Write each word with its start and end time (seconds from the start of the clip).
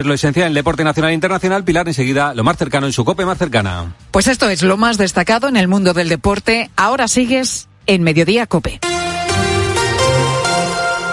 Lo 0.00 0.14
esencial 0.14 0.44
en 0.44 0.48
el 0.50 0.54
deporte 0.54 0.84
nacional 0.84 1.10
e 1.10 1.14
internacional, 1.14 1.64
Pilar, 1.64 1.88
enseguida 1.88 2.32
lo 2.32 2.44
más 2.44 2.56
cercano 2.56 2.86
en 2.86 2.92
su 2.92 3.04
cope 3.04 3.26
más 3.26 3.36
cercana. 3.36 3.96
Pues 4.12 4.28
esto 4.28 4.48
es 4.48 4.62
lo 4.62 4.76
más 4.76 4.96
destacado 4.96 5.48
en 5.48 5.56
el 5.56 5.66
mundo 5.66 5.92
del 5.92 6.08
deporte. 6.08 6.70
Ahora 6.76 7.08
sigues 7.08 7.68
en 7.88 8.04
Mediodía 8.04 8.46
Cope. 8.46 8.78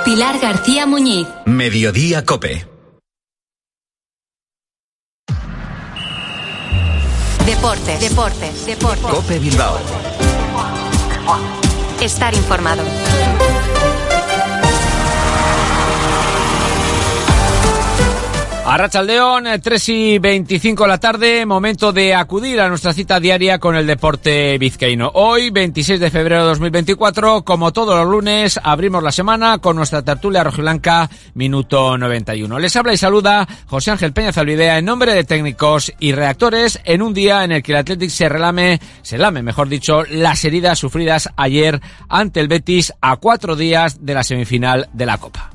Pilar 0.05 0.37
García 0.39 0.85
Muñiz. 0.85 1.25
Mediodía 1.47 2.25
Cope. 2.25 2.67
Deportes, 7.43 7.99
deportes, 8.01 8.65
deportes. 8.67 9.07
Cope 9.07 9.39
Bilbao. 9.39 9.79
Estar 12.01 12.35
informado. 12.35 12.83
Arrachaldeón, 18.67 19.45
3 19.61 19.89
y 19.89 20.17
25 20.17 20.83
de 20.83 20.89
la 20.89 20.97
tarde, 20.97 21.45
momento 21.45 21.93
de 21.93 22.15
acudir 22.15 22.59
a 22.59 22.67
nuestra 22.67 22.93
cita 22.93 23.19
diaria 23.19 23.59
con 23.59 23.75
el 23.75 23.85
deporte 23.85 24.57
vizcaíno. 24.57 25.11
Hoy, 25.13 25.51
26 25.51 25.99
de 25.99 26.09
febrero 26.09 26.41
de 26.41 26.47
2024, 26.49 27.43
como 27.43 27.71
todos 27.71 27.95
los 27.95 28.07
lunes, 28.07 28.59
abrimos 28.63 29.03
la 29.03 29.11
semana 29.11 29.59
con 29.59 29.75
nuestra 29.75 30.01
tertulia 30.01 30.43
rojiblanca, 30.43 31.07
minuto 31.35 31.95
91. 31.95 32.57
Les 32.57 32.75
habla 32.75 32.93
y 32.93 32.97
saluda 32.97 33.47
José 33.67 33.91
Ángel 33.91 34.13
Peña 34.13 34.33
Zalvidea 34.33 34.79
en 34.79 34.85
nombre 34.85 35.13
de 35.13 35.25
técnicos 35.25 35.93
y 35.99 36.13
reactores 36.13 36.79
en 36.85 37.03
un 37.03 37.13
día 37.13 37.43
en 37.43 37.51
el 37.51 37.61
que 37.61 37.71
el 37.73 37.77
Athletic 37.77 38.09
se 38.09 38.29
relame, 38.29 38.79
se 39.03 39.19
lame, 39.19 39.43
mejor 39.43 39.69
dicho, 39.69 40.05
las 40.09 40.43
heridas 40.43 40.79
sufridas 40.79 41.29
ayer 41.35 41.81
ante 42.09 42.39
el 42.39 42.47
Betis 42.47 42.93
a 42.99 43.17
cuatro 43.17 43.55
días 43.55 44.03
de 44.03 44.15
la 44.15 44.23
semifinal 44.23 44.89
de 44.91 45.05
la 45.05 45.19
Copa. 45.19 45.54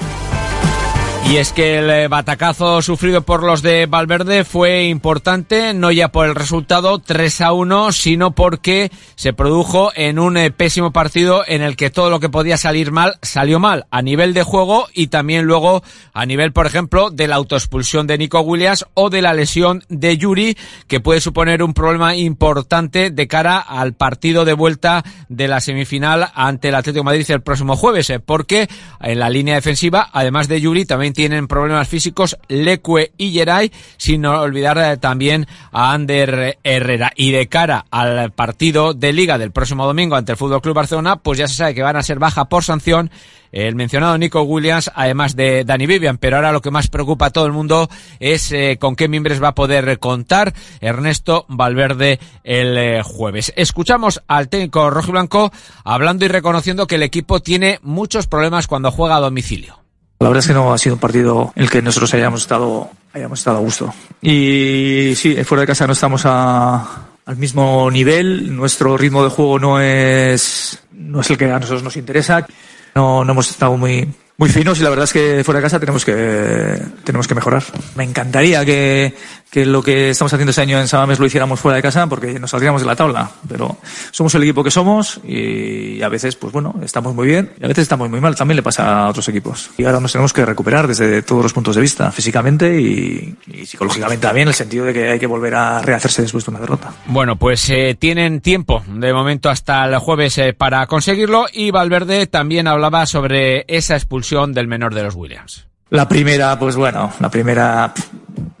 Y 1.31 1.37
es 1.37 1.53
que 1.53 1.77
el 1.77 1.89
eh, 1.89 2.07
batacazo 2.09 2.81
sufrido 2.81 3.21
por 3.21 3.41
los 3.41 3.61
de 3.61 3.85
Valverde 3.85 4.43
fue 4.43 4.83
importante, 4.83 5.73
no 5.73 5.89
ya 5.89 6.09
por 6.09 6.27
el 6.27 6.35
resultado 6.35 6.99
3 6.99 7.39
a 7.39 7.53
1, 7.53 7.93
sino 7.93 8.31
porque 8.31 8.91
se 9.15 9.31
produjo 9.31 9.93
en 9.95 10.19
un 10.19 10.35
eh, 10.35 10.51
pésimo 10.51 10.91
partido 10.91 11.45
en 11.47 11.61
el 11.61 11.77
que 11.77 11.89
todo 11.89 12.09
lo 12.09 12.19
que 12.19 12.27
podía 12.27 12.57
salir 12.57 12.91
mal 12.91 13.13
salió 13.21 13.61
mal, 13.61 13.85
a 13.91 14.01
nivel 14.01 14.33
de 14.33 14.43
juego 14.43 14.89
y 14.93 15.07
también 15.07 15.45
luego 15.45 15.83
a 16.11 16.25
nivel, 16.25 16.51
por 16.51 16.65
ejemplo, 16.65 17.11
de 17.11 17.29
la 17.29 17.37
autoexpulsión 17.37 18.07
de 18.07 18.17
Nico 18.17 18.41
Williams 18.41 18.85
o 18.93 19.09
de 19.09 19.21
la 19.21 19.33
lesión 19.33 19.85
de 19.87 20.17
Yuri, 20.17 20.57
que 20.87 20.99
puede 20.99 21.21
suponer 21.21 21.63
un 21.63 21.73
problema 21.73 22.13
importante 22.13 23.09
de 23.09 23.27
cara 23.29 23.57
al 23.57 23.93
partido 23.93 24.43
de 24.43 24.51
vuelta 24.51 25.05
de 25.29 25.47
la 25.47 25.61
semifinal 25.61 26.29
ante 26.35 26.67
el 26.67 26.75
Atlético 26.75 27.05
Madrid 27.05 27.31
el 27.31 27.41
próximo 27.41 27.77
jueves, 27.77 28.09
eh, 28.09 28.19
porque 28.19 28.67
en 28.99 29.19
la 29.19 29.29
línea 29.29 29.55
defensiva, 29.55 30.09
además 30.11 30.49
de 30.49 30.59
Yuri, 30.59 30.83
también 30.83 31.13
tienen 31.21 31.47
problemas 31.47 31.87
físicos 31.87 32.35
Leque 32.47 33.11
y 33.15 33.31
Geray, 33.31 33.71
sin 33.97 34.25
olvidar 34.25 34.79
eh, 34.79 34.97
también 34.97 35.45
a 35.71 35.93
Ander 35.93 36.57
Herrera. 36.63 37.11
Y 37.15 37.29
de 37.29 37.47
cara 37.47 37.85
al 37.91 38.31
partido 38.31 38.95
de 38.95 39.13
liga 39.13 39.37
del 39.37 39.51
próximo 39.51 39.85
domingo 39.85 40.15
ante 40.15 40.31
el 40.31 40.37
Fútbol 40.39 40.63
Club 40.63 40.73
Barcelona, 40.73 41.17
pues 41.17 41.37
ya 41.37 41.47
se 41.47 41.53
sabe 41.53 41.75
que 41.75 41.83
van 41.83 41.95
a 41.95 42.01
ser 42.01 42.17
baja 42.17 42.45
por 42.45 42.63
sanción 42.63 43.11
el 43.51 43.75
mencionado 43.75 44.17
Nico 44.17 44.41
Williams, 44.41 44.89
además 44.95 45.35
de 45.35 45.63
Danny 45.63 45.85
Vivian. 45.85 46.17
Pero 46.17 46.37
ahora 46.37 46.51
lo 46.51 46.61
que 46.61 46.71
más 46.71 46.87
preocupa 46.87 47.27
a 47.27 47.29
todo 47.29 47.45
el 47.45 47.51
mundo 47.51 47.87
es 48.19 48.51
eh, 48.51 48.79
con 48.79 48.95
qué 48.95 49.07
miembros 49.07 49.43
va 49.43 49.49
a 49.49 49.55
poder 49.55 49.99
contar 49.99 50.55
Ernesto 50.79 51.45
Valverde 51.49 52.19
el 52.43 52.75
eh, 52.79 53.03
jueves. 53.03 53.53
Escuchamos 53.55 54.23
al 54.27 54.49
técnico 54.49 54.89
rojiblanco 54.89 55.51
hablando 55.83 56.25
y 56.25 56.29
reconociendo 56.29 56.87
que 56.87 56.95
el 56.95 57.03
equipo 57.03 57.41
tiene 57.41 57.77
muchos 57.83 58.25
problemas 58.25 58.65
cuando 58.65 58.89
juega 58.89 59.17
a 59.17 59.19
domicilio. 59.19 59.80
La 60.21 60.29
verdad 60.29 60.41
es 60.41 60.47
que 60.47 60.53
no 60.53 60.71
ha 60.71 60.77
sido 60.77 60.93
un 60.93 60.99
partido 60.99 61.51
en 61.55 61.63
el 61.63 61.69
que 61.71 61.81
nosotros 61.81 62.13
hayamos 62.13 62.41
estado, 62.41 62.91
hayamos 63.11 63.39
estado 63.39 63.57
a 63.57 63.61
gusto. 63.61 63.91
Y 64.21 65.13
sí, 65.15 65.43
fuera 65.43 65.61
de 65.61 65.67
casa 65.67 65.87
no 65.87 65.93
estamos 65.93 66.21
a, 66.25 67.07
al 67.25 67.37
mismo 67.37 67.89
nivel. 67.89 68.55
Nuestro 68.55 68.95
ritmo 68.97 69.23
de 69.23 69.31
juego 69.31 69.57
no 69.57 69.81
es, 69.81 70.77
no 70.91 71.21
es 71.21 71.29
el 71.31 71.39
que 71.39 71.45
a 71.45 71.57
nosotros 71.57 71.81
nos 71.81 71.97
interesa. 71.97 72.45
No, 72.93 73.25
no 73.25 73.31
hemos 73.31 73.49
estado 73.49 73.75
muy, 73.77 74.13
muy 74.37 74.49
finos 74.49 74.79
y 74.79 74.83
la 74.83 74.89
verdad 74.89 75.03
es 75.03 75.13
que 75.13 75.43
fuera 75.43 75.59
de 75.59 75.63
casa 75.63 75.79
tenemos 75.79 76.03
que, 76.03 76.81
tenemos 77.03 77.27
que 77.27 77.35
mejorar. 77.35 77.63
Me 77.95 78.03
encantaría 78.03 78.65
que, 78.65 79.13
que 79.51 79.65
lo 79.65 79.83
que 79.83 80.09
estamos 80.09 80.33
haciendo 80.33 80.49
este 80.49 80.61
año 80.61 80.79
en 80.79 80.87
Samames 80.87 81.19
lo 81.19 81.27
hiciéramos 81.27 81.59
fuera 81.59 81.75
de 81.75 81.81
casa 81.83 82.07
porque 82.07 82.39
nos 82.39 82.49
saldríamos 82.49 82.81
de 82.81 82.87
la 82.87 82.95
tabla. 82.95 83.29
Pero 83.47 83.77
somos 84.09 84.33
el 84.33 84.43
equipo 84.43 84.63
que 84.63 84.71
somos 84.71 85.19
y 85.23 86.01
a 86.01 86.09
veces, 86.09 86.35
pues 86.35 86.51
bueno, 86.53 86.73
estamos 86.81 87.13
muy 87.13 87.27
bien 87.27 87.51
y 87.59 87.65
a 87.65 87.67
veces 87.67 87.83
estamos 87.83 88.09
muy 88.09 88.19
mal. 88.19 88.35
También 88.35 88.55
le 88.55 88.63
pasa 88.63 89.03
a 89.03 89.09
otros 89.09 89.27
equipos. 89.29 89.69
Y 89.77 89.83
ahora 89.83 89.99
nos 89.99 90.11
tenemos 90.11 90.33
que 90.33 90.43
recuperar 90.43 90.87
desde 90.87 91.21
todos 91.21 91.43
los 91.43 91.53
puntos 91.53 91.75
de 91.75 91.81
vista, 91.81 92.11
físicamente 92.11 92.81
y, 92.81 93.35
y 93.45 93.65
psicológicamente 93.67 94.25
también, 94.25 94.45
en 94.45 94.49
el 94.49 94.55
sentido 94.55 94.85
de 94.85 94.93
que 94.93 95.09
hay 95.09 95.19
que 95.19 95.27
volver 95.27 95.53
a 95.53 95.81
rehacerse 95.81 96.23
después 96.23 96.45
de 96.45 96.51
una 96.51 96.59
derrota. 96.61 96.91
Bueno, 97.05 97.35
pues 97.35 97.69
eh, 97.69 97.95
tienen 97.99 98.41
tiempo 98.41 98.83
de 98.87 99.13
momento 99.13 99.49
hasta 99.49 99.85
el 99.85 99.97
jueves 99.99 100.37
eh, 100.39 100.53
para 100.53 100.87
conseguirlo 100.87 101.45
y 101.53 101.69
Valverde 101.69 102.25
también 102.25 102.67
hablaba 102.67 103.05
sobre 103.05 103.65
esa 103.67 103.95
expulsión 103.95 104.20
del 104.53 104.67
menor 104.67 104.93
de 104.93 105.03
los 105.03 105.15
Williams. 105.15 105.67
La 105.89 106.07
primera, 106.07 106.57
pues 106.57 106.75
bueno, 106.75 107.11
la 107.19 107.29
primera 107.29 107.93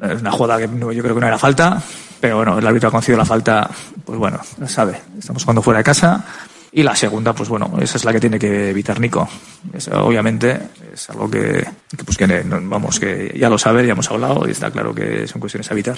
es 0.01 0.19
una 0.19 0.31
jugada 0.31 0.59
que 0.59 0.67
yo 0.67 1.03
creo 1.03 1.15
que 1.15 1.21
no 1.21 1.27
era 1.27 1.37
falta, 1.37 1.81
pero 2.19 2.37
bueno, 2.37 2.57
el 2.57 2.67
árbitro 2.67 2.89
ha 2.89 2.91
concedido 2.91 3.17
la 3.17 3.25
falta, 3.25 3.69
pues 4.05 4.19
bueno, 4.19 4.39
sabe, 4.67 4.99
estamos 5.17 5.43
jugando 5.43 5.61
fuera 5.61 5.77
de 5.77 5.83
casa. 5.83 6.25
Y 6.73 6.83
la 6.83 6.95
segunda, 6.95 7.33
pues 7.33 7.49
bueno, 7.49 7.73
esa 7.81 7.97
es 7.97 8.05
la 8.05 8.13
que 8.13 8.19
tiene 8.21 8.39
que 8.39 8.69
evitar 8.69 8.99
Nico. 8.99 9.27
Obviamente 9.93 10.69
es 10.93 11.09
algo 11.09 11.29
que, 11.29 11.67
que, 11.89 12.03
pues 12.05 12.17
que 12.17 12.43
vamos, 12.45 12.97
que 12.97 13.35
ya 13.37 13.49
lo 13.49 13.57
sabe, 13.57 13.85
ya 13.85 13.91
hemos 13.91 14.09
hablado 14.09 14.47
y 14.47 14.51
está 14.51 14.71
claro 14.71 14.95
que 14.95 15.27
son 15.27 15.41
cuestiones 15.41 15.69
a 15.69 15.73
evitar. 15.73 15.97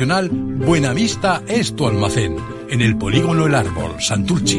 Buenavista 0.00 1.42
es 1.46 1.76
tu 1.76 1.86
almacén. 1.86 2.36
En 2.70 2.80
el 2.80 2.96
polígono 2.96 3.46
El 3.46 3.54
Árbol, 3.54 4.00
Santurchi. 4.00 4.58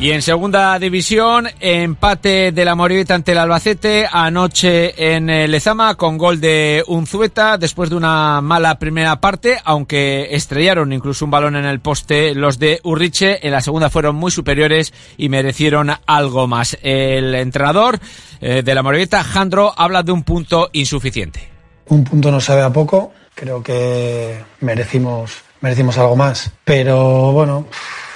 Y 0.00 0.10
en 0.10 0.22
segunda 0.22 0.78
división, 0.78 1.46
empate 1.60 2.52
de 2.52 2.64
la 2.64 2.74
Moribeta 2.74 3.14
ante 3.14 3.32
el 3.32 3.38
Albacete 3.38 4.06
anoche 4.10 5.14
en 5.14 5.26
Lezama 5.50 5.96
con 5.96 6.16
gol 6.16 6.40
de 6.40 6.82
Unzueta 6.86 7.58
después 7.58 7.90
de 7.90 7.96
una 7.96 8.40
mala 8.40 8.78
primera 8.78 9.20
parte, 9.20 9.58
aunque 9.64 10.34
estrellaron 10.34 10.94
incluso 10.94 11.26
un 11.26 11.30
balón 11.30 11.56
en 11.56 11.66
el 11.66 11.80
poste 11.80 12.34
los 12.34 12.58
de 12.58 12.80
Urriche, 12.84 13.46
en 13.46 13.52
la 13.52 13.60
segunda 13.60 13.90
fueron 13.90 14.16
muy 14.16 14.30
superiores 14.30 14.94
y 15.18 15.28
merecieron 15.28 15.90
algo 16.06 16.46
más. 16.46 16.78
El 16.80 17.34
entrenador 17.34 17.98
eh, 18.40 18.62
de 18.62 18.74
la 18.74 18.82
Moribeta, 18.82 19.22
Jandro, 19.24 19.74
habla 19.76 20.02
de 20.02 20.12
un 20.12 20.22
punto 20.22 20.70
insuficiente. 20.72 21.50
Un 21.88 22.02
punto 22.02 22.30
no 22.30 22.40
sabe 22.40 22.62
a 22.62 22.72
poco, 22.72 23.12
creo 23.36 23.62
que 23.62 24.42
merecimos, 24.60 25.42
merecimos 25.60 25.96
algo 25.98 26.16
más. 26.16 26.50
Pero 26.64 27.30
bueno, 27.30 27.66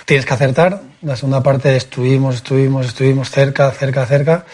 tienes 0.06 0.26
que 0.26 0.34
acertar. 0.34 0.82
La 1.02 1.14
segunda 1.14 1.42
parte 1.42 1.76
estuvimos, 1.76 2.36
estuvimos, 2.36 2.86
estuvimos 2.86 3.30
cerca, 3.30 3.70
cerca, 3.70 4.04
cerca. 4.06 4.44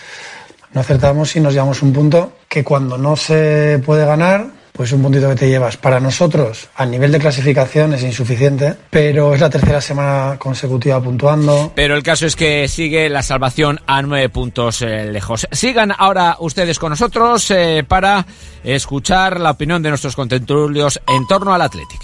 No 0.74 0.82
acertamos 0.82 1.34
y 1.36 1.40
nos 1.40 1.54
llevamos 1.54 1.80
un 1.80 1.94
punto 1.94 2.36
que 2.48 2.62
cuando 2.62 2.98
no 2.98 3.16
se 3.16 3.80
puede 3.86 4.04
ganar, 4.04 4.48
pues 4.76 4.92
un 4.92 5.02
puntito 5.02 5.28
que 5.30 5.36
te 5.36 5.48
llevas. 5.48 5.76
Para 5.76 6.00
nosotros, 6.00 6.68
a 6.76 6.84
nivel 6.84 7.10
de 7.10 7.18
clasificación 7.18 7.94
es 7.94 8.02
insuficiente, 8.02 8.74
pero 8.90 9.34
es 9.34 9.40
la 9.40 9.50
tercera 9.50 9.80
semana 9.80 10.36
consecutiva 10.38 11.00
puntuando. 11.00 11.72
Pero 11.74 11.96
el 11.96 12.02
caso 12.02 12.26
es 12.26 12.36
que 12.36 12.68
sigue 12.68 13.08
la 13.08 13.22
salvación 13.22 13.80
a 13.86 14.02
nueve 14.02 14.28
puntos 14.28 14.82
eh, 14.82 15.10
lejos. 15.10 15.48
Sigan 15.50 15.92
ahora 15.96 16.36
ustedes 16.40 16.78
con 16.78 16.90
nosotros 16.90 17.50
eh, 17.50 17.84
para 17.86 18.26
escuchar 18.62 19.40
la 19.40 19.52
opinión 19.52 19.82
de 19.82 19.88
nuestros 19.88 20.14
contentulios 20.14 21.00
en 21.06 21.26
torno 21.26 21.54
al 21.54 21.62
Athletic. 21.62 22.00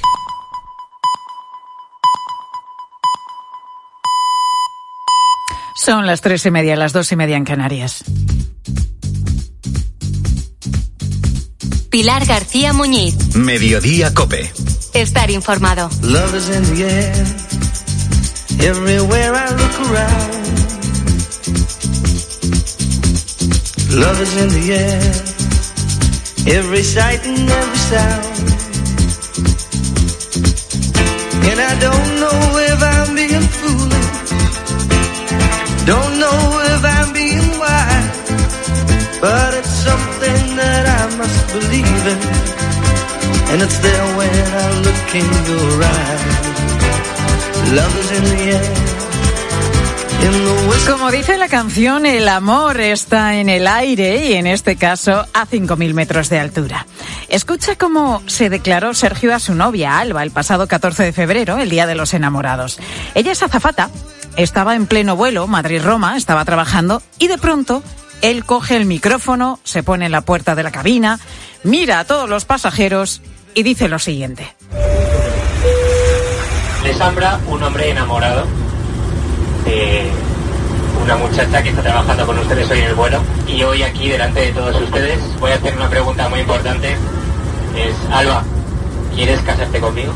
Son 5.75 6.07
las 6.07 6.21
tres 6.21 6.47
y 6.47 6.51
media, 6.51 6.77
las 6.77 6.93
dos 6.93 7.11
y 7.11 7.17
media 7.17 7.37
en 7.37 7.45
Canarias. 7.45 8.05
Pilar 11.93 12.25
García 12.25 12.73
Muñiz. 12.73 13.15
Mediodía 13.35 14.15
Cope. 14.15 14.51
Estar 14.95 15.31
informado. 15.31 15.91
Love 16.01 16.35
is 16.35 16.49
in 16.49 16.63
the 16.75 16.85
air. 16.85 17.27
Everywhere 18.61 19.35
I 19.35 19.51
look 19.51 19.79
around. 19.91 20.33
Love 23.91 24.23
is 24.23 24.35
in 24.39 24.49
the 24.49 24.73
air. 24.73 25.13
Every 26.47 26.83
sight 26.83 27.27
and 27.27 27.51
every 27.51 27.79
sound. 27.91 28.25
And 31.51 31.61
I 31.61 31.75
don't 31.79 32.21
know 32.21 32.59
if 32.71 32.83
I'm 32.83 33.15
being 33.15 33.49
foolish. 33.61 34.09
Don't 35.85 36.19
know 36.19 36.59
if 36.75 36.85
I'm. 36.87 37.02
But 39.23 39.55
it's 39.55 39.71
something 39.71 40.57
that 40.57 40.85
I 41.01 41.17
must 41.17 41.53
believe 41.55 42.07
in. 42.13 42.21
And 43.53 43.63
it's 43.63 43.79
there 43.79 44.07
when 44.19 44.35
I 44.63 44.67
look 44.83 45.15
in 45.15 45.29
your 45.47 45.85
eyes. 45.95 46.53
Love 47.79 47.95
is 48.01 48.11
in 48.19 48.25
the 48.25 48.43
air. 48.57 48.93
Como 50.89 51.11
dice 51.11 51.39
la 51.39 51.49
canción, 51.49 52.07
el 52.07 52.29
amor 52.29 52.81
está 52.81 53.37
en 53.37 53.49
el 53.49 53.67
aire 53.67 54.27
y 54.27 54.33
en 54.35 54.47
este 54.47 54.77
caso 54.77 55.27
a 55.33 55.47
5.000 55.47 55.95
metros 55.95 56.29
de 56.29 56.39
altura. 56.39 56.87
Escucha 57.29 57.77
cómo 57.77 58.23
se 58.27 58.49
declaró 58.49 58.95
Sergio 58.95 59.35
a 59.35 59.41
su 59.41 59.55
novia 59.55 59.99
Alba 59.99 60.23
el 60.23 60.31
pasado 60.31 60.69
14 60.69 61.05
de 61.05 61.13
febrero, 61.13 61.59
el 61.59 61.71
Día 61.71 61.87
de 61.87 61.95
los 61.95 62.15
Enamorados. 62.15 62.79
Ella 63.15 63.33
es 63.33 63.43
azafata, 63.43 63.91
estaba 64.37 64.77
en 64.77 64.87
pleno 64.87 65.17
vuelo, 65.17 65.47
Madrid-Roma, 65.47 66.17
estaba 66.17 66.45
trabajando 66.45 67.03
y 67.19 67.29
de 67.29 67.39
pronto 67.39 67.83
él 68.23 68.45
coge 68.47 68.77
el 68.77 68.87
micrófono, 68.87 69.61
se 69.65 69.83
pone 69.83 70.07
en 70.07 70.13
la 70.13 70.23
puerta 70.23 70.55
de 70.55 70.63
la 70.63 70.71
cabina, 70.71 71.21
mira 71.65 71.99
a 71.99 72.05
todos 72.05 72.29
los 72.29 72.45
pasajeros 72.45 73.21
y 73.55 73.63
dice 73.63 73.89
lo 73.89 73.99
siguiente. 73.99 74.55
Les 76.85 77.01
habla 77.01 77.39
un 77.49 77.63
hombre 77.63 77.91
enamorado 77.91 78.47
de 79.65 80.09
una 81.03 81.17
muchacha 81.17 81.63
que 81.63 81.71
está 81.71 81.83
trabajando 81.83 82.27
con 82.27 82.39
ustedes 82.39 82.71
hoy 82.71 82.79
en 82.79 82.85
el 82.87 82.95
vuelo 82.95 83.21
y 83.47 83.63
hoy 83.63 83.83
aquí 83.83 84.09
delante 84.09 84.41
de 84.41 84.53
todos 84.53 84.81
ustedes 84.81 85.19
voy 85.41 85.51
a 85.51 85.57
hacer 85.57 85.77
una 85.77 85.89
pregunta 85.89 86.29
muy 86.29 86.41
importante. 86.41 86.97
Es, 87.77 87.95
Alba, 88.13 88.45
¿quieres 89.15 89.41
casarte 89.41 89.81
conmigo? 89.81 90.13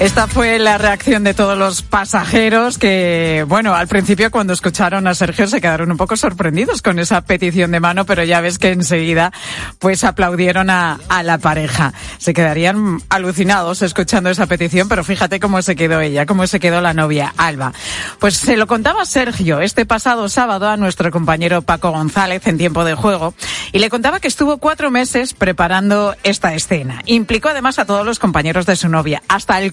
Esta 0.00 0.26
fue 0.26 0.58
la 0.58 0.76
reacción 0.76 1.22
de 1.22 1.34
todos 1.34 1.56
los 1.56 1.82
pasajeros 1.82 2.78
que, 2.78 3.44
bueno, 3.46 3.76
al 3.76 3.86
principio 3.86 4.32
cuando 4.32 4.52
escucharon 4.52 5.06
a 5.06 5.14
Sergio 5.14 5.46
se 5.46 5.60
quedaron 5.60 5.92
un 5.92 5.96
poco 5.96 6.16
sorprendidos 6.16 6.82
con 6.82 6.98
esa 6.98 7.20
petición 7.20 7.70
de 7.70 7.78
mano, 7.78 8.04
pero 8.04 8.24
ya 8.24 8.40
ves 8.40 8.58
que 8.58 8.72
enseguida 8.72 9.32
pues 9.78 10.02
aplaudieron 10.02 10.68
a, 10.68 10.98
a 11.08 11.22
la 11.22 11.38
pareja. 11.38 11.94
Se 12.18 12.34
quedarían 12.34 13.00
alucinados 13.08 13.82
escuchando 13.82 14.30
esa 14.30 14.46
petición, 14.46 14.88
pero 14.88 15.04
fíjate 15.04 15.38
cómo 15.38 15.62
se 15.62 15.76
quedó 15.76 16.00
ella, 16.00 16.26
cómo 16.26 16.48
se 16.48 16.58
quedó 16.58 16.80
la 16.80 16.92
novia, 16.92 17.32
Alba. 17.36 17.72
Pues 18.18 18.36
se 18.36 18.56
lo 18.56 18.66
contaba 18.66 19.06
Sergio 19.06 19.60
este 19.60 19.86
pasado 19.86 20.28
sábado 20.28 20.68
a 20.68 20.76
nuestro 20.76 21.12
compañero 21.12 21.62
Paco 21.62 21.92
González 21.92 22.44
en 22.48 22.58
tiempo 22.58 22.84
de 22.84 22.94
juego 22.94 23.32
y 23.70 23.78
le 23.78 23.90
contaba 23.90 24.18
que 24.18 24.28
estuvo 24.28 24.58
cuatro 24.58 24.90
meses 24.90 25.34
preparando 25.34 26.16
esta 26.24 26.52
escena. 26.52 27.00
Implicó 27.06 27.48
además 27.48 27.78
a 27.78 27.86
todos 27.86 28.04
los 28.04 28.18
compañeros 28.18 28.66
de 28.66 28.74
su 28.74 28.88
novia, 28.88 29.22
hasta 29.28 29.60
el. 29.62 29.72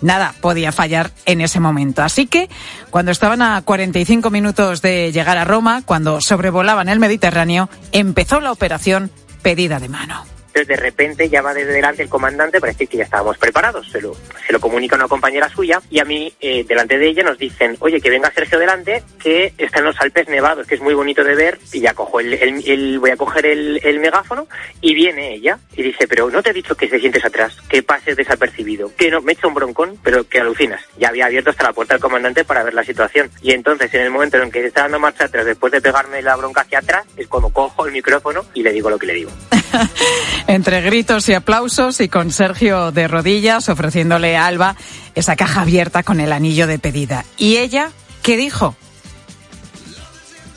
Nada 0.00 0.34
podía 0.40 0.72
fallar 0.72 1.10
en 1.24 1.40
ese 1.40 1.60
momento. 1.60 2.02
Así 2.02 2.26
que 2.26 2.48
cuando 2.90 3.10
estaban 3.10 3.42
a 3.42 3.60
45 3.62 4.30
minutos 4.30 4.82
de 4.82 5.12
llegar 5.12 5.38
a 5.38 5.44
Roma, 5.44 5.82
cuando 5.84 6.20
sobrevolaban 6.20 6.88
el 6.88 7.00
Mediterráneo, 7.00 7.68
empezó 7.92 8.40
la 8.40 8.52
operación 8.52 9.10
pedida 9.42 9.80
de 9.80 9.88
mano. 9.88 10.37
De 10.66 10.76
repente, 10.76 11.28
ya 11.28 11.42
va 11.42 11.54
desde 11.54 11.72
delante 11.72 12.02
el 12.02 12.08
comandante 12.08 12.60
para 12.60 12.72
decir 12.72 12.88
que 12.88 12.98
ya 12.98 13.04
estábamos 13.04 13.38
preparados. 13.38 13.90
Se 13.90 14.00
lo, 14.00 14.14
se 14.46 14.52
lo 14.52 14.60
comunica 14.60 14.96
a 14.96 14.98
una 14.98 15.08
compañera 15.08 15.48
suya 15.48 15.80
y 15.90 16.00
a 16.00 16.04
mí, 16.04 16.32
eh, 16.40 16.64
delante 16.64 16.98
de 16.98 17.08
ella, 17.08 17.22
nos 17.22 17.38
dicen, 17.38 17.76
oye, 17.80 18.00
que 18.00 18.10
venga 18.10 18.30
Sergio 18.30 18.58
delante, 18.58 19.02
que 19.22 19.52
está 19.58 19.78
en 19.78 19.86
los 19.86 20.00
Alpes 20.00 20.28
nevados, 20.28 20.66
que 20.66 20.74
es 20.74 20.80
muy 20.80 20.94
bonito 20.94 21.24
de 21.24 21.34
ver, 21.34 21.58
y 21.72 21.80
ya 21.80 21.94
cojo 21.94 22.20
el, 22.20 22.98
voy 22.98 23.10
a 23.10 23.16
coger 23.16 23.46
el, 23.46 24.00
megáfono, 24.00 24.46
y 24.80 24.94
viene 24.94 25.34
ella, 25.34 25.58
y 25.74 25.82
dice, 25.82 26.06
pero 26.06 26.30
no 26.30 26.42
te 26.42 26.50
he 26.50 26.52
dicho 26.52 26.76
que 26.76 26.86
te 26.86 27.00
sientes 27.00 27.24
atrás, 27.24 27.56
que 27.68 27.82
pases 27.82 28.16
desapercibido, 28.16 28.94
que 28.96 29.10
no, 29.10 29.20
me 29.20 29.32
echa 29.32 29.48
un 29.48 29.54
broncón, 29.54 29.98
pero 30.02 30.28
que 30.28 30.40
alucinas. 30.40 30.82
Ya 30.98 31.08
había 31.08 31.26
abierto 31.26 31.50
hasta 31.50 31.64
la 31.64 31.72
puerta 31.72 31.94
del 31.94 32.02
comandante 32.02 32.44
para 32.44 32.62
ver 32.62 32.74
la 32.74 32.84
situación. 32.84 33.30
Y 33.42 33.52
entonces, 33.52 33.92
en 33.94 34.02
el 34.02 34.10
momento 34.10 34.36
en 34.38 34.50
que 34.50 34.60
se 34.60 34.68
está 34.68 34.82
dando 34.82 35.00
marcha 35.00 35.24
atrás, 35.24 35.46
después 35.46 35.72
de 35.72 35.80
pegarme 35.80 36.22
la 36.22 36.36
bronca 36.36 36.62
hacia 36.62 36.78
atrás, 36.78 37.06
es 37.16 37.26
cuando 37.28 37.50
cojo 37.50 37.86
el 37.86 37.92
micrófono 37.92 38.44
y 38.54 38.62
le 38.62 38.72
digo 38.72 38.90
lo 38.90 38.98
que 38.98 39.06
le 39.06 39.14
digo. 39.14 39.30
Entre 40.48 40.80
gritos 40.80 41.28
y 41.28 41.34
aplausos 41.34 42.00
y 42.00 42.08
con 42.08 42.30
Sergio 42.32 42.90
de 42.90 43.06
rodillas 43.06 43.68
ofreciéndole 43.68 44.36
a 44.36 44.46
Alba 44.46 44.76
esa 45.14 45.36
caja 45.36 45.60
abierta 45.60 46.02
con 46.02 46.20
el 46.20 46.32
anillo 46.32 46.66
de 46.66 46.78
pedida. 46.78 47.24
¿Y 47.36 47.58
ella 47.58 47.90
qué 48.22 48.36
dijo? 48.36 48.74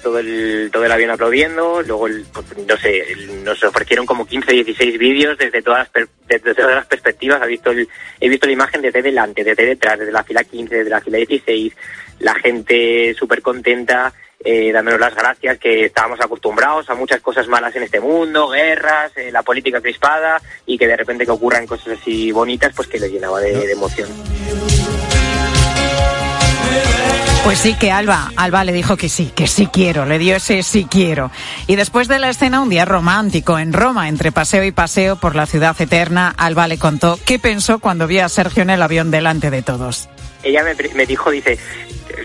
todo 0.02 0.18
el, 0.18 0.72
todo 0.74 0.84
el 0.84 0.92
avión 0.92 1.12
aplaudiendo, 1.12 1.84
luego, 1.84 2.08
el- 2.08 2.26
no 2.68 2.76
sé, 2.78 3.12
el- 3.12 3.44
nos 3.44 3.64
ofrecieron 3.64 4.08
como 4.08 4.26
15, 4.26 4.52
16 4.52 4.98
vídeos 4.98 5.38
desde 5.38 5.62
todas 5.62 5.82
las, 5.82 5.90
per- 5.90 6.10
desde 6.28 6.56
todas 6.56 6.74
las 6.74 6.88
perspectivas. 6.88 7.40
Ha 7.40 7.46
visto 7.46 7.70
el- 7.70 7.88
he 8.20 8.28
visto 8.28 8.48
la 8.48 8.54
imagen 8.54 8.82
desde 8.82 9.04
delante, 9.04 9.44
desde 9.44 9.64
detrás, 9.64 10.00
desde 10.00 10.12
la 10.12 10.24
fila 10.24 10.44
15, 10.44 10.76
desde 10.78 10.90
la 10.90 11.02
fila 11.02 11.20
16, 11.20 11.74
la 12.18 12.34
gente 12.34 13.14
súper 13.14 13.44
contenta, 13.44 14.12
eh, 14.44 14.72
dándonos 14.72 15.00
las 15.00 15.16
gracias, 15.16 15.58
que 15.58 15.86
estábamos 15.86 16.20
acostumbrados 16.22 16.90
a 16.90 16.96
muchas 16.96 17.22
cosas 17.22 17.48
malas 17.48 17.76
en 17.76 17.84
este 17.84 18.00
mundo, 18.00 18.50
guerras, 18.50 19.12
eh, 19.16 19.32
la 19.32 19.44
política 19.44 19.82
crispada, 19.82 20.42
y 20.66 20.78
que 20.78 20.88
de 20.88 20.98
repente 20.98 21.26
que 21.26 21.32
ocurran 21.32 21.68
cosas 21.68 22.00
así 22.00 22.32
bonitas, 22.32 22.74
pues 22.76 22.88
que 22.88 23.00
les 23.00 23.12
llenaba 23.12 23.40
de, 23.40 23.54
de 23.54 23.72
emoción. 23.72 24.10
Pues 27.44 27.58
sí 27.58 27.74
que 27.74 27.92
Alba, 27.92 28.32
Alba 28.36 28.64
le 28.64 28.72
dijo 28.72 28.98
que 28.98 29.10
sí, 29.10 29.32
que 29.36 29.48
sí 29.48 29.66
quiero, 29.66 30.06
le 30.06 30.20
dio 30.20 30.36
ese 30.36 30.62
sí 30.62 30.88
quiero. 30.90 31.32
Y 31.66 31.76
después 31.76 32.08
de 32.08 32.20
la 32.20 32.30
escena, 32.30 32.62
un 32.62 32.70
día 32.70 32.86
romántico 32.86 33.58
en 33.58 33.74
Roma, 33.74 34.10
entre 34.10 34.32
paseo 34.32 34.64
y 34.64 34.72
paseo 34.72 35.16
por 35.16 35.36
la 35.36 35.48
ciudad 35.48 35.76
eterna, 35.82 36.34
Alba 36.38 36.68
le 36.68 36.78
contó 36.78 37.20
qué 37.26 37.40
pensó 37.40 37.80
cuando 37.80 38.06
vio 38.06 38.24
a 38.24 38.30
Sergio 38.30 38.62
en 38.62 38.70
el 38.70 38.82
avión 38.82 39.10
delante 39.10 39.50
de 39.50 39.64
todos. 39.64 40.08
Ella 40.44 40.64
me, 40.64 40.76
me 40.94 41.06
dijo, 41.06 41.32
dice, 41.32 41.58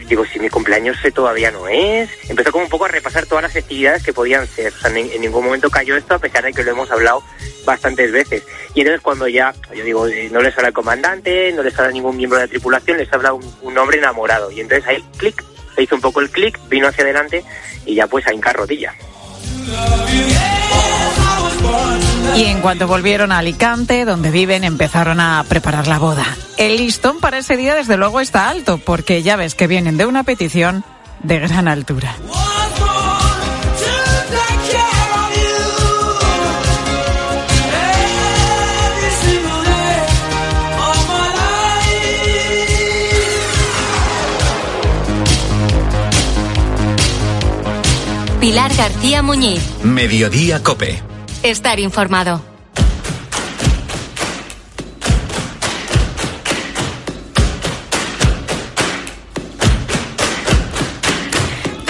digo, 0.09 0.25
si 0.25 0.39
mi 0.39 0.49
cumpleaños 0.49 0.97
todavía 1.15 1.51
no 1.51 1.69
es. 1.69 2.11
Empezó 2.29 2.53
como 2.53 2.65
un 2.65 2.71
poco 2.71 2.87
a 2.87 2.89
repasar 2.89 3.27
todas 3.27 3.43
las 3.43 3.53
festividades 3.53 4.03
que 4.03 4.13
podían 4.13 4.47
ser. 4.47 4.73
O 4.73 4.79
sea, 4.79 4.91
en, 4.91 5.21
ningún 5.21 5.45
momento 5.45 5.71
cayó 5.71 5.97
esto, 5.97 6.15
a 6.15 6.19
pesar 6.19 6.45
de 6.45 6.53
que 6.53 6.63
lo 6.63 6.73
hemos 6.73 6.91
hablado 6.91 7.23
bastantes 7.65 8.13
veces. 8.13 8.43
Y 8.75 8.81
entonces 8.81 9.03
cuando 9.03 9.29
ya, 9.29 9.55
yo 9.75 9.85
digo, 9.85 10.07
no 10.31 10.41
les 10.41 10.57
habla 10.57 10.69
el 10.69 10.75
comandante, 10.75 11.53
no 11.53 11.63
les 11.63 11.79
habla 11.79 11.93
ningún 11.93 12.17
miembro 12.17 12.39
de 12.39 12.47
la 12.47 12.51
tripulación, 12.51 12.99
les 12.99 13.13
habla 13.13 13.33
un, 13.33 13.55
un 13.63 13.79
hombre 13.79 13.99
enamorado. 13.99 14.51
Y 14.51 14.61
entonces 14.61 14.87
ahí, 14.87 15.05
clic, 15.17 15.43
se 15.75 15.83
hizo 15.83 15.95
un 15.95 16.01
poco 16.01 16.21
el 16.21 16.31
clic, 16.31 16.59
vino 16.69 16.89
hacia 16.89 17.05
adelante 17.05 17.45
y 17.85 17.95
ya 17.95 18.07
pues 18.07 18.27
a 18.27 18.33
hincar 18.33 18.57
rodilla. 18.57 18.95
Y 22.35 22.45
en 22.45 22.61
cuanto 22.61 22.87
volvieron 22.87 23.33
a 23.33 23.39
Alicante, 23.39 24.05
donde 24.05 24.31
viven, 24.31 24.65
empezaron 24.65 25.21
a 25.21 25.45
preparar 25.49 25.87
la 25.87 25.99
boda. 25.99 26.25
El 26.59 26.77
listón 26.77 27.19
para 27.21 27.39
ese 27.39 27.57
día, 27.57 27.75
desde 27.75 27.97
luego, 27.97 28.21
está 28.21 28.49
alto, 28.49 28.79
porque 28.79 29.23
ya 29.23 29.37
ves 29.37 29.55
que 29.55 29.67
vienen 29.67 29.97
de 29.97 30.07
una 30.07 30.25
petición 30.25 30.85
de 31.23 31.39
gran 31.39 31.69
altura. 31.69 32.17
Pilar 48.41 48.73
García 48.77 49.23
Muñiz. 49.23 49.61
Mediodía 49.83 50.63
Cope. 50.63 51.03
Estar 51.47 51.79
informado. 51.79 52.43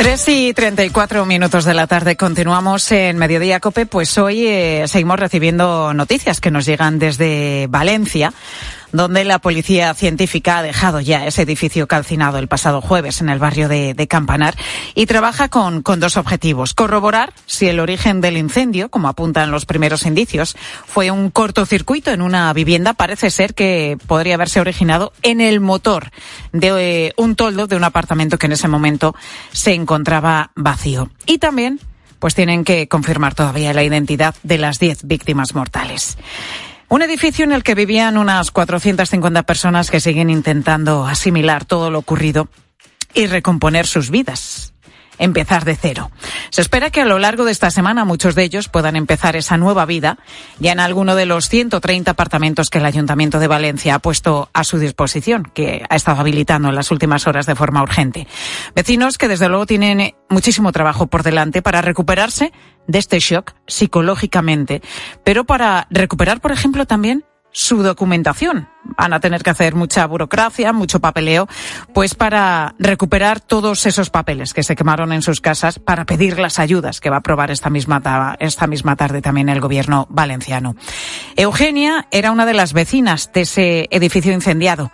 3 0.07 0.29
y 0.29 0.53
34 0.53 1.25
minutos 1.25 1.65
de 1.65 1.73
la 1.73 1.87
tarde 1.87 2.17
continuamos 2.17 2.93
en 2.93 3.17
Mediodía 3.17 3.59
Cope. 3.59 3.87
Pues 3.87 4.19
hoy 4.19 4.47
eh, 4.47 4.85
seguimos 4.89 5.19
recibiendo 5.19 5.95
noticias 5.95 6.41
que 6.41 6.51
nos 6.51 6.67
llegan 6.67 6.99
desde 6.99 7.67
Valencia 7.71 8.35
donde 8.93 9.25
la 9.25 9.39
policía 9.39 9.93
científica 9.95 10.59
ha 10.59 10.63
dejado 10.63 11.01
ya 11.01 11.27
ese 11.27 11.43
edificio 11.43 11.87
calcinado 11.87 12.39
el 12.39 12.49
pasado 12.49 12.81
jueves 12.81 13.21
en 13.21 13.29
el 13.29 13.39
barrio 13.39 13.69
de, 13.69 13.95
de 13.95 14.07
Campanar 14.09 14.57
y 14.95 15.07
trabaja 15.07 15.49
con, 15.49 15.83
con, 15.83 16.01
dos 16.01 16.17
objetivos. 16.17 16.75
Corroborar 16.75 17.33
si 17.47 17.69
el 17.69 17.81
origen 17.81 18.21
del 18.21 18.37
incendio, 18.37 18.89
como 18.89 19.09
apuntan 19.09 19.51
los 19.51 19.67
primeros 19.67 20.07
indicios, 20.07 20.57
fue 20.87 21.11
un 21.11 21.31
cortocircuito 21.31 22.11
en 22.11 22.23
una 22.23 22.53
vivienda. 22.53 22.95
Parece 22.95 23.31
ser 23.31 23.55
que 23.55 23.99
podría 24.07 24.35
haberse 24.35 24.61
originado 24.61 25.13
en 25.23 25.41
el 25.41 25.61
motor 25.61 26.11
de 26.53 27.07
eh, 27.07 27.13
un 27.17 27.37
toldo 27.37 27.67
de 27.67 27.77
un 27.77 27.85
apartamento 27.85 28.39
que 28.39 28.47
en 28.47 28.53
ese 28.53 28.69
momento 28.69 29.15
se 29.53 29.75
encontraba 29.75 30.51
vacío. 30.55 31.11
Y 31.27 31.39
también 31.39 31.81
pues 32.19 32.35
tienen 32.35 32.65
que 32.65 32.89
confirmar 32.89 33.35
todavía 33.35 33.73
la 33.75 33.85
identidad 33.85 34.35
de 34.43 34.59
las 34.59 34.79
diez 34.79 35.07
víctimas 35.07 35.55
mortales. 35.55 36.17
Un 36.89 37.03
edificio 37.03 37.45
en 37.45 37.53
el 37.53 37.65
que 37.65 37.75
vivían 37.75 38.17
unas 38.17 38.53
450 38.53 39.43
personas 39.43 39.91
que 39.91 39.99
siguen 39.99 40.31
intentando 40.31 41.05
asimilar 41.07 41.65
todo 41.65 41.91
lo 41.91 41.99
ocurrido 41.99 42.49
y 43.13 43.27
recomponer 43.27 43.87
sus 43.87 44.11
vidas. 44.11 44.73
Empezar 45.19 45.65
de 45.65 45.77
cero. 45.77 46.11
Se 46.51 46.61
espera 46.61 46.91
que 46.91 47.01
a 47.01 47.07
lo 47.07 47.19
largo 47.19 47.45
de 47.45 47.53
esta 47.53 47.71
semana 47.71 48.05
muchos 48.05 48.35
de 48.35 48.45
ellos 48.45 48.69
puedan 48.69 48.97
empezar 48.97 49.37
esa 49.37 49.57
nueva 49.57 49.87
vida 49.87 50.19
ya 50.59 50.73
en 50.73 50.81
alguno 50.81 51.15
de 51.15 51.27
los 51.27 51.49
130 51.49 52.11
apartamentos 52.11 52.71
que 52.71 52.79
el 52.79 52.85
Ayuntamiento 52.85 53.39
de 53.39 53.47
Valencia 53.47 53.95
ha 53.95 53.99
puesto 53.99 54.51
a 54.53 54.65
su 54.65 54.79
disposición, 54.79 55.51
que 55.55 55.85
ha 55.89 55.97
estado 55.97 56.21
habilitando 56.21 56.69
en 56.69 56.75
las 56.75 56.91
últimas 56.91 57.27
horas 57.27 57.47
de 57.47 57.55
forma 57.55 57.83
urgente. 57.83 58.27
Vecinos 58.75 59.19
que 59.19 59.29
desde 59.29 59.49
luego 59.49 59.67
tienen 59.67 60.15
muchísimo 60.29 60.73
trabajo 60.73 61.07
por 61.07 61.23
delante 61.23 61.63
para 61.63 61.83
recuperarse 61.83 62.53
de 62.87 62.99
este 62.99 63.19
shock 63.19 63.53
psicológicamente, 63.67 64.83
pero 65.25 65.45
para 65.45 65.87
recuperar, 65.91 66.41
por 66.41 66.53
ejemplo, 66.53 66.87
también 66.87 67.25
su 67.57 67.83
documentación. 67.83 68.69
Van 68.99 69.15
a 69.15 69.21
tener 69.21 69.43
que 69.43 69.49
hacer 69.49 69.75
mucha 69.75 70.07
burocracia, 70.07 70.75
mucho 70.75 71.01
papeleo, 71.01 71.49
pues 71.95 72.15
para 72.15 72.75
recuperar 72.79 73.41
todos 73.41 73.87
esos 73.87 74.11
papeles 74.11 74.53
que 74.53 74.63
se 74.63 74.77
quemaron 74.77 75.11
en 75.11 75.23
sus 75.23 75.41
casas 75.41 75.79
para 75.79 76.05
pedir 76.05 76.39
las 76.39 76.59
ayudas 76.59 77.01
que 77.01 77.09
va 77.09 77.17
a 77.17 77.19
aprobar 77.21 77.51
esta 77.51 77.71
misma, 77.71 78.37
esta 78.41 78.67
misma 78.67 78.95
tarde 78.97 79.23
también 79.23 79.49
el 79.49 79.63
gobierno 79.63 80.07
valenciano. 80.11 80.77
Eugenia 81.35 82.07
era 82.11 82.31
una 82.31 82.45
de 82.45 82.53
las 82.53 82.75
vecinas 82.75 83.33
de 83.33 83.41
ese 83.41 83.89
edificio 83.91 84.35
incendiado. 84.35 84.93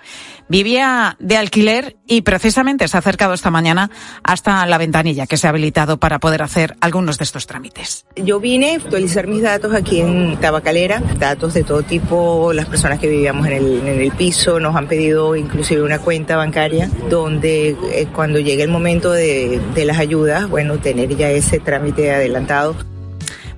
Vivía 0.52 1.16
de 1.18 1.38
alquiler 1.38 1.96
y 2.06 2.20
precisamente 2.20 2.86
se 2.86 2.98
ha 2.98 3.00
acercado 3.00 3.32
esta 3.32 3.50
mañana 3.50 3.90
hasta 4.22 4.66
la 4.66 4.76
ventanilla 4.76 5.26
que 5.26 5.38
se 5.38 5.46
ha 5.46 5.50
habilitado 5.50 5.96
para 5.96 6.18
poder 6.18 6.42
hacer 6.42 6.76
algunos 6.82 7.16
de 7.16 7.24
estos 7.24 7.46
trámites. 7.46 8.04
Yo 8.16 8.38
vine 8.38 8.72
a 8.72 8.76
actualizar 8.76 9.28
mis 9.28 9.40
datos 9.40 9.72
aquí 9.72 10.02
en 10.02 10.36
Tabacalera, 10.36 11.02
datos 11.18 11.54
de 11.54 11.64
todo 11.64 11.82
tipo, 11.82 12.52
las 12.52 12.66
personas 12.66 12.98
que 12.98 13.08
vivíamos 13.08 13.46
en 13.46 13.88
el, 13.88 14.12
piso 14.12 14.60
nos 14.60 14.76
han 14.76 14.88
pedido 14.88 15.36
inclusive 15.36 15.80
una 15.82 16.00
cuenta 16.00 16.36
bancaria 16.36 16.90
donde 17.08 17.70
eh, 17.70 18.08
cuando 18.14 18.38
llegue 18.38 18.62
el 18.62 18.70
momento 18.70 19.10
de 19.10 19.84
las 19.86 19.98
ayudas, 19.98 20.50
bueno, 20.50 20.76
tener 20.80 21.16
ya 21.16 21.30
ese 21.30 21.60
trámite 21.60 22.12
adelantado 22.12 22.76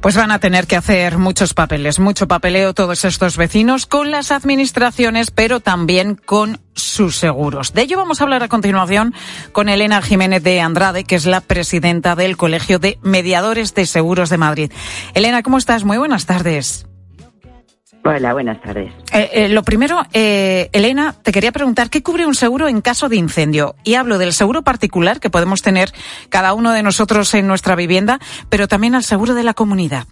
pues 0.04 0.16
van 0.16 0.32
a 0.32 0.38
tener 0.38 0.66
que 0.66 0.76
hacer 0.76 1.16
muchos 1.16 1.54
papeles, 1.54 1.98
mucho 1.98 2.28
papeleo 2.28 2.74
todos 2.74 3.06
estos 3.06 3.38
vecinos 3.38 3.86
con 3.86 4.10
las 4.10 4.32
administraciones, 4.32 5.30
pero 5.30 5.60
también 5.60 6.14
con 6.14 6.60
sus 6.74 7.16
seguros. 7.16 7.72
De 7.72 7.80
ello 7.80 7.96
vamos 7.96 8.20
a 8.20 8.24
hablar 8.24 8.42
a 8.42 8.48
continuación 8.48 9.14
con 9.52 9.70
Elena 9.70 10.02
Jiménez 10.02 10.42
de 10.42 10.60
Andrade, 10.60 11.04
que 11.04 11.14
es 11.14 11.24
la 11.24 11.40
presidenta 11.40 12.16
del 12.16 12.36
Colegio 12.36 12.78
de 12.78 12.98
Mediadores 13.00 13.74
de 13.74 13.86
Seguros 13.86 14.28
de 14.28 14.36
Madrid. 14.36 14.72
Elena, 15.14 15.42
¿cómo 15.42 15.56
estás? 15.56 15.84
Muy 15.84 15.96
buenas 15.96 16.26
tardes. 16.26 16.84
Hola, 18.06 18.34
buenas 18.34 18.60
tardes. 18.60 18.92
Eh, 19.12 19.30
eh, 19.32 19.48
lo 19.48 19.62
primero, 19.62 20.02
eh, 20.12 20.68
Elena, 20.72 21.14
te 21.22 21.32
quería 21.32 21.52
preguntar, 21.52 21.88
¿qué 21.88 22.02
cubre 22.02 22.26
un 22.26 22.34
seguro 22.34 22.68
en 22.68 22.82
caso 22.82 23.08
de 23.08 23.16
incendio? 23.16 23.76
Y 23.82 23.94
hablo 23.94 24.18
del 24.18 24.34
seguro 24.34 24.60
particular 24.60 25.20
que 25.20 25.30
podemos 25.30 25.62
tener 25.62 25.90
cada 26.28 26.52
uno 26.52 26.72
de 26.72 26.82
nosotros 26.82 27.32
en 27.32 27.46
nuestra 27.46 27.76
vivienda, 27.76 28.20
pero 28.50 28.68
también 28.68 28.94
al 28.94 29.04
seguro 29.04 29.34
de 29.34 29.44
la 29.44 29.54
comunidad. 29.54 30.04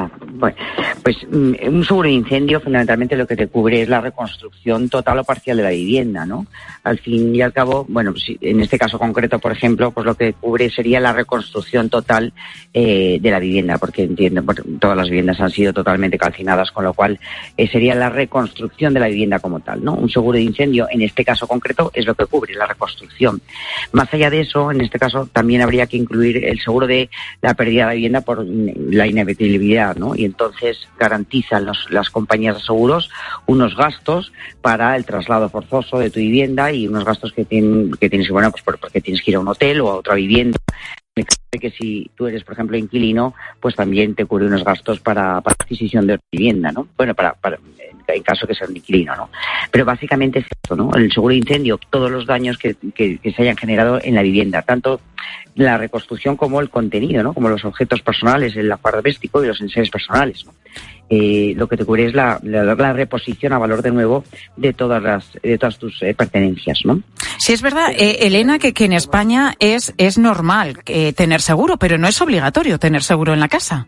Ah, 0.00 0.08
bueno, 0.34 0.56
pues 1.02 1.16
mm, 1.28 1.54
un 1.66 1.84
seguro 1.84 2.08
de 2.08 2.14
incendio 2.14 2.60
fundamentalmente 2.60 3.16
lo 3.16 3.26
que 3.26 3.34
te 3.34 3.48
cubre 3.48 3.82
es 3.82 3.88
la 3.88 4.00
reconstrucción 4.00 4.88
total 4.88 5.18
o 5.18 5.24
parcial 5.24 5.56
de 5.56 5.64
la 5.64 5.70
vivienda, 5.70 6.24
¿no? 6.24 6.46
Al 6.84 7.00
fin 7.00 7.34
y 7.34 7.42
al 7.42 7.52
cabo, 7.52 7.84
bueno, 7.88 8.12
pues 8.12 8.26
en 8.40 8.60
este 8.60 8.78
caso 8.78 8.96
concreto, 8.96 9.40
por 9.40 9.50
ejemplo, 9.50 9.90
pues 9.90 10.06
lo 10.06 10.14
que 10.14 10.34
cubre 10.34 10.70
sería 10.70 11.00
la 11.00 11.12
reconstrucción 11.12 11.90
total 11.90 12.32
eh, 12.72 13.18
de 13.20 13.30
la 13.32 13.40
vivienda, 13.40 13.76
porque 13.78 14.04
entiendo, 14.04 14.44
todas 14.78 14.96
las 14.96 15.08
viviendas 15.08 15.40
han 15.40 15.50
sido 15.50 15.72
totalmente 15.72 16.16
calcinadas, 16.16 16.70
con 16.70 16.84
lo 16.84 16.94
cual 16.94 17.18
eh, 17.56 17.66
sería 17.66 17.96
la 17.96 18.08
reconstrucción 18.08 18.94
de 18.94 19.00
la 19.00 19.08
vivienda 19.08 19.40
como 19.40 19.58
tal, 19.58 19.82
¿no? 19.82 19.94
Un 19.94 20.08
seguro 20.08 20.36
de 20.38 20.44
incendio, 20.44 20.86
en 20.92 21.02
este 21.02 21.24
caso 21.24 21.48
concreto, 21.48 21.90
es 21.92 22.06
lo 22.06 22.14
que 22.14 22.26
cubre 22.26 22.54
la 22.54 22.66
reconstrucción. 22.66 23.42
Más 23.90 24.14
allá 24.14 24.30
de 24.30 24.42
eso, 24.42 24.70
en 24.70 24.80
este 24.80 25.00
caso 25.00 25.28
también 25.32 25.62
habría 25.62 25.88
que 25.88 25.96
incluir 25.96 26.44
el 26.44 26.60
seguro 26.60 26.86
de 26.86 27.10
la 27.42 27.54
pérdida 27.54 27.82
de 27.82 27.86
la 27.88 27.94
vivienda 27.94 28.20
por 28.20 28.46
la 28.46 29.04
inevitabilidad 29.04 29.87
y 30.14 30.24
entonces 30.24 30.88
garantizan 30.98 31.66
las 31.90 32.10
compañías 32.10 32.56
de 32.56 32.62
seguros 32.62 33.10
unos 33.46 33.76
gastos 33.76 34.32
para 34.60 34.96
el 34.96 35.04
traslado 35.04 35.48
forzoso 35.48 35.98
de 35.98 36.10
tu 36.10 36.20
vivienda 36.20 36.72
y 36.72 36.86
unos 36.86 37.04
gastos 37.04 37.32
que, 37.32 37.44
tienen, 37.44 37.92
que 37.92 38.10
tienes 38.10 38.28
que, 38.28 38.32
bueno, 38.32 38.50
pues 38.50 38.62
porque 38.62 39.00
tienes 39.00 39.22
que 39.22 39.30
ir 39.30 39.36
a 39.36 39.40
un 39.40 39.48
hotel 39.48 39.80
o 39.80 39.90
a 39.90 39.96
otra 39.96 40.14
vivienda 40.14 40.58
que 41.50 41.70
si 41.70 42.10
tú 42.14 42.26
eres, 42.26 42.44
por 42.44 42.54
ejemplo, 42.54 42.76
inquilino, 42.76 43.34
pues 43.60 43.74
también 43.74 44.14
te 44.14 44.26
cubre 44.26 44.46
unos 44.46 44.64
gastos 44.64 45.00
para, 45.00 45.40
para 45.40 45.56
adquisición 45.58 46.06
de 46.06 46.18
vivienda, 46.30 46.70
¿no? 46.72 46.88
Bueno, 46.96 47.14
para, 47.14 47.32
para 47.32 47.58
en 48.14 48.22
caso 48.22 48.46
que 48.46 48.54
sea 48.54 48.66
un 48.66 48.76
inquilino, 48.76 49.14
¿no? 49.16 49.30
Pero 49.70 49.84
básicamente 49.84 50.40
es 50.40 50.46
esto, 50.46 50.76
¿no? 50.76 50.90
El 50.94 51.12
seguro 51.12 51.32
de 51.32 51.38
incendio, 51.38 51.78
todos 51.90 52.10
los 52.10 52.26
daños 52.26 52.58
que, 52.58 52.74
que, 52.94 53.18
se 53.22 53.42
hayan 53.42 53.56
generado 53.56 54.00
en 54.02 54.14
la 54.14 54.22
vivienda, 54.22 54.62
tanto 54.62 55.00
la 55.54 55.76
reconstrucción 55.76 56.36
como 56.36 56.60
el 56.60 56.70
contenido, 56.70 57.22
¿no? 57.22 57.34
Como 57.34 57.48
los 57.48 57.64
objetos 57.64 58.00
personales, 58.02 58.56
el 58.56 58.72
doméstico 58.92 59.42
y 59.42 59.48
los 59.48 59.60
enseres 59.60 59.90
personales, 59.90 60.44
¿no? 60.46 60.52
Eh, 61.10 61.54
lo 61.56 61.66
que 61.68 61.78
te 61.78 61.86
cubre 61.86 62.04
es 62.04 62.12
la, 62.12 62.38
reposición 62.92 63.54
a 63.54 63.58
valor 63.58 63.80
de 63.80 63.90
nuevo 63.90 64.24
de 64.56 64.74
todas 64.74 65.02
las 65.02 65.32
de 65.42 65.56
todas 65.56 65.78
tus 65.78 66.02
eh, 66.02 66.12
pertenencias, 66.14 66.80
¿no? 66.84 67.00
Sí 67.38 67.54
es 67.54 67.62
verdad, 67.62 67.92
eh, 67.96 68.26
Elena, 68.26 68.58
que, 68.58 68.74
que, 68.74 68.84
en 68.84 68.92
España 68.92 69.54
es 69.58 69.94
es 69.96 70.18
normal 70.18 70.80
eh, 70.84 71.14
seguro, 71.40 71.76
pero 71.76 71.98
no 71.98 72.08
es 72.08 72.20
obligatorio 72.20 72.78
tener 72.78 73.02
seguro 73.02 73.32
en 73.32 73.40
la 73.40 73.48
casa. 73.48 73.86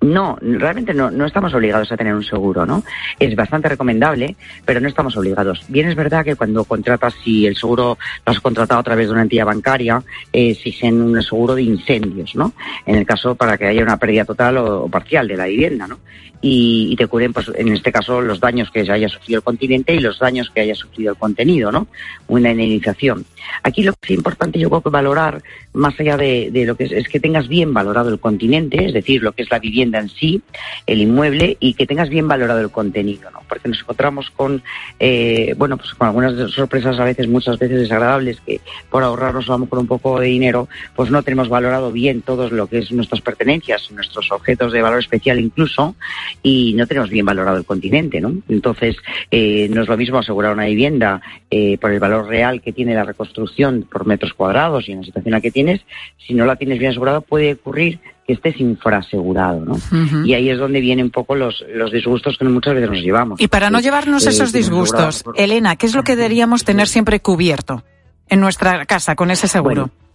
No, 0.00 0.38
realmente 0.40 0.92
no, 0.92 1.10
no 1.10 1.24
estamos 1.24 1.54
obligados 1.54 1.90
a 1.90 1.96
tener 1.96 2.14
un 2.14 2.22
seguro, 2.22 2.66
¿no? 2.66 2.84
Es 3.18 3.34
bastante 3.34 3.68
recomendable, 3.68 4.36
pero 4.64 4.78
no 4.78 4.88
estamos 4.88 5.16
obligados. 5.16 5.64
Bien 5.68 5.88
es 5.88 5.96
verdad 5.96 6.24
que 6.24 6.36
cuando 6.36 6.64
contratas, 6.64 7.14
si 7.24 7.46
el 7.46 7.56
seguro 7.56 7.98
lo 8.24 8.32
has 8.32 8.40
contratado 8.40 8.78
a 8.78 8.84
través 8.84 9.06
de 9.06 9.14
una 9.14 9.22
entidad 9.22 9.46
bancaria, 9.46 10.02
eh, 10.32 10.50
exigen 10.50 11.00
un 11.00 11.20
seguro 11.22 11.54
de 11.54 11.62
incendios, 11.62 12.36
¿no? 12.36 12.52
En 12.84 12.96
el 12.96 13.06
caso 13.06 13.34
para 13.34 13.56
que 13.56 13.66
haya 13.66 13.82
una 13.82 13.96
pérdida 13.96 14.24
total 14.24 14.58
o 14.58 14.88
parcial 14.88 15.26
de 15.26 15.36
la 15.36 15.46
vivienda, 15.46 15.88
¿no? 15.88 15.98
Y, 16.40 16.88
y, 16.90 16.96
te 16.96 17.06
cubren, 17.06 17.32
pues, 17.32 17.50
en 17.54 17.68
este 17.68 17.90
caso, 17.90 18.20
los 18.20 18.40
daños 18.40 18.70
que 18.70 18.80
haya 18.80 19.08
sufrido 19.08 19.38
el 19.38 19.44
continente 19.44 19.94
y 19.94 20.00
los 20.00 20.18
daños 20.18 20.50
que 20.50 20.60
haya 20.60 20.74
sufrido 20.74 21.12
el 21.12 21.18
contenido, 21.18 21.72
¿no? 21.72 21.88
Una 22.28 22.50
indemnización. 22.50 23.24
Aquí 23.62 23.82
lo 23.82 23.92
que 23.94 24.12
es 24.12 24.18
importante, 24.18 24.58
yo 24.58 24.68
creo 24.68 24.82
que 24.82 24.90
valorar, 24.90 25.42
más 25.72 25.98
allá 25.98 26.16
de, 26.16 26.50
de 26.50 26.66
lo 26.66 26.76
que 26.76 26.84
es, 26.84 26.92
es 26.92 27.08
que 27.08 27.20
tengas 27.20 27.48
bien 27.48 27.72
valorado 27.72 28.10
el 28.10 28.20
continente, 28.20 28.84
es 28.84 28.92
decir, 28.92 29.22
lo 29.22 29.32
que 29.32 29.42
es 29.42 29.50
la 29.50 29.58
vivienda 29.58 29.98
en 29.98 30.08
sí, 30.08 30.42
el 30.86 31.00
inmueble, 31.00 31.56
y 31.60 31.74
que 31.74 31.86
tengas 31.86 32.08
bien 32.08 32.28
valorado 32.28 32.60
el 32.60 32.70
contenido, 32.70 33.30
¿no? 33.30 33.40
Porque 33.48 33.68
nos 33.68 33.80
encontramos 33.80 34.30
con, 34.30 34.62
eh, 34.98 35.54
bueno, 35.56 35.76
pues 35.76 35.94
con 35.94 36.08
algunas 36.08 36.50
sorpresas 36.52 36.98
a 36.98 37.04
veces, 37.04 37.28
muchas 37.28 37.58
veces 37.58 37.80
desagradables, 37.80 38.40
que 38.40 38.60
por 38.90 39.02
ahorrarnos 39.02 39.46
lo 39.46 39.58
mejor 39.58 39.78
un 39.78 39.86
poco 39.86 40.20
de 40.20 40.26
dinero, 40.26 40.68
pues 40.94 41.10
no 41.10 41.22
tenemos 41.22 41.48
valorado 41.48 41.92
bien 41.92 42.22
todo 42.22 42.48
lo 42.50 42.66
que 42.66 42.78
es 42.78 42.92
nuestras 42.92 43.20
pertenencias, 43.20 43.90
nuestros 43.92 44.30
objetos 44.32 44.72
de 44.72 44.82
valor 44.82 45.00
especial 45.00 45.38
incluso, 45.38 45.94
y 46.42 46.74
no 46.74 46.86
tenemos 46.86 47.10
bien 47.10 47.26
valorado 47.26 47.56
el 47.56 47.64
continente, 47.64 48.20
¿no? 48.20 48.34
Entonces, 48.48 48.96
eh, 49.30 49.68
no 49.70 49.82
es 49.82 49.88
lo 49.88 49.96
mismo 49.96 50.18
asegurar 50.18 50.52
una 50.52 50.66
vivienda 50.66 51.20
eh, 51.50 51.78
por 51.78 51.92
el 51.92 52.00
valor 52.00 52.26
real 52.26 52.60
que 52.60 52.72
tiene 52.72 52.94
la 52.94 53.04
reconstrucción 53.04 53.86
por 53.90 54.06
metros 54.06 54.32
cuadrados 54.34 54.88
y 54.88 54.92
en 54.92 54.98
la 54.98 55.04
situación 55.04 55.28
en 55.28 55.38
la 55.38 55.40
que 55.40 55.50
tienes, 55.50 55.80
si 56.26 56.34
no 56.34 56.44
la 56.44 56.56
tienes 56.56 56.78
bien 56.78 56.90
asegurado, 56.90 57.22
puede 57.22 57.54
ocurrir 57.54 58.00
que 58.26 58.32
estés 58.32 58.60
infraasegurado, 58.60 59.64
¿no? 59.64 59.74
Uh 59.74 59.76
-huh. 59.76 60.26
Y 60.26 60.34
ahí 60.34 60.50
es 60.50 60.58
donde 60.58 60.80
vienen 60.80 61.06
un 61.06 61.10
poco 61.10 61.36
los, 61.36 61.64
los 61.72 61.92
disgustos 61.92 62.36
que 62.36 62.44
muchas 62.44 62.74
veces 62.74 62.90
nos 62.90 63.00
llevamos. 63.00 63.40
Y 63.40 63.46
para 63.48 63.70
no 63.70 63.80
llevarnos 63.80 64.26
eh, 64.26 64.30
esos 64.30 64.52
disgustos, 64.52 65.22
por... 65.22 65.38
Elena, 65.40 65.76
¿qué 65.76 65.86
es 65.86 65.94
lo 65.94 66.02
que 66.02 66.16
deberíamos 66.16 66.64
tener 66.64 66.88
siempre 66.88 67.20
cubierto 67.20 67.84
en 68.28 68.40
nuestra 68.40 68.84
casa 68.86 69.14
con 69.14 69.30
ese 69.30 69.46
seguro? 69.46 69.82
Bueno, 69.82 70.05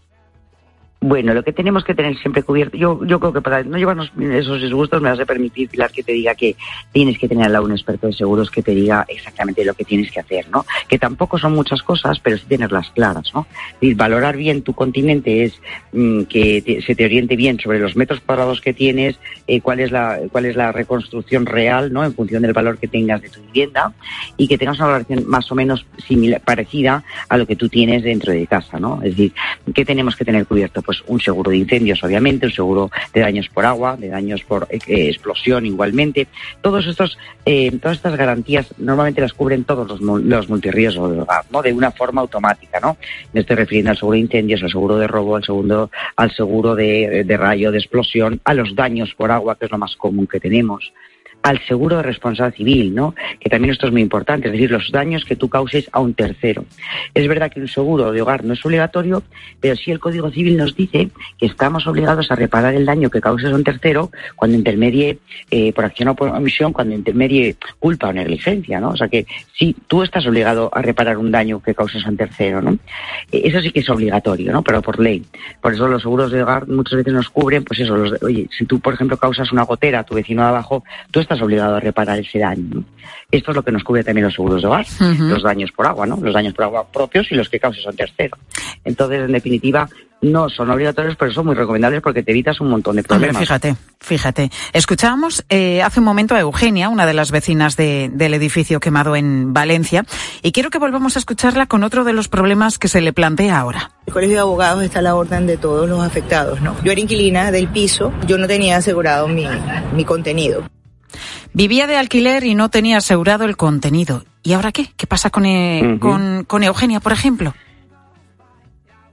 Bueno, 1.04 1.34
lo 1.34 1.44
que 1.44 1.52
tenemos 1.52 1.84
que 1.84 1.96
tener 1.96 2.16
siempre 2.20 2.44
cubierto, 2.44 2.78
yo, 2.78 3.04
yo 3.06 3.20
creo 3.20 3.34
que 3.34 3.42
para 3.42 3.64
no 3.64 3.76
llevarnos 3.76 4.12
esos 4.20 4.62
disgustos 4.62 5.02
me 5.02 5.10
vas 5.10 5.20
a 5.20 5.26
permitir, 5.26 5.68
Pilar, 5.68 5.90
que 5.92 6.04
te 6.04 6.12
diga 6.12 6.36
que 6.36 6.56
tienes 6.92 7.18
que 7.18 7.28
tener 7.28 7.50
lado 7.50 7.66
un 7.66 7.72
experto 7.72 8.06
de 8.06 8.14
seguros 8.14 8.52
que 8.52 8.62
te 8.62 8.76
diga 8.76 9.04
exactamente 9.08 9.66
lo 9.66 9.74
que 9.74 9.84
tienes 9.84 10.12
que 10.12 10.20
hacer, 10.20 10.48
¿no? 10.52 10.64
Que 10.88 11.00
tampoco 11.00 11.40
son 11.40 11.54
muchas 11.54 11.82
cosas, 11.82 12.20
pero 12.20 12.38
sí 12.38 12.46
tenerlas 12.48 12.92
claras, 12.92 13.32
¿no? 13.34 13.48
Y 13.82 13.96
valorar 13.96 14.38
bien 14.38 14.62
tu 14.62 14.74
continente 14.74 15.44
es 15.44 15.60
mm, 15.92 16.22
que 16.26 16.62
te- 16.62 16.84
se 16.84 16.94
te 16.94 17.04
oriente 17.06 17.36
bien 17.36 17.60
sobre 17.60 17.80
los 17.80 17.96
metros 17.96 18.20
cuadrados 18.20 18.62
que 18.62 18.72
tienes, 18.74 19.20
eh, 19.48 19.60
cuál 19.60 19.80
es 19.80 19.92
la 19.92 20.20
cuál 20.32 20.46
es 20.46 20.56
la 20.56 20.72
reconstrucción 20.72 21.48
real, 21.48 21.92
¿no? 21.92 22.06
En 22.06 22.14
función 22.14 22.44
del 22.44 22.54
valor 22.54 22.78
que 22.78 22.88
tengas 22.88 23.24
de 23.24 23.30
tu 23.30 23.42
vivienda 23.42 23.92
y 24.38 24.48
que 24.48 24.60
tengas 24.60 24.78
una 24.78 24.86
valoración 24.90 25.24
más 25.28 25.52
o 25.52 25.56
menos 25.56 25.84
similar, 26.08 26.42
parecida 26.42 27.04
a 27.28 27.38
lo 27.38 27.48
que 27.48 27.56
tú 27.56 27.70
tienes 27.70 28.04
dentro 28.04 28.32
de 28.32 28.46
casa, 28.46 28.80
¿no? 28.80 28.98
Es 29.02 29.16
decir, 29.18 29.34
¿qué 29.74 29.84
tenemos 29.84 30.16
que 30.16 30.26
tener 30.26 30.46
cubierto? 30.46 30.84
Pues 30.92 31.06
un 31.08 31.22
seguro 31.22 31.52
de 31.52 31.58
incendios, 31.58 32.04
obviamente, 32.04 32.48
un 32.48 32.52
seguro 32.52 32.92
de 33.14 33.22
daños 33.22 33.48
por 33.48 33.66
agua, 33.66 33.96
de 33.96 34.10
daños 34.10 34.44
por 34.44 34.68
eh, 34.70 34.78
eh, 34.88 35.08
explosión 35.08 35.66
igualmente. 35.66 36.28
Todos 36.60 36.86
estos, 36.86 37.18
eh, 37.46 37.72
todas 37.82 37.96
estas 37.96 38.18
garantías 38.18 38.74
normalmente 38.78 39.22
las 39.22 39.32
cubren 39.32 39.64
todos 39.64 39.88
los, 39.88 40.02
los 40.02 40.50
multirriesgos 40.50 41.18
hogar, 41.18 41.46
¿no? 41.50 41.62
De 41.62 41.72
una 41.72 41.92
forma 41.92 42.20
automática, 42.20 42.82
¿no? 42.82 42.98
Me 43.32 43.40
estoy 43.40 43.56
refiriendo 43.56 43.92
al 43.92 43.98
seguro 43.98 44.16
de 44.16 44.20
incendios, 44.20 44.64
al 44.64 44.70
seguro 44.70 44.98
de 44.98 45.08
robo, 45.08 45.38
al 45.38 45.46
seguro, 45.46 45.90
al 46.18 46.32
seguro 46.36 46.76
de 46.76 47.38
rayo, 47.40 47.72
de 47.72 47.78
explosión, 47.78 48.42
a 48.44 48.54
los 48.54 48.76
daños 48.76 49.16
por 49.16 49.32
agua, 49.32 49.56
que 49.58 49.68
es 49.68 49.72
lo 49.72 49.78
más 49.78 49.96
común 49.96 50.28
que 50.28 50.42
tenemos 50.42 50.92
al 51.44 51.60
seguro 51.66 51.98
de 51.98 52.04
responsabilidad 52.04 52.56
civil, 52.56 52.94
¿no? 52.96 53.16
Que 53.40 53.50
también 53.50 53.72
esto 53.72 53.88
es 53.88 53.92
muy 53.92 54.02
importante, 54.02 54.48
es 54.48 54.52
decir, 54.54 54.72
los 54.72 54.92
daños 54.92 55.26
que 55.26 55.36
tú 55.36 55.50
causes 55.50 55.90
a 55.92 56.00
un 56.00 56.14
tercero. 56.14 56.66
Es 57.14 57.28
verdad 57.28 57.52
que 57.52 57.60
un 57.60 57.68
seguro 57.68 58.12
de 58.12 58.22
hogar 58.22 58.44
no 58.44 58.54
es 58.54 58.66
obligatorio, 58.66 59.24
pero 59.60 59.76
sí 59.76 59.92
el 59.92 60.00
Código 60.00 60.30
Civil 60.32 60.58
nos 60.58 60.76
dice 60.76 61.10
que 61.40 61.46
estamos 61.46 61.88
obligados 61.88 62.30
a 62.32 62.36
reparar 62.36 62.76
el 62.76 62.86
daño 62.86 63.10
que 63.10 63.22
causes 63.22 63.52
a 63.52 63.56
un 63.56 63.64
tercero 63.64 64.12
cuando 64.36 64.56
intermedie 64.58 65.18
eh, 65.50 65.74
por 65.74 65.86
acción 65.86 66.10
o 66.10 66.16
por 66.16 66.30
omisión, 66.30 66.74
cuando 66.74 66.94
intermedie 66.96 67.56
culpa 67.80 68.10
o 68.10 68.14
negligencia, 68.14 68.80
¿no? 68.80 68.90
O 68.90 68.98
sea 68.98 69.08
que 69.08 69.26
sí, 69.58 69.76
tú 69.88 70.04
estás 70.04 70.26
obligado 70.28 70.70
a 70.74 70.82
reparar 70.82 71.18
un 71.18 71.32
daño 71.32 71.60
que 71.62 71.74
causes 71.74 72.06
a 72.06 72.10
un 72.10 72.18
tercero, 72.18 72.62
¿no? 72.62 72.72
Eh, 73.32 73.42
Eso 73.46 73.60
sí 73.62 73.72
que 73.72 73.80
es 73.82 73.90
obligatorio, 73.90 74.52
¿no? 74.52 74.62
Pero 74.64 74.82
por 74.82 75.00
ley. 75.00 75.24
Por 75.62 75.74
eso 75.74 75.88
los 75.88 76.02
seguros 76.02 76.32
de 76.32 76.44
hogar 76.44 76.68
muchas 76.68 76.98
veces 76.98 77.14
nos 77.14 77.30
cubren, 77.30 77.64
pues 77.64 77.80
eso, 77.80 77.96
los 77.98 78.12
de- 78.12 78.26
oye, 78.26 78.50
si 78.58 78.66
tú, 78.66 78.80
por 78.80 78.94
ejemplo, 78.94 79.18
causas 79.18 79.52
una 79.52 79.64
gotera 79.64 80.00
a 80.00 80.04
tu 80.04 80.16
vecino 80.16 80.42
de 80.44 80.50
abajo, 80.50 80.84
tú 81.12 81.20
estás 81.20 81.31
obligado 81.40 81.76
a 81.76 81.80
reparar 81.80 82.18
ese 82.18 82.40
daño, 82.40 82.68
¿no? 82.74 82.84
Esto 83.30 83.52
es 83.52 83.56
lo 83.56 83.64
que 83.64 83.72
nos 83.72 83.84
cubre 83.84 84.04
también 84.04 84.26
los 84.26 84.34
seguros 84.34 84.62
de 84.62 84.68
hogar, 84.68 84.86
Ujú. 85.00 85.24
los 85.26 85.44
daños 85.44 85.72
por 85.72 85.86
agua, 85.86 86.08
¿no? 86.08 86.18
Los 86.18 86.34
daños 86.34 86.54
por 86.56 86.66
agua 86.66 86.88
propios 86.92 87.32
y 87.32 87.36
los 87.36 87.48
que 87.48 87.60
causes 87.60 87.86
a 87.86 87.92
un 87.92 87.96
tercero. 87.96 88.38
Entonces, 88.84 89.22
en 89.22 89.32
definitiva, 89.32 89.88
no 90.22 90.50
son 90.50 90.70
obligatorios, 90.70 91.16
pero 91.16 91.32
son 91.32 91.46
muy 91.46 91.56
recomendables 91.56 92.02
porque 92.02 92.24
te 92.24 92.32
evitas 92.32 92.60
un 92.60 92.70
montón 92.70 92.96
de 92.96 93.02
Hombre, 93.02 93.08
problemas. 93.30 93.40
fíjate, 93.42 93.76
fíjate. 94.00 94.52
Escuchábamos 94.74 95.46
eh, 95.50 95.82
hace 95.82 96.00
un 96.00 96.06
momento 96.06 96.36
a 96.36 96.40
Eugenia, 96.42 96.90
una 96.90 97.06
de 97.06 97.14
las 97.14 97.32
vecinas 97.32 97.78
de- 97.78 98.10
del 98.14 98.34
edificio 98.34 98.80
quemado 98.80 99.16
en 99.16 99.54
Valencia, 99.54 100.04
y 100.44 100.52
quiero 100.52 100.70
que 100.70 100.78
volvamos 100.80 101.16
a 101.16 101.20
escucharla 101.20 101.66
con 101.68 101.84
otro 101.84 102.04
de 102.04 102.14
los 102.14 102.28
problemas 102.28 102.78
que 102.80 102.88
se 102.90 103.00
le 103.02 103.14
plantea 103.14 103.58
ahora. 103.60 103.92
El 104.08 104.14
Colegio 104.14 104.36
de 104.36 104.42
Abogados 104.42 104.84
está 104.84 105.00
a 105.00 105.04
la 105.04 105.16
orden 105.16 105.48
de 105.48 105.58
todos 105.58 105.88
los 105.90 106.02
afectados, 106.06 106.62
¿no? 106.62 106.76
Yo 106.84 106.92
era 106.92 107.00
inquilina 107.02 107.50
del 107.52 107.70
piso, 107.70 108.12
yo 108.28 108.38
no 108.38 108.48
tenía 108.48 108.78
asegurado 108.78 109.28
mi, 109.28 109.48
mi 109.96 110.04
contenido. 110.06 110.64
Vivía 111.54 111.88
de 111.88 111.98
alquiler 111.98 112.44
y 112.44 112.56
no 112.56 112.70
tenía 112.70 112.98
asegurado 112.98 113.46
el 113.46 113.58
contenido. 113.58 114.24
¿Y 114.44 114.54
ahora 114.54 114.72
qué? 114.72 114.88
¿Qué 114.98 115.08
pasa 115.08 115.30
con, 115.30 115.46
eh, 115.46 115.98
con, 116.00 116.46
con 116.46 116.64
Eugenia, 116.64 117.00
por 117.00 117.12
ejemplo? 117.12 117.54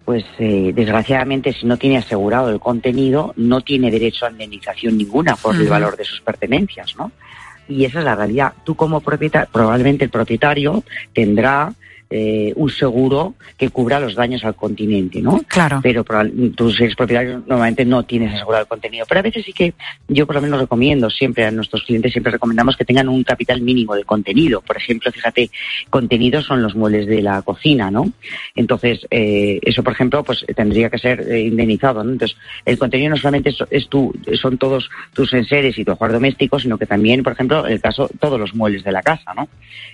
Pues 0.05 0.25
eh, 0.39 0.73
desgraciadamente, 0.75 1.53
si 1.53 1.67
no 1.67 1.77
tiene 1.77 1.99
asegurado 1.99 2.49
el 2.49 2.61
contenido, 2.61 3.35
no 3.37 3.61
tiene 3.61 3.91
derecho 3.91 4.25
a 4.25 4.31
indemnización 4.31 4.97
ninguna 4.97 5.37
por 5.37 5.55
el 5.55 5.69
valor 5.69 5.99
de 5.99 6.05
sus 6.05 6.23
pertenencias, 6.23 6.97
¿no? 6.97 7.13
Y 7.69 7.85
esa 7.85 7.99
es 7.99 8.07
la 8.07 8.15
realidad. 8.15 8.55
Tú 8.65 8.75
como 8.75 9.01
propietario, 9.01 9.51
probablemente 9.53 10.05
el 10.05 10.11
propietario 10.11 10.83
tendrá 11.13 11.75
eh, 12.11 12.55
un 12.57 12.71
seguro 12.71 13.35
que 13.59 13.69
cubra 13.69 14.01
los 14.01 14.15
daños 14.15 14.43
al 14.45 14.55
continente, 14.55 15.21
¿no? 15.21 15.43
Claro. 15.47 15.81
Pero 15.83 16.05
eres 16.81 16.97
propietario 16.97 17.43
normalmente 17.47 17.85
no 17.85 18.03
tienes 18.05 18.35
asegurado 18.35 18.63
el 18.63 18.69
contenido. 18.69 19.05
Pero 19.07 19.21
a 19.21 19.23
veces 19.23 19.45
sí 19.45 19.53
que 19.53 19.75
yo 20.09 20.27
por 20.27 20.37
lo 20.37 20.43
menos 20.43 20.61
recomiendo 20.61 21.11
siempre 21.11 21.45
a 21.45 21.51
nuestros 21.51 21.83
clientes, 21.83 22.13
siempre 22.13 22.33
recomendamos 22.33 22.77
que 22.77 22.85
tengan 22.85 23.09
un 23.09 23.25
capital 23.25 23.61
mínimo 23.61 23.95
de 23.95 24.05
contenido. 24.05 24.63
Por 24.63 24.79
ejemplo, 24.79 25.13
fíjate, 25.13 25.51
contenidos 25.91 26.47
son 26.47 26.63
los 26.63 26.75
muebles 26.75 27.07
de 27.07 27.21
la 27.21 27.43
cocina, 27.43 27.91
¿no? 27.91 28.11
Entonces, 28.55 29.07
eh, 29.11 29.59
eso, 29.63 29.83
por 29.83 29.93
ejemplo, 29.93 30.25
pues 30.25 30.47
tendría 30.57 30.89
que 30.89 30.99
ser 30.99 31.21
eh, 31.21 31.41
indemnizado, 31.41 32.03
¿no? 32.03 32.13
Entonces, 32.13 32.39
el 32.65 32.79
contenido 32.79 33.11
no 33.11 33.17
solamente 33.17 33.51
es, 33.51 33.59
es 33.71 33.89
tu, 33.89 34.15
son 34.41 34.57
todos 34.57 34.89
tus 35.13 35.33
enseres 35.35 35.79
y 35.79 35.85
tu 35.85 35.93
hogar 35.93 36.13
doméstico, 36.13 36.59
sino 36.59 36.79
que 36.79 36.87
también, 36.87 37.23
por 37.23 37.35
ejemplo, 37.35 37.67
el 37.67 37.81
caso, 37.81 38.09
todos 38.19 38.41
los 38.41 38.55
muebles 38.55 38.83
de 38.83 38.93
la 38.93 39.03
casa, 39.03 39.35
¿no? 39.35 39.49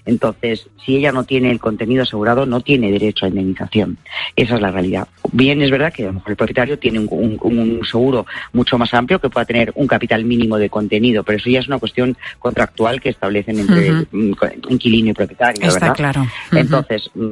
Entonces, 0.07 0.69
si 0.85 0.97
ella 0.97 1.11
no 1.11 1.25
tiene 1.25 1.51
el 1.51 1.59
contenido 1.59 2.04
asegurado, 2.05 2.47
no 2.47 2.61
tiene 2.61 2.91
derecho 2.93 3.27
a 3.27 3.29
indemnización. 3.29 3.99
Esa 4.37 4.55
es 4.55 4.61
la 4.61 4.71
realidad. 4.71 5.09
Bien, 5.33 5.61
es 5.61 5.71
verdad 5.71 5.93
que 5.93 6.05
a 6.05 6.07
lo 6.07 6.13
mejor 6.15 6.31
el 6.31 6.37
propietario 6.37 6.79
tiene 6.79 7.01
un, 7.01 7.09
un- 7.11 7.39
un 7.43 7.81
seguro 7.85 8.25
mucho 8.53 8.79
más 8.79 8.95
amplio 8.95 9.19
que 9.19 9.29
pueda 9.29 9.45
tener 9.45 9.73
un 9.75 9.87
capital 9.87 10.25
mínimo 10.25 10.57
de 10.59 10.71
contenido, 10.71 11.23
pero 11.25 11.39
eso 11.39 11.51
ya 11.51 11.61
es 11.61 11.67
una 11.69 11.79
cuestión 11.79 12.17
contractual 12.39 13.01
que 13.01 13.09
establecen 13.11 13.59
entre 13.59 14.07
mm, 14.13 14.33
inquilino 14.69 15.11
y 15.11 15.13
propietario, 15.15 15.67
Está 15.67 15.81
¿verdad? 15.93 15.97
claro. 15.97 16.27
Entonces, 16.53 17.11
mm, 17.15 17.31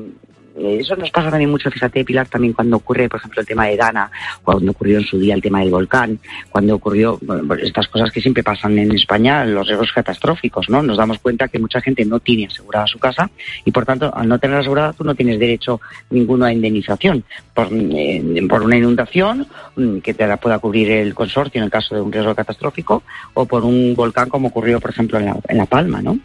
eso 0.57 0.97
nos 0.97 1.11
pasa 1.11 1.31
también 1.31 1.51
mucho, 1.51 1.71
fíjate, 1.71 2.05
Pilar, 2.05 2.29
también 2.29 2.53
cuando 2.53 2.77
ocurre, 2.77 3.09
por 3.09 3.21
ejemplo, 3.21 3.41
el 3.41 3.47
tema 3.47 3.67
de 3.67 3.77
Dana, 3.77 4.11
cuando 4.43 4.71
ocurrió 4.71 4.99
en 4.99 5.05
su 5.05 5.19
día 5.19 5.35
el 5.35 5.43
tema 5.43 5.61
del 5.61 5.71
volcán, 5.71 6.19
cuando 6.51 6.75
ocurrió 6.75 7.19
bueno, 7.23 7.45
pues 7.47 7.63
estas 7.63 7.89
cosas 7.89 8.11
que 8.11 8.21
siempre 8.21 8.43
pasan 8.43 8.79
en 8.79 8.93
España, 8.93 9.45
los 9.45 9.67
riesgos 9.67 9.93
catastróficos, 9.93 10.69
¿no? 10.69 10.83
Nos 10.83 10.97
damos 10.97 11.19
cuenta 11.19 11.49
que 11.49 11.59
mucha 11.59 11.81
gente 11.81 12.05
no 12.05 12.21
tiene 12.21 12.47
asegurada 12.47 12.87
su 12.87 12.99
casa 12.99 13.31
y, 13.65 13.71
por 13.71 13.87
tanto, 13.87 14.15
al 14.15 14.29
no 14.29 14.39
tener 14.39 14.59
asegurada, 14.59 14.93
tú 14.93 15.05
no 15.05 15.15
tienes 15.15 15.39
derecho 15.39 15.81
ninguno 16.11 16.45
a 16.45 16.53
indemnización 16.53 17.25
por, 17.55 17.69
eh, 17.71 18.47
por 18.49 18.63
una 18.63 18.77
inundación 18.77 19.47
mm, 19.77 19.99
que 19.99 20.15
te 20.15 20.27
la 20.27 20.37
pueda 20.37 20.59
cubrir 20.59 20.91
el 20.91 21.15
consorcio 21.15 21.59
en 21.59 21.65
el 21.65 21.71
caso 21.71 21.95
de 21.95 22.01
un 22.01 22.13
riesgo 22.13 22.35
catastrófico 22.35 23.03
o 23.35 23.47
por 23.47 23.65
un 23.65 23.95
volcán 23.95 24.29
como 24.29 24.49
ocurrió, 24.49 24.81
por 24.81 24.91
ejemplo, 24.91 25.19
en 25.19 25.27
La, 25.27 25.37
en 25.49 25.59
la 25.59 25.67
Palma, 25.67 26.03
¿no? 26.03 26.19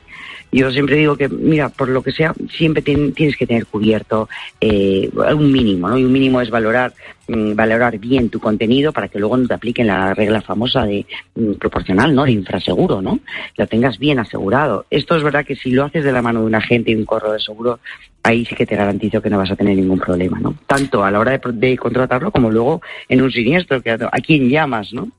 Yo 0.51 0.71
siempre 0.71 0.95
digo 0.95 1.17
que, 1.17 1.27
mira, 1.27 1.69
por 1.69 1.89
lo 1.89 2.01
que 2.01 2.11
sea, 2.11 2.33
siempre 2.57 2.81
tien- 2.83 3.13
tienes 3.13 3.35
que 3.35 3.45
tener 3.45 3.65
cubierto 3.65 4.29
eh, 4.61 5.09
un 5.35 5.51
mínimo, 5.51 5.89
¿no? 5.89 5.97
Y 5.97 6.05
un 6.05 6.11
mínimo 6.11 6.39
es 6.41 6.49
valorar 6.49 6.93
mm, 7.27 7.53
valorar 7.53 7.97
bien 7.99 8.29
tu 8.29 8.39
contenido 8.39 8.93
para 8.93 9.09
que 9.09 9.19
luego 9.19 9.35
no 9.35 9.45
te 9.47 9.53
apliquen 9.53 9.87
la 9.87 10.13
regla 10.13 10.41
famosa 10.41 10.85
de 10.85 11.05
mm, 11.35 11.53
proporcional, 11.53 12.15
¿no? 12.15 12.23
De 12.23 12.31
infraseguro, 12.31 13.01
¿no? 13.01 13.19
Lo 13.57 13.67
tengas 13.67 13.99
bien 13.99 14.19
asegurado. 14.19 14.85
Esto 14.89 15.17
es 15.17 15.23
verdad 15.23 15.45
que 15.45 15.55
si 15.55 15.71
lo 15.71 15.83
haces 15.83 16.03
de 16.05 16.11
la 16.13 16.21
mano 16.21 16.39
de 16.39 16.45
un 16.45 16.55
agente 16.55 16.91
y 16.91 16.95
un 16.95 17.05
corro 17.05 17.33
de 17.33 17.39
seguro, 17.39 17.79
ahí 18.23 18.45
sí 18.45 18.55
que 18.55 18.65
te 18.65 18.75
garantizo 18.75 19.21
que 19.21 19.29
no 19.29 19.37
vas 19.37 19.51
a 19.51 19.55
tener 19.55 19.75
ningún 19.75 19.99
problema, 19.99 20.39
¿no? 20.39 20.55
Tanto 20.65 21.03
a 21.03 21.11
la 21.11 21.19
hora 21.19 21.37
de, 21.37 21.77
contratarlo 21.77 22.31
como 22.31 22.49
luego 22.49 22.81
en 23.09 23.21
un 23.21 23.31
siniestro, 23.31 23.81
que 23.81 23.91
a 23.91 23.97
quién 24.25 24.49
llamas, 24.49 24.93
¿no? 24.93 25.09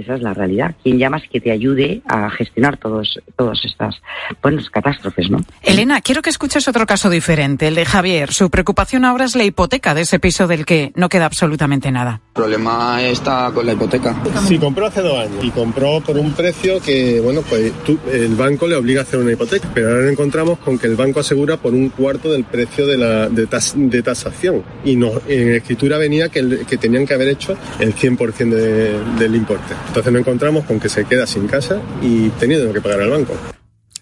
Esa 0.00 0.14
es 0.14 0.22
la 0.22 0.34
realidad. 0.34 0.74
¿Quién 0.82 0.98
llamas 0.98 1.22
que 1.30 1.40
te 1.40 1.50
ayude 1.50 2.00
a 2.06 2.30
gestionar 2.30 2.76
todos, 2.78 3.18
todas 3.36 3.58
estas 3.64 3.96
buenas 4.42 4.68
catástrofes, 4.70 5.30
no? 5.30 5.38
Elena, 5.62 6.00
quiero 6.00 6.22
que 6.22 6.30
escuches 6.30 6.66
otro 6.68 6.86
caso 6.86 7.10
diferente, 7.10 7.68
el 7.68 7.74
de 7.74 7.84
Javier. 7.84 8.32
Su 8.32 8.50
preocupación 8.50 9.04
ahora 9.04 9.24
es 9.26 9.36
la 9.36 9.44
hipoteca 9.44 9.94
de 9.94 10.02
ese 10.02 10.18
piso 10.18 10.46
del 10.46 10.64
que 10.64 10.92
no 10.94 11.08
queda 11.08 11.26
absolutamente 11.26 11.90
nada. 11.90 12.20
El 12.34 12.42
problema 12.42 13.02
está 13.02 13.50
con 13.54 13.66
la 13.66 13.72
hipoteca. 13.72 14.14
Sí, 14.46 14.58
compró 14.58 14.86
hace 14.86 15.02
dos 15.02 15.18
años 15.18 15.44
y 15.44 15.50
compró 15.50 16.00
por 16.00 16.16
un 16.16 16.32
precio 16.32 16.80
que, 16.80 17.20
bueno, 17.20 17.42
pues 17.48 17.72
tú- 17.84 17.98
el 18.10 18.34
banco 18.34 18.66
le 18.66 18.76
obliga 18.76 19.00
a 19.00 19.02
hacer 19.02 19.20
una 19.20 19.32
hipoteca, 19.32 19.68
pero 19.74 19.88
ahora 19.88 20.02
nos 20.02 20.12
encontramos 20.12 20.58
con 20.60 20.78
que 20.78 20.86
el 20.86 20.96
banco 20.96 21.20
asegura 21.20 21.56
por 21.58 21.74
un 21.74 21.90
cuarto 21.90 22.32
del 22.32 22.44
precio 22.44 22.86
de, 22.86 22.96
la, 22.96 23.28
de, 23.28 23.46
tas- 23.46 23.74
de 23.76 24.02
tasación 24.02 24.62
y 24.84 24.96
nos, 24.96 25.20
en 25.28 25.50
escritura 25.56 25.98
venía 25.98 26.28
que, 26.30 26.38
el- 26.38 26.64
que 26.66 26.78
tenían 26.78 27.06
que 27.06 27.14
haber 27.14 27.28
hecho 27.28 27.56
el 27.78 27.94
100% 27.94 28.48
de- 28.54 28.98
del 29.18 29.34
importe. 29.34 29.74
Entonces 29.90 30.12
nos 30.12 30.20
encontramos 30.20 30.64
con 30.66 30.78
que 30.78 30.88
se 30.88 31.04
queda 31.04 31.26
sin 31.26 31.48
casa 31.48 31.80
y 32.00 32.28
teniendo 32.30 32.72
que 32.72 32.80
pagar 32.80 33.00
al 33.00 33.10
banco. 33.10 33.34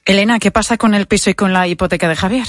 Elena, 0.05 0.38
¿qué 0.38 0.51
pasa 0.51 0.77
con 0.77 0.94
el 0.94 1.07
piso 1.07 1.31
y 1.31 1.35
con 1.35 1.55
la 1.55 1.66
hipoteca 1.66 2.07
de 2.11 2.14
Javier? 2.14 2.46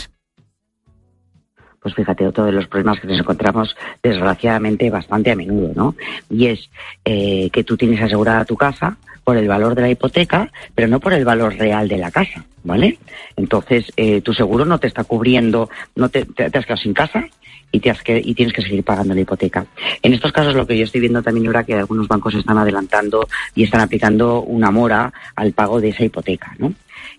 pues 1.82 1.96
fíjate, 1.96 2.28
otro 2.28 2.44
de 2.44 2.52
los 2.52 2.68
problemas 2.68 3.00
que 3.00 3.08
nos 3.08 3.18
encontramos 3.18 3.74
desgraciadamente 4.04 4.90
bastante 4.90 5.32
a 5.32 5.36
menudo, 5.38 5.72
¿no? 5.74 5.96
Y 6.30 6.48
es 6.48 6.70
eh, 7.06 7.50
que 7.52 7.64
tú 7.64 7.78
tienes 7.78 8.02
asegurada 8.02 8.44
tu 8.44 8.58
casa 8.58 8.98
por 9.24 9.38
el 9.38 9.48
valor 9.48 9.76
de 9.76 9.82
la 9.82 9.90
hipoteca, 9.90 10.52
pero 10.76 10.88
no 10.88 11.00
por 11.00 11.14
el 11.14 11.26
valor 11.26 11.56
real 11.56 11.88
de 11.88 11.98
la 11.98 12.12
casa, 12.12 12.46
¿vale? 12.64 12.98
Entonces, 13.36 13.92
eh, 13.98 14.22
tu 14.22 14.34
seguro 14.34 14.66
no 14.66 14.80
te 14.80 14.88
está 14.88 15.04
cubriendo, 15.04 15.70
no 15.96 16.10
te, 16.10 16.26
te, 16.26 16.46
has 16.46 16.66
quedado 16.66 16.78
sin 16.78 16.94
casa 16.94 17.26
y, 17.72 17.80
te 17.80 17.90
has 17.90 18.02
que, 18.02 18.22
y 18.24 18.34
tienes 18.34 18.54
que 18.54 18.62
seguir 18.62 18.84
pagando 18.84 19.14
la 19.14 19.22
hipoteca. 19.22 19.66
En 20.02 20.14
estos 20.14 20.32
casos, 20.32 20.56
lo 20.56 20.66
que 20.66 20.78
yo 20.78 20.84
estoy 20.84 21.02
viendo 21.02 21.22
también 21.22 21.48
ahora 21.48 21.64
que 21.64 21.76
algunos 21.76 22.08
bancos 22.08 22.36
están 22.36 22.58
adelantando 22.58 23.28
y 23.56 23.64
están 23.64 23.82
aplicando 23.82 24.42
una 24.42 24.72
mora 24.72 25.12
al 25.36 25.54
pago 25.54 25.80
de 25.80 25.90
esa 25.90 26.04
hipoteca, 26.04 26.56
¿no? 26.58 26.74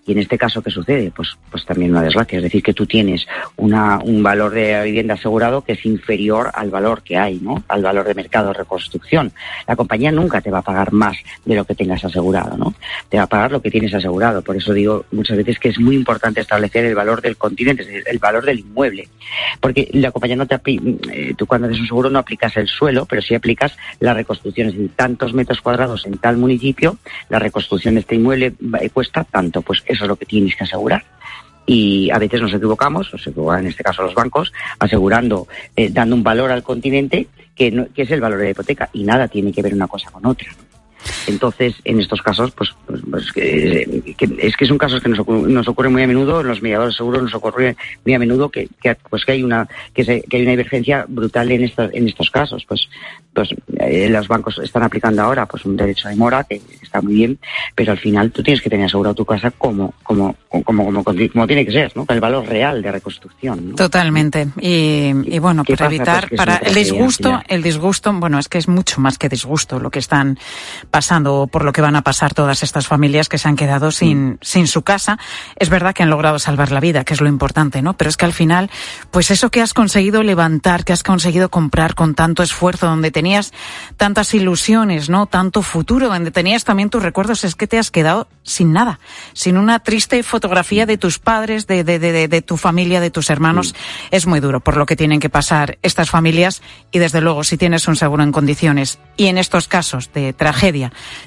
Y 0.05 0.13
en 0.13 0.19
este 0.19 0.37
caso, 0.37 0.61
¿qué 0.61 0.71
sucede? 0.71 1.11
Pues, 1.15 1.37
pues 1.49 1.65
también 1.65 1.91
una 1.91 2.01
desgracia. 2.01 2.37
Es 2.37 2.43
decir, 2.43 2.63
que 2.63 2.73
tú 2.73 2.85
tienes 2.85 3.27
una, 3.57 3.99
un 3.99 4.23
valor 4.23 4.51
de 4.51 4.83
vivienda 4.83 5.13
asegurado 5.13 5.61
que 5.61 5.73
es 5.73 5.85
inferior 5.85 6.49
al 6.53 6.71
valor 6.71 7.03
que 7.03 7.17
hay, 7.17 7.39
¿no? 7.39 7.63
Al 7.67 7.83
valor 7.83 8.07
de 8.07 8.15
mercado 8.15 8.47
de 8.47 8.55
reconstrucción. 8.55 9.31
La 9.67 9.75
compañía 9.75 10.11
nunca 10.11 10.41
te 10.41 10.49
va 10.49 10.59
a 10.59 10.63
pagar 10.63 10.91
más 10.91 11.17
de 11.45 11.55
lo 11.55 11.65
que 11.65 11.75
tengas 11.75 12.03
asegurado, 12.03 12.57
¿no? 12.57 12.73
Te 13.09 13.17
va 13.17 13.23
a 13.23 13.27
pagar 13.27 13.51
lo 13.51 13.61
que 13.61 13.69
tienes 13.69 13.93
asegurado. 13.93 14.41
Por 14.41 14.57
eso 14.57 14.73
digo 14.73 15.05
muchas 15.11 15.37
veces 15.37 15.59
que 15.59 15.69
es 15.69 15.79
muy 15.79 15.95
importante 15.95 16.41
establecer 16.41 16.85
el 16.85 16.95
valor 16.95 17.21
del 17.21 17.37
continente, 17.37 17.83
es 17.83 17.87
decir, 17.87 18.03
el 18.07 18.19
valor 18.19 18.45
del 18.45 18.59
inmueble. 18.59 19.07
Porque 19.59 19.89
la 19.93 20.11
compañía 20.11 20.35
no 20.35 20.47
te 20.47 20.59
eh, 20.65 21.33
tú 21.37 21.45
cuando 21.45 21.67
haces 21.67 21.79
un 21.79 21.87
seguro 21.87 22.09
no 22.09 22.19
aplicas 22.19 22.55
el 22.57 22.67
suelo, 22.67 23.05
pero 23.05 23.21
sí 23.21 23.35
aplicas 23.35 23.77
las 23.99 24.15
reconstrucciones 24.15 24.73
en 24.75 24.89
tantos 24.89 25.33
metros 25.33 25.61
cuadrados 25.61 26.05
en 26.05 26.17
tal 26.17 26.37
municipio, 26.37 26.97
la 27.29 27.39
reconstrucción 27.39 27.95
de 27.95 28.01
este 28.01 28.15
inmueble 28.15 28.53
cuesta 28.93 29.23
tanto, 29.23 29.61
pues 29.61 29.83
eso 29.91 30.03
es 30.03 30.07
lo 30.07 30.15
que 30.15 30.25
tienes 30.25 30.55
que 30.55 30.63
asegurar 30.63 31.03
y 31.65 32.09
a 32.11 32.17
veces 32.17 32.41
nos 32.41 32.53
equivocamos, 32.53 33.09
se 33.09 33.29
equivocan 33.29 33.61
en 33.61 33.67
este 33.67 33.83
caso 33.83 34.03
los 34.03 34.13
bancos, 34.13 34.51
asegurando, 34.79 35.47
eh, 35.75 35.89
dando 35.89 36.15
un 36.15 36.23
valor 36.23 36.51
al 36.51 36.63
continente 36.63 37.27
que, 37.55 37.71
no, 37.71 37.87
que 37.93 38.01
es 38.01 38.11
el 38.11 38.21
valor 38.21 38.39
de 38.39 38.45
la 38.45 38.51
hipoteca 38.51 38.89
y 38.93 39.03
nada 39.03 39.27
tiene 39.27 39.51
que 39.51 39.61
ver 39.61 39.73
una 39.73 39.87
cosa 39.87 40.09
con 40.11 40.25
otra. 40.25 40.47
Entonces, 41.27 41.75
en 41.83 41.99
estos 41.99 42.21
casos, 42.21 42.51
pues, 42.51 42.71
pues, 42.85 43.01
pues 43.09 43.31
que, 43.31 44.03
es 44.39 44.55
que 44.55 44.65
son 44.65 44.77
casos 44.77 45.01
que 45.01 45.09
nos, 45.09 45.19
ocurre, 45.19 45.51
nos 45.51 45.67
ocurre 45.67 45.89
muy 45.89 46.03
a 46.03 46.07
menudo, 46.07 46.41
en 46.41 46.47
los 46.47 46.61
mediadores 46.61 46.95
seguros 46.95 47.23
nos 47.23 47.33
ocurre 47.35 47.75
muy 48.05 48.13
a 48.13 48.19
menudo 48.19 48.49
que, 48.49 48.67
que 48.81 48.95
pues 49.09 49.25
que 49.25 49.33
hay 49.33 49.43
una 49.43 49.67
que, 49.93 50.03
se, 50.03 50.21
que 50.21 50.37
hay 50.37 50.43
una 50.43 50.51
divergencia 50.51 51.05
brutal 51.07 51.51
en 51.51 51.63
estos 51.63 51.89
en 51.93 52.07
estos 52.07 52.29
casos. 52.29 52.65
Pues 52.67 52.87
pues 53.33 53.49
eh, 53.77 54.09
los 54.09 54.27
bancos 54.27 54.59
están 54.59 54.83
aplicando 54.83 55.21
ahora 55.21 55.45
pues 55.45 55.63
un 55.65 55.77
derecho 55.77 56.09
de 56.09 56.15
mora 56.15 56.43
que 56.43 56.61
está 56.81 57.01
muy 57.01 57.13
bien, 57.13 57.39
pero 57.75 57.93
al 57.93 57.97
final 57.97 58.31
tú 58.31 58.43
tienes 58.43 58.61
que 58.61 58.69
tener 58.69 58.85
asegurado 58.85 59.15
tu 59.15 59.25
casa 59.25 59.51
como 59.51 59.93
como 60.03 60.35
como 60.49 60.63
como, 60.63 61.03
como 61.03 61.47
tiene 61.47 61.65
que 61.65 61.71
ser, 61.71 61.91
¿no? 61.95 62.05
Con 62.05 62.15
el 62.15 62.21
valor 62.21 62.45
real 62.47 62.81
de 62.81 62.91
reconstrucción. 62.91 63.75
Totalmente. 63.75 64.47
Y, 64.59 65.11
y 65.25 65.39
bueno, 65.39 65.63
para 65.63 65.85
evitar 65.85 66.27
pues 66.27 66.37
para 66.37 66.57
el 66.57 66.73
disgusto, 66.73 67.41
el 67.47 67.63
disgusto, 67.63 68.11
bueno, 68.13 68.39
es 68.39 68.49
que 68.49 68.57
es 68.57 68.67
mucho 68.67 68.99
más 68.99 69.17
que 69.17 69.29
disgusto 69.29 69.79
lo 69.79 69.89
que 69.89 69.99
están 69.99 70.37
pasando 70.91 71.47
por 71.47 71.63
lo 71.63 71.71
que 71.71 71.81
van 71.81 71.95
a 71.95 72.03
pasar 72.03 72.33
todas 72.33 72.63
estas 72.63 72.87
familias 72.87 73.29
que 73.29 73.37
se 73.37 73.47
han 73.47 73.55
quedado 73.55 73.91
sin, 73.91 74.37
sin 74.41 74.67
su 74.67 74.83
casa. 74.83 75.17
Es 75.55 75.69
verdad 75.69 75.93
que 75.93 76.03
han 76.03 76.09
logrado 76.09 76.37
salvar 76.37 76.71
la 76.71 76.79
vida, 76.79 77.03
que 77.03 77.13
es 77.13 77.21
lo 77.21 77.29
importante, 77.29 77.81
¿no? 77.81 77.93
Pero 77.93 78.09
es 78.09 78.17
que 78.17 78.25
al 78.25 78.33
final, 78.33 78.69
pues 79.09 79.31
eso 79.31 79.49
que 79.49 79.61
has 79.61 79.73
conseguido 79.73 80.21
levantar, 80.23 80.83
que 80.83 80.93
has 80.93 81.03
conseguido 81.03 81.49
comprar 81.49 81.95
con 81.95 82.13
tanto 82.13 82.43
esfuerzo, 82.43 82.87
donde 82.87 83.11
tenías 83.11 83.53
tantas 83.97 84.33
ilusiones, 84.33 85.09
¿no? 85.09 85.25
Tanto 85.25 85.61
futuro, 85.61 86.09
donde 86.09 86.31
tenías 86.31 86.63
también 86.63 86.89
tus 86.89 87.01
recuerdos, 87.01 87.43
es 87.43 87.55
que 87.55 87.67
te 87.67 87.79
has 87.79 87.91
quedado 87.91 88.27
sin 88.43 88.73
nada, 88.73 88.99
sin 89.33 89.57
una 89.57 89.79
triste 89.79 90.21
fotografía 90.23 90.85
de 90.85 90.97
tus 90.97 91.19
padres, 91.19 91.67
de, 91.67 91.83
de, 91.83 91.99
de, 91.99 92.27
de 92.27 92.41
tu 92.41 92.57
familia, 92.57 92.99
de 92.99 93.11
tus 93.11 93.29
hermanos. 93.29 93.75
Es 94.11 94.27
muy 94.27 94.39
duro 94.39 94.59
por 94.59 94.77
lo 94.77 94.85
que 94.85 94.95
tienen 94.95 95.19
que 95.19 95.29
pasar 95.29 95.77
estas 95.81 96.09
familias 96.09 96.61
y 96.91 96.99
desde 96.99 97.21
luego 97.21 97.43
si 97.43 97.57
tienes 97.57 97.87
un 97.87 97.95
seguro 97.95 98.23
en 98.23 98.31
condiciones 98.31 98.99
y 99.15 99.27
en 99.27 99.37
estos 99.37 99.67
casos 99.67 100.11
de 100.13 100.33
tragedia, 100.33 100.80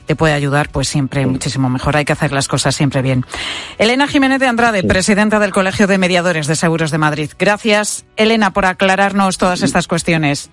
te 0.07 0.17
puede 0.17 0.35
ayudar, 0.35 0.71
pues 0.71 0.89
siempre 0.89 1.27
muchísimo 1.27 1.71
mejor. 1.71 1.97
Hay 1.97 2.05
que 2.05 2.13
hacer 2.13 2.33
las 2.33 2.49
cosas 2.49 2.75
siempre 2.75 3.03
bien. 3.03 3.25
Elena 3.79 4.09
Jiménez 4.09 4.41
de 4.41 4.47
Andrade, 4.47 4.83
presidenta 4.83 5.39
del 5.39 5.53
Colegio 5.53 5.87
de 5.87 5.99
Mediadores 5.99 6.47
de 6.47 6.57
Seguros 6.57 6.91
de 6.91 6.99
Madrid. 6.99 7.31
Gracias, 7.39 8.05
Elena, 8.17 8.53
por 8.53 8.67
aclararnos 8.67 9.39
todas 9.39 9.63
estas 9.63 9.87
cuestiones. 9.87 10.51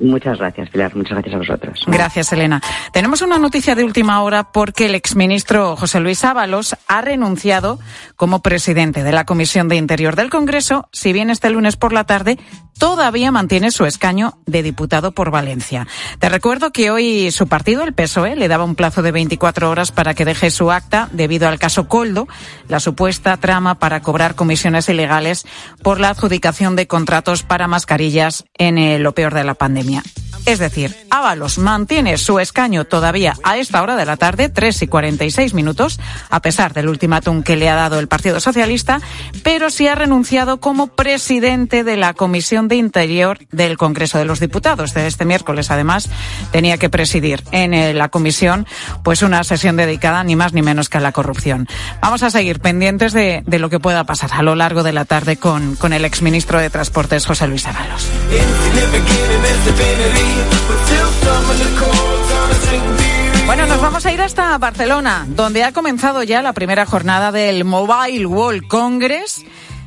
Muchas 0.00 0.38
gracias, 0.38 0.68
Pilar. 0.70 0.94
Muchas 0.94 1.12
gracias 1.12 1.34
a 1.34 1.38
vosotros. 1.38 1.84
Gracias, 1.86 2.32
Elena. 2.32 2.60
Tenemos 2.92 3.22
una 3.22 3.38
noticia 3.38 3.74
de 3.74 3.84
última 3.84 4.22
hora 4.22 4.52
porque 4.52 4.86
el 4.86 4.94
exministro 4.94 5.76
José 5.76 6.00
Luis 6.00 6.24
Ábalos 6.24 6.76
ha 6.88 7.00
renunciado 7.00 7.78
como 8.16 8.42
presidente 8.42 9.02
de 9.02 9.12
la 9.12 9.24
Comisión 9.24 9.68
de 9.68 9.76
Interior 9.76 10.16
del 10.16 10.30
Congreso, 10.30 10.88
si 10.92 11.12
bien 11.12 11.30
este 11.30 11.50
lunes 11.50 11.76
por 11.76 11.92
la 11.92 12.04
tarde 12.04 12.38
todavía 12.78 13.32
mantiene 13.32 13.70
su 13.70 13.86
escaño 13.86 14.38
de 14.46 14.62
diputado 14.62 15.12
por 15.12 15.30
Valencia. 15.30 15.86
Te 16.18 16.28
recuerdo 16.28 16.72
que 16.72 16.90
hoy 16.90 17.30
su 17.30 17.46
partido, 17.46 17.82
el 17.82 17.94
PSOE, 17.94 18.36
le 18.36 18.48
daba 18.48 18.64
un 18.64 18.74
plazo 18.74 19.02
de 19.02 19.12
24 19.12 19.70
horas 19.70 19.92
para 19.92 20.14
que 20.14 20.24
deje 20.24 20.50
su 20.50 20.70
acta 20.70 21.08
debido 21.12 21.48
al 21.48 21.58
caso 21.58 21.88
Coldo, 21.88 22.28
la 22.68 22.80
supuesta 22.80 23.36
trama 23.36 23.78
para 23.78 24.00
cobrar 24.00 24.34
comisiones 24.34 24.88
ilegales 24.88 25.46
por 25.82 26.00
la 26.00 26.10
adjudicación 26.10 26.76
de 26.76 26.86
contratos 26.86 27.42
para 27.42 27.68
mascarillas 27.68 28.44
en 28.58 29.02
lo 29.02 29.12
peor 29.12 29.34
de 29.34 29.44
la 29.44 29.54
pandemia. 29.54 30.02
Es 30.46 30.60
decir, 30.60 30.94
Ábalos 31.10 31.58
mantiene 31.58 32.18
su 32.18 32.38
escaño 32.38 32.84
todavía 32.84 33.34
a 33.42 33.56
esta 33.56 33.82
hora 33.82 33.96
de 33.96 34.04
la 34.04 34.16
tarde, 34.16 34.48
3 34.48 34.82
y 34.82 34.86
46 34.86 35.54
minutos, 35.54 35.98
a 36.30 36.40
pesar 36.40 36.72
del 36.72 36.88
ultimátum 36.88 37.42
que 37.42 37.56
le 37.56 37.68
ha 37.68 37.74
dado 37.74 37.98
el 37.98 38.06
Partido 38.06 38.38
Socialista, 38.38 39.00
pero 39.42 39.70
sí 39.70 39.88
ha 39.88 39.96
renunciado 39.96 40.60
como 40.60 40.86
presidente 40.86 41.82
de 41.82 41.96
la 41.96 42.14
Comisión 42.14 42.68
de 42.68 42.76
Interior 42.76 43.38
del 43.50 43.76
Congreso 43.76 44.18
de 44.18 44.24
los 44.24 44.38
Diputados. 44.38 44.94
De 44.94 45.08
este 45.08 45.24
miércoles, 45.24 45.72
además, 45.72 46.08
tenía 46.52 46.78
que 46.78 46.90
presidir 46.90 47.42
en 47.50 47.74
eh, 47.74 47.92
la 47.92 48.08
comisión 48.08 48.68
pues 49.02 49.22
una 49.22 49.42
sesión 49.42 49.76
dedicada 49.76 50.22
ni 50.22 50.36
más 50.36 50.52
ni 50.52 50.62
menos 50.62 50.88
que 50.88 50.98
a 50.98 51.00
la 51.00 51.10
corrupción. 51.10 51.66
Vamos 52.00 52.22
a 52.22 52.30
seguir 52.30 52.55
pendientes 52.58 53.12
de, 53.12 53.42
de 53.46 53.58
lo 53.58 53.70
que 53.70 53.80
pueda 53.80 54.04
pasar 54.04 54.30
a 54.32 54.42
lo 54.42 54.54
largo 54.54 54.82
de 54.82 54.92
la 54.92 55.04
tarde 55.04 55.36
con, 55.36 55.76
con 55.76 55.92
el 55.92 56.04
exministro 56.04 56.58
de 56.58 56.70
Transportes, 56.70 57.26
José 57.26 57.46
Luis 57.46 57.66
Ábalos. 57.66 58.08
Bueno, 63.46 63.66
nos 63.66 63.80
vamos 63.80 64.04
a 64.04 64.12
ir 64.12 64.20
hasta 64.20 64.58
Barcelona, 64.58 65.24
donde 65.28 65.62
ha 65.62 65.72
comenzado 65.72 66.22
ya 66.24 66.42
la 66.42 66.52
primera 66.52 66.84
jornada 66.84 67.30
del 67.30 67.64
Mobile 67.64 68.26
World 68.26 68.66
Congress 68.66 69.44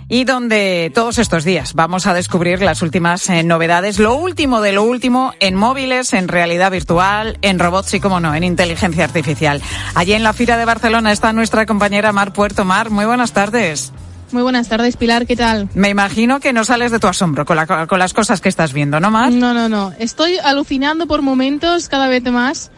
y 0.10 0.24
donde 0.24 0.92
todos 0.94 1.20
estos 1.20 1.44
días 1.44 1.76
vamos 1.76 2.08
a 2.08 2.14
descubrir 2.14 2.62
las 2.62 2.82
últimas 2.82 3.30
eh, 3.30 3.44
novedades, 3.44 4.00
lo 4.00 4.16
último 4.16 4.60
de 4.60 4.74
lo 4.74 4.84
último 4.84 5.34
en 5.40 5.56
móviles, 5.56 6.14
en 6.14 6.28
realidad 6.28 6.72
virtual, 6.72 7.38
en 7.44 7.60
robots 7.60 7.94
y, 7.94 8.00
como 8.00 8.20
no, 8.20 8.34
en 8.34 8.44
inteligencia 8.44 9.06
artificial. 9.06 9.62
Allí 9.94 10.14
en 10.14 10.24
la 10.24 10.34
Fira 10.34 10.58
de 10.58 10.66
Barcelona 10.66 11.12
está 11.12 11.32
nuestra 11.32 11.68
compañera 11.68 12.12
Mar 12.12 12.34
Puerto. 12.34 12.66
Mar, 12.66 12.90
muy 12.90 13.06
buenas 13.06 13.32
tardes. 13.32 13.94
Muy 14.32 14.44
buenas 14.44 14.68
tardes, 14.68 14.96
Pilar, 14.96 15.26
¿qué 15.26 15.36
tal? 15.36 15.70
Me 15.74 15.90
imagino 15.90 16.40
que 16.40 16.54
no 16.54 16.64
sales 16.64 16.92
de 16.92 17.00
tu 17.00 17.08
asombro 17.08 17.46
con, 17.46 17.56
la, 17.56 17.88
con 17.88 17.98
las 17.98 18.14
cosas 18.14 18.42
que 18.42 18.50
estás 18.50 18.74
viendo, 18.74 19.00
¿no, 19.00 19.10
Mar? 19.10 19.32
No, 19.32 19.56
no, 19.56 19.70
no. 19.70 19.92
Estoy 19.98 20.38
alucinando 20.38 21.08
por 21.08 21.24
momentos 21.24 21.90
cada 21.90 22.08
vez 22.08 22.24
más 22.26 22.70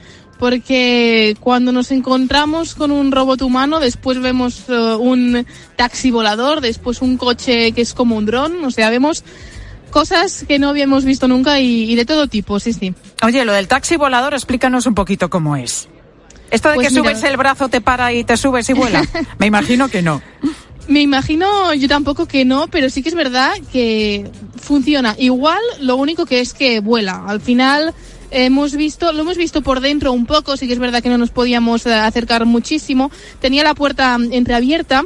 porque 0.41 1.37
cuando 1.39 1.71
nos 1.71 1.91
encontramos 1.91 2.73
con 2.73 2.89
un 2.89 3.11
robot 3.11 3.43
humano, 3.43 3.79
después 3.79 4.19
vemos 4.19 4.67
uh, 4.69 4.97
un 4.97 5.45
taxi 5.75 6.09
volador, 6.09 6.61
después 6.61 7.03
un 7.03 7.17
coche 7.17 7.73
que 7.73 7.81
es 7.81 7.93
como 7.93 8.15
un 8.15 8.25
dron, 8.25 8.65
o 8.65 8.71
sea, 8.71 8.89
vemos 8.89 9.23
cosas 9.91 10.43
que 10.47 10.57
no 10.57 10.69
habíamos 10.69 11.05
visto 11.05 11.27
nunca 11.27 11.59
y, 11.59 11.83
y, 11.83 11.95
de 11.95 12.05
todo 12.05 12.25
tipo, 12.25 12.59
sí, 12.59 12.73
sí. 12.73 12.95
Oye, 13.21 13.45
lo 13.45 13.53
del 13.53 13.67
taxi 13.67 13.97
volador, 13.97 14.33
explícanos 14.33 14.87
un 14.87 14.95
poquito 14.95 15.29
cómo 15.29 15.55
es. 15.55 15.87
¿Esto 16.49 16.69
de 16.69 16.75
pues 16.75 16.87
que 16.87 16.95
mira... 16.95 17.11
subes 17.11 17.23
el 17.23 17.37
brazo, 17.37 17.69
te 17.69 17.79
para 17.79 18.11
y 18.11 18.23
te 18.23 18.35
subes 18.35 18.67
y 18.67 18.73
vuela? 18.73 19.07
Me 19.37 19.45
imagino 19.45 19.89
que 19.89 20.01
no. 20.01 20.23
Me 20.87 21.01
imagino 21.01 21.71
yo 21.75 21.87
tampoco 21.87 22.25
que 22.27 22.45
no, 22.45 22.67
pero 22.67 22.89
sí 22.89 23.03
que 23.03 23.09
es 23.09 23.15
verdad 23.15 23.53
que 23.71 24.27
funciona. 24.59 25.15
Igual 25.19 25.61
lo 25.81 25.97
único 25.97 26.25
que 26.25 26.39
es 26.39 26.55
que 26.55 26.79
vuela. 26.79 27.25
Al 27.27 27.41
final 27.41 27.93
hemos 28.31 28.75
visto, 28.75 29.11
lo 29.13 29.21
hemos 29.21 29.37
visto 29.37 29.61
por 29.61 29.81
dentro 29.81 30.13
un 30.13 30.25
poco, 30.25 30.57
sí 30.57 30.67
que 30.67 30.73
es 30.73 30.79
verdad 30.79 31.03
que 31.03 31.09
no 31.09 31.17
nos 31.17 31.29
podíamos 31.29 31.85
acercar 31.85 32.45
muchísimo. 32.45 33.11
Tenía 33.39 33.63
la 33.63 33.75
puerta 33.75 34.17
entreabierta. 34.31 35.03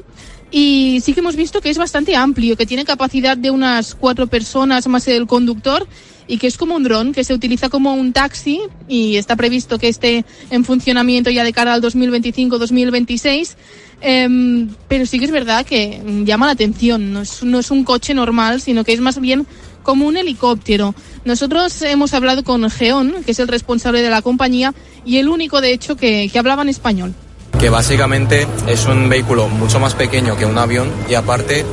Y 0.51 1.01
sí 1.03 1.13
que 1.13 1.19
hemos 1.19 1.35
visto 1.35 1.59
que 1.59 1.69
es 1.69 1.77
bastante 1.77 2.15
amplio, 2.15 2.55
que 2.55 2.65
tiene 2.65 2.85
capacidad 2.85 3.35
de 3.35 3.49
unas 3.51 3.95
cuatro 3.95 4.27
personas 4.27 4.87
más 4.87 5.07
el 5.07 5.27
conductor 5.27 5.85
y 6.27 6.37
que 6.37 6.47
es 6.47 6.57
como 6.57 6.75
un 6.75 6.83
dron, 6.83 7.13
que 7.13 7.23
se 7.23 7.33
utiliza 7.33 7.69
como 7.69 7.93
un 7.93 8.13
taxi 8.13 8.61
y 8.87 9.17
está 9.17 9.35
previsto 9.35 9.77
que 9.77 9.89
esté 9.89 10.23
en 10.49 10.63
funcionamiento 10.63 11.29
ya 11.29 11.43
de 11.43 11.51
cara 11.51 11.73
al 11.73 11.81
2025-2026. 11.81 13.55
Eh, 14.01 14.67
pero 14.87 15.05
sí 15.05 15.19
que 15.19 15.25
es 15.25 15.31
verdad 15.31 15.65
que 15.65 16.01
llama 16.25 16.45
la 16.45 16.51
atención, 16.53 17.11
no 17.11 17.21
es, 17.21 17.43
no 17.43 17.59
es 17.59 17.71
un 17.71 17.83
coche 17.83 18.13
normal, 18.13 18.61
sino 18.61 18.83
que 18.83 18.93
es 18.93 18.99
más 18.99 19.19
bien 19.19 19.45
como 19.83 20.07
un 20.07 20.17
helicóptero. 20.17 20.95
Nosotros 21.25 21.81
hemos 21.81 22.13
hablado 22.13 22.43
con 22.43 22.69
Geón, 22.69 23.15
que 23.25 23.31
es 23.31 23.39
el 23.39 23.47
responsable 23.47 24.03
de 24.03 24.11
la 24.11 24.21
compañía, 24.21 24.75
y 25.05 25.17
el 25.17 25.27
único, 25.27 25.59
de 25.59 25.73
hecho, 25.73 25.97
que, 25.97 26.29
que 26.31 26.39
hablaba 26.39 26.61
en 26.61 26.69
español. 26.69 27.15
Que 27.59 27.71
básicamente 27.71 28.47
es 28.67 28.85
un 28.85 29.09
vehículo 29.09 29.49
mucho 29.49 29.79
más 29.79 29.95
pequeño 29.95 30.37
que 30.37 30.45
un 30.45 30.57
avión 30.57 30.91
y 31.09 31.15
aparte 31.15 31.65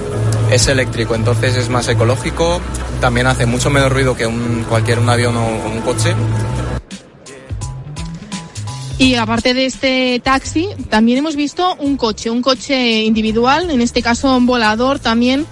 es 0.50 0.68
eléctrico, 0.68 1.14
entonces 1.14 1.56
es 1.56 1.68
más 1.68 1.86
ecológico, 1.88 2.60
también 3.00 3.26
hace 3.26 3.44
mucho 3.44 3.68
menos 3.68 3.92
ruido 3.92 4.16
que 4.16 4.26
un, 4.26 4.64
cualquier 4.68 5.00
un 5.00 5.08
avión 5.10 5.36
o 5.36 5.46
un 5.46 5.80
coche. 5.82 6.14
Y 8.96 9.16
aparte 9.16 9.52
de 9.52 9.66
este 9.66 10.20
taxi, 10.24 10.68
también 10.88 11.18
hemos 11.18 11.36
visto 11.36 11.74
un 11.80 11.96
coche, 11.96 12.30
un 12.30 12.40
coche 12.40 13.02
individual, 13.02 13.70
en 13.70 13.80
este 13.82 14.00
caso 14.00 14.34
un 14.36 14.46
volador 14.46 14.98
también, 14.98 15.44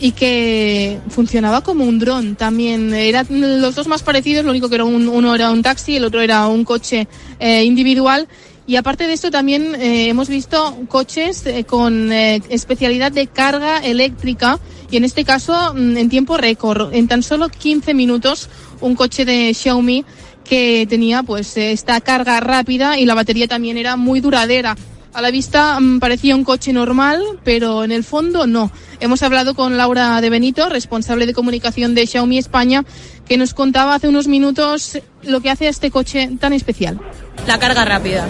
y 0.00 0.12
que 0.12 0.98
funcionaba 1.08 1.60
como 1.60 1.84
un 1.84 1.98
dron 1.98 2.34
también. 2.34 2.92
Eran 2.94 3.26
los 3.60 3.74
dos 3.74 3.86
más 3.86 4.02
parecidos, 4.02 4.44
lo 4.44 4.50
único 4.50 4.68
que 4.68 4.76
era 4.76 4.84
un, 4.84 5.08
uno 5.08 5.34
era 5.34 5.50
un 5.50 5.62
taxi, 5.62 5.96
el 5.96 6.04
otro 6.04 6.20
era 6.20 6.46
un 6.48 6.64
coche 6.64 7.06
eh, 7.38 7.64
individual 7.64 8.26
Y 8.70 8.76
aparte 8.76 9.08
de 9.08 9.14
esto 9.14 9.32
también 9.32 9.74
eh, 9.74 10.08
hemos 10.08 10.28
visto 10.28 10.76
coches 10.86 11.44
eh, 11.44 11.64
con 11.64 12.12
eh, 12.12 12.40
especialidad 12.50 13.10
de 13.10 13.26
carga 13.26 13.78
eléctrica 13.78 14.60
y 14.92 14.96
en 14.96 15.02
este 15.02 15.24
caso 15.24 15.74
mm, 15.74 15.96
en 15.96 16.08
tiempo 16.08 16.36
récord, 16.36 16.94
en 16.94 17.08
tan 17.08 17.24
solo 17.24 17.48
15 17.48 17.94
minutos, 17.94 18.48
un 18.80 18.94
coche 18.94 19.24
de 19.24 19.52
Xiaomi 19.54 20.04
que 20.44 20.86
tenía 20.88 21.24
pues 21.24 21.56
esta 21.56 22.00
carga 22.00 22.38
rápida 22.38 22.96
y 22.96 23.06
la 23.06 23.14
batería 23.14 23.48
también 23.48 23.76
era 23.76 23.96
muy 23.96 24.20
duradera. 24.20 24.76
A 25.12 25.20
la 25.22 25.30
vista 25.30 25.78
mm, 25.80 25.98
parecía 25.98 26.36
un 26.36 26.44
coche 26.44 26.72
normal, 26.72 27.22
pero 27.42 27.82
en 27.82 27.90
el 27.90 28.04
fondo 28.04 28.46
no. 28.46 28.70
Hemos 29.00 29.22
hablado 29.22 29.54
con 29.54 29.76
Laura 29.76 30.20
de 30.20 30.30
Benito, 30.30 30.68
responsable 30.68 31.26
de 31.26 31.34
comunicación 31.34 31.94
de 31.94 32.06
Xiaomi 32.06 32.38
España, 32.38 32.84
que 33.26 33.36
nos 33.36 33.52
contaba 33.52 33.94
hace 33.94 34.08
unos 34.08 34.28
minutos 34.28 34.98
lo 35.22 35.40
que 35.40 35.50
hace 35.50 35.66
a 35.66 35.70
este 35.70 35.90
coche 35.90 36.30
tan 36.38 36.52
especial. 36.52 37.00
La 37.46 37.58
carga 37.58 37.84
rápida. 37.84 38.28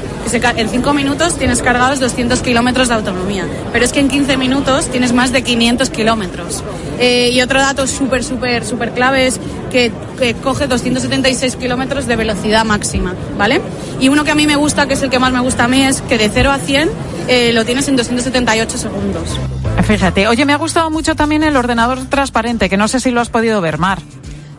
En 0.56 0.68
5 0.68 0.94
minutos 0.94 1.36
tienes 1.36 1.60
cargados 1.62 2.00
200 2.00 2.40
kilómetros 2.40 2.88
de 2.88 2.94
autonomía, 2.94 3.46
pero 3.72 3.84
es 3.84 3.92
que 3.92 4.00
en 4.00 4.08
15 4.08 4.36
minutos 4.36 4.86
tienes 4.86 5.12
más 5.12 5.32
de 5.32 5.42
500 5.42 5.90
kilómetros. 5.90 6.62
Eh, 6.98 7.30
y 7.32 7.42
otro 7.42 7.60
dato 7.60 7.86
súper, 7.86 8.22
súper, 8.24 8.64
súper 8.64 8.92
clave 8.92 9.26
es 9.26 9.40
que, 9.70 9.92
que 10.18 10.34
coge 10.34 10.66
276 10.66 11.56
kilómetros 11.56 12.06
de 12.06 12.16
velocidad 12.16 12.64
máxima, 12.64 13.14
¿vale? 13.36 13.60
Y 14.00 14.08
uno 14.08 14.24
que 14.24 14.30
a 14.30 14.34
mí 14.34 14.46
me 14.46 14.56
gusta, 14.56 14.86
que 14.86 14.94
es 14.94 15.02
el 15.02 15.10
que 15.10 15.18
más 15.18 15.32
me 15.32 15.40
gusta 15.40 15.64
a 15.64 15.68
mí, 15.68 15.82
es 15.82 16.00
que 16.02 16.16
de 16.16 16.30
0 16.30 16.50
a 16.50 16.58
100 16.58 16.90
eh, 17.28 17.52
lo 17.52 17.64
tienes 17.64 17.86
en 17.88 17.96
278 17.96 18.78
segundos. 18.78 19.38
Fíjate, 19.86 20.26
oye, 20.26 20.44
me 20.46 20.52
ha 20.52 20.56
gustado 20.56 20.90
mucho 20.90 21.14
también 21.14 21.42
el 21.42 21.56
ordenador 21.56 22.06
transparente, 22.06 22.68
que 22.68 22.76
no 22.76 22.88
sé 22.88 23.00
si 23.00 23.10
lo 23.10 23.20
has 23.20 23.28
podido 23.28 23.60
ver, 23.60 23.78
Mar. 23.78 23.98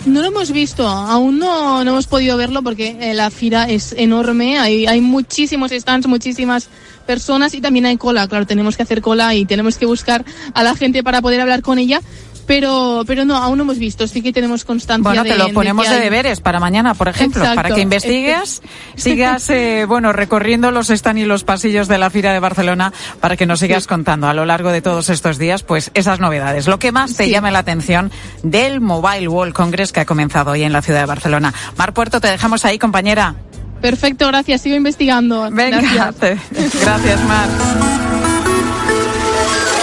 No 0.06 0.21
lo 0.21 0.27
hemos 0.27 0.51
visto, 0.51 0.88
aún 0.88 1.38
no, 1.38 1.84
no 1.84 1.91
hemos 1.91 2.08
podido 2.08 2.36
verlo 2.36 2.63
porque 2.63 2.97
eh, 2.99 3.13
la 3.13 3.30
fila 3.30 3.69
es 3.69 3.93
enorme, 3.95 4.58
hay, 4.58 4.88
hay 4.88 4.99
muchísimos 4.99 5.71
stands, 5.71 6.08
muchísimas 6.08 6.69
personas 7.06 7.54
y 7.54 7.62
también 7.62 7.86
hay 7.86 7.97
cola, 7.97 8.27
claro, 8.27 8.47
tenemos 8.47 8.77
que 8.77 8.84
hacer 8.84 9.01
cola 9.01 9.36
y 9.36 9.45
tenemos 9.45 9.77
que 9.77 9.86
buscar 9.86 10.25
a 10.56 10.63
la 10.63 10.75
gente 10.75 11.04
para 11.04 11.21
poder 11.21 11.41
hablar 11.41 11.62
con 11.62 11.77
ella, 11.77 12.01
pero, 12.47 13.04
pero 13.08 13.25
no, 13.25 13.36
aún 13.38 13.58
no 13.58 13.63
hemos 13.63 13.80
visto. 13.80 14.08
Sí 14.08 14.21
que 14.21 14.34
tenemos 14.34 14.65
constancia. 14.65 15.04
Bueno, 15.04 15.23
te 15.23 15.38
lo 15.38 15.47
de, 15.47 15.54
ponemos 15.54 15.86
de, 15.86 15.89
de, 15.91 15.95
que 15.95 16.04
hay- 16.04 16.10
deberes 16.10 16.41
para 16.41 16.60
mañana, 16.60 16.93
por 16.93 17.08
ejemplo, 17.08 17.41
Exacto. 17.41 17.62
para 17.62 17.75
que 17.75 17.82
investigues, 17.82 18.62
sigas, 18.95 19.49
eh, 19.49 19.86
bueno, 19.88 20.13
recorriendo 20.13 20.71
los 20.71 20.88
stands 20.88 21.21
y 21.21 21.25
los 21.25 21.43
pasillos 21.43 21.88
de 21.88 21.97
la 21.97 22.10
Fira 22.10 22.34
de 22.34 22.39
Barcelona 22.39 22.91
para 23.19 23.38
que 23.38 23.45
nos 23.45 23.60
sigas 23.60 23.88
contando 23.88 24.27
a 24.27 24.34
lo 24.34 24.45
largo 24.45 24.71
de 24.71 24.82
todos 24.82 25.10
estos 25.10 25.38
días, 25.38 25.63
pues 25.63 25.91
esas 25.93 26.19
novedades. 26.19 26.67
Lo 26.67 26.80
que 26.80 26.91
más 26.91 27.15
te 27.15 27.30
llame 27.30 27.51
la 27.51 27.60
atención 27.60 28.12
del 28.43 28.82
Mobile 28.82 29.27
World 29.27 29.54
Congress 29.54 29.91
que 29.91 30.01
ha 30.01 30.06
comenzado 30.06 30.51
hoy 30.51 30.63
en 30.63 30.73
la 30.73 30.82
ciudad 30.82 30.99
de 31.01 31.06
Barcelona. 31.06 31.54
Mar 31.77 31.93
Puerto, 31.93 32.19
te 32.21 32.27
dejamos 32.27 32.65
ahí, 32.65 32.77
compañera. 32.80 33.36
Perfecto, 33.82 34.27
gracias. 34.27 34.62
Sigo 34.62 34.75
investigando. 34.75 35.49
Venga, 35.51 35.82
Gracias. 35.82 36.39
gracias, 36.82 37.23
Mar. 37.23 38.11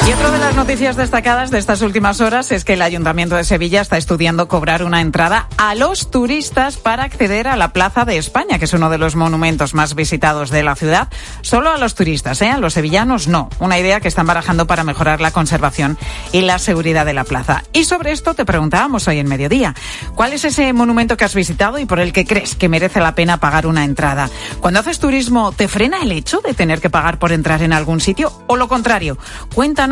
Y 0.09 0.11
otra 0.11 0.31
de 0.31 0.38
las 0.38 0.57
noticias 0.57 0.97
destacadas 0.97 1.51
de 1.51 1.59
estas 1.59 1.83
últimas 1.83 2.23
horas 2.23 2.51
es 2.51 2.64
que 2.64 2.73
el 2.73 2.81
Ayuntamiento 2.81 3.37
de 3.37 3.44
Sevilla 3.44 3.83
está 3.83 3.99
estudiando 3.99 4.49
cobrar 4.49 4.83
una 4.83 5.03
entrada 5.03 5.51
a 5.59 5.75
los 5.75 6.11
turistas 6.11 6.79
para 6.79 7.03
acceder 7.03 7.47
a 7.47 7.59
la 7.59 7.75
Plaza 7.75 8.07
de 8.07 8.16
España, 8.16 8.59
que 8.59 8.64
es 8.64 8.73
uno 8.73 8.88
de 8.88 8.97
los 8.97 9.16
monumentos 9.16 9.75
más 9.75 9.94
visitados 9.94 10.49
de 10.49 10.62
la 10.62 10.77
ciudad. 10.77 11.09
Solo 11.42 11.68
a 11.68 11.77
los 11.77 11.94
turistas, 11.94 12.40
¿eh? 12.40 12.49
A 12.49 12.57
los 12.57 12.73
sevillanos 12.73 13.29
no. 13.29 13.51
Una 13.59 13.79
idea 13.79 14.01
que 14.01 14.09
están 14.09 14.27
barajando 14.27 14.66
para 14.66 14.83
mejorar 14.83 15.21
la 15.21 15.31
conservación 15.31 15.99
y 16.33 16.40
la 16.40 16.59
seguridad 16.59 17.05
de 17.05 17.12
la 17.12 17.25
plaza. 17.25 17.64
Y 17.75 17.85
sobre 17.85 18.12
esto 18.12 18.33
te 18.33 18.47
preguntábamos 18.47 19.07
hoy 19.09 19.18
en 19.18 19.29
mediodía. 19.29 19.75
¿Cuál 20.14 20.33
es 20.33 20.47
ese 20.47 20.73
monumento 20.73 21.18
que 21.18 21.27
has 21.27 21.35
visitado 21.35 21.79
y 21.79 21.85
por 21.85 22.01
el 22.01 22.14
que 22.14 22.25
crees 22.25 22.55
que 22.55 22.71
merece 22.71 23.01
la 23.01 23.14
pena 23.14 23.40
pagar 23.40 23.66
una 23.66 23.85
entrada? 23.85 24.31
Cuando 24.61 24.81
haces 24.81 25.01
turismo, 25.01 25.53
¿te 25.53 25.68
frena 25.68 26.01
el 26.01 26.12
hecho 26.12 26.40
de 26.40 26.55
tener 26.55 26.81
que 26.81 26.88
pagar 26.88 27.18
por 27.18 27.31
entrar 27.31 27.61
en 27.61 27.75
algún 27.75 28.01
sitio? 28.01 28.33
¿O 28.47 28.57
lo 28.57 28.68
contrario? 28.68 29.18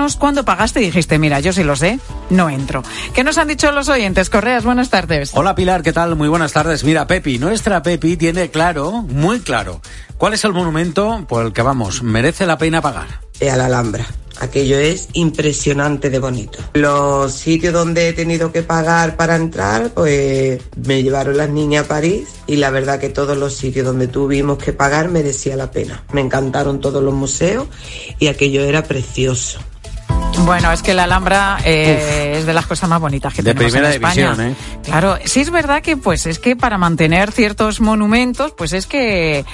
Cuéntanos 0.06 0.20
cuándo 0.20 0.44
pagaste 0.44 0.80
y 0.82 0.84
dijiste, 0.84 1.18
mira, 1.18 1.40
yo 1.40 1.52
sí 1.52 1.64
lo 1.64 1.74
sé, 1.74 1.98
no 2.30 2.48
entro. 2.48 2.84
¿Qué 3.12 3.24
nos 3.24 3.38
han 3.38 3.48
dicho 3.48 3.72
los 3.72 3.88
oyentes? 3.88 4.30
Correas, 4.30 4.62
buenas 4.62 4.88
tardes. 4.88 5.32
Hola 5.34 5.56
Pilar, 5.56 5.82
¿qué 5.82 5.92
tal? 5.92 6.14
Muy 6.14 6.28
buenas 6.28 6.52
tardes. 6.52 6.84
Mira, 6.84 7.08
Pepi, 7.08 7.40
nuestra 7.40 7.82
Pepi 7.82 8.16
tiene 8.16 8.48
claro, 8.48 8.92
muy 9.02 9.40
claro, 9.40 9.80
cuál 10.16 10.34
es 10.34 10.44
el 10.44 10.52
monumento 10.52 11.24
por 11.28 11.44
el 11.44 11.52
que 11.52 11.62
vamos, 11.62 12.04
merece 12.04 12.46
la 12.46 12.56
pena 12.56 12.80
pagar. 12.80 13.20
Eh, 13.40 13.50
a 13.50 13.56
la 13.56 13.66
Alhambra. 13.66 14.06
Aquello 14.38 14.78
es 14.78 15.08
impresionante 15.14 16.08
de 16.08 16.20
bonito. 16.20 16.60
Los 16.74 17.32
sitios 17.32 17.72
donde 17.72 18.08
he 18.08 18.12
tenido 18.12 18.52
que 18.52 18.62
pagar 18.62 19.16
para 19.16 19.34
entrar, 19.34 19.90
pues 19.90 20.60
me 20.86 21.02
llevaron 21.02 21.36
las 21.36 21.50
niñas 21.50 21.86
a 21.86 21.88
París 21.88 22.28
y 22.46 22.56
la 22.56 22.70
verdad 22.70 23.00
que 23.00 23.08
todos 23.08 23.36
los 23.36 23.54
sitios 23.54 23.84
donde 23.86 24.06
tuvimos 24.06 24.58
que 24.58 24.72
pagar 24.72 25.08
merecía 25.08 25.56
la 25.56 25.72
pena. 25.72 26.04
Me 26.12 26.20
encantaron 26.20 26.80
todos 26.80 27.02
los 27.02 27.14
museos 27.14 27.66
y 28.20 28.28
aquello 28.28 28.62
era 28.62 28.84
precioso. 28.84 29.58
Bueno, 30.44 30.70
es 30.70 30.82
que 30.82 30.94
la 30.94 31.04
Alhambra 31.04 31.58
eh, 31.64 32.34
es 32.38 32.46
de 32.46 32.52
las 32.52 32.66
cosas 32.66 32.88
más 32.88 33.00
bonitas 33.00 33.32
que 33.34 33.42
De 33.42 33.52
tenemos 33.54 33.72
primera 33.72 33.88
en 33.94 33.94
España. 34.02 34.32
división, 34.34 34.50
¿eh? 34.52 34.54
Claro, 34.84 35.18
sí 35.24 35.40
es 35.40 35.50
verdad 35.50 35.82
que 35.82 35.96
pues 35.96 36.26
es 36.26 36.38
que 36.38 36.54
para 36.56 36.78
mantener 36.78 37.32
ciertos 37.32 37.80
monumentos, 37.80 38.52
pues 38.56 38.72
es 38.72 38.86
que 38.86 39.44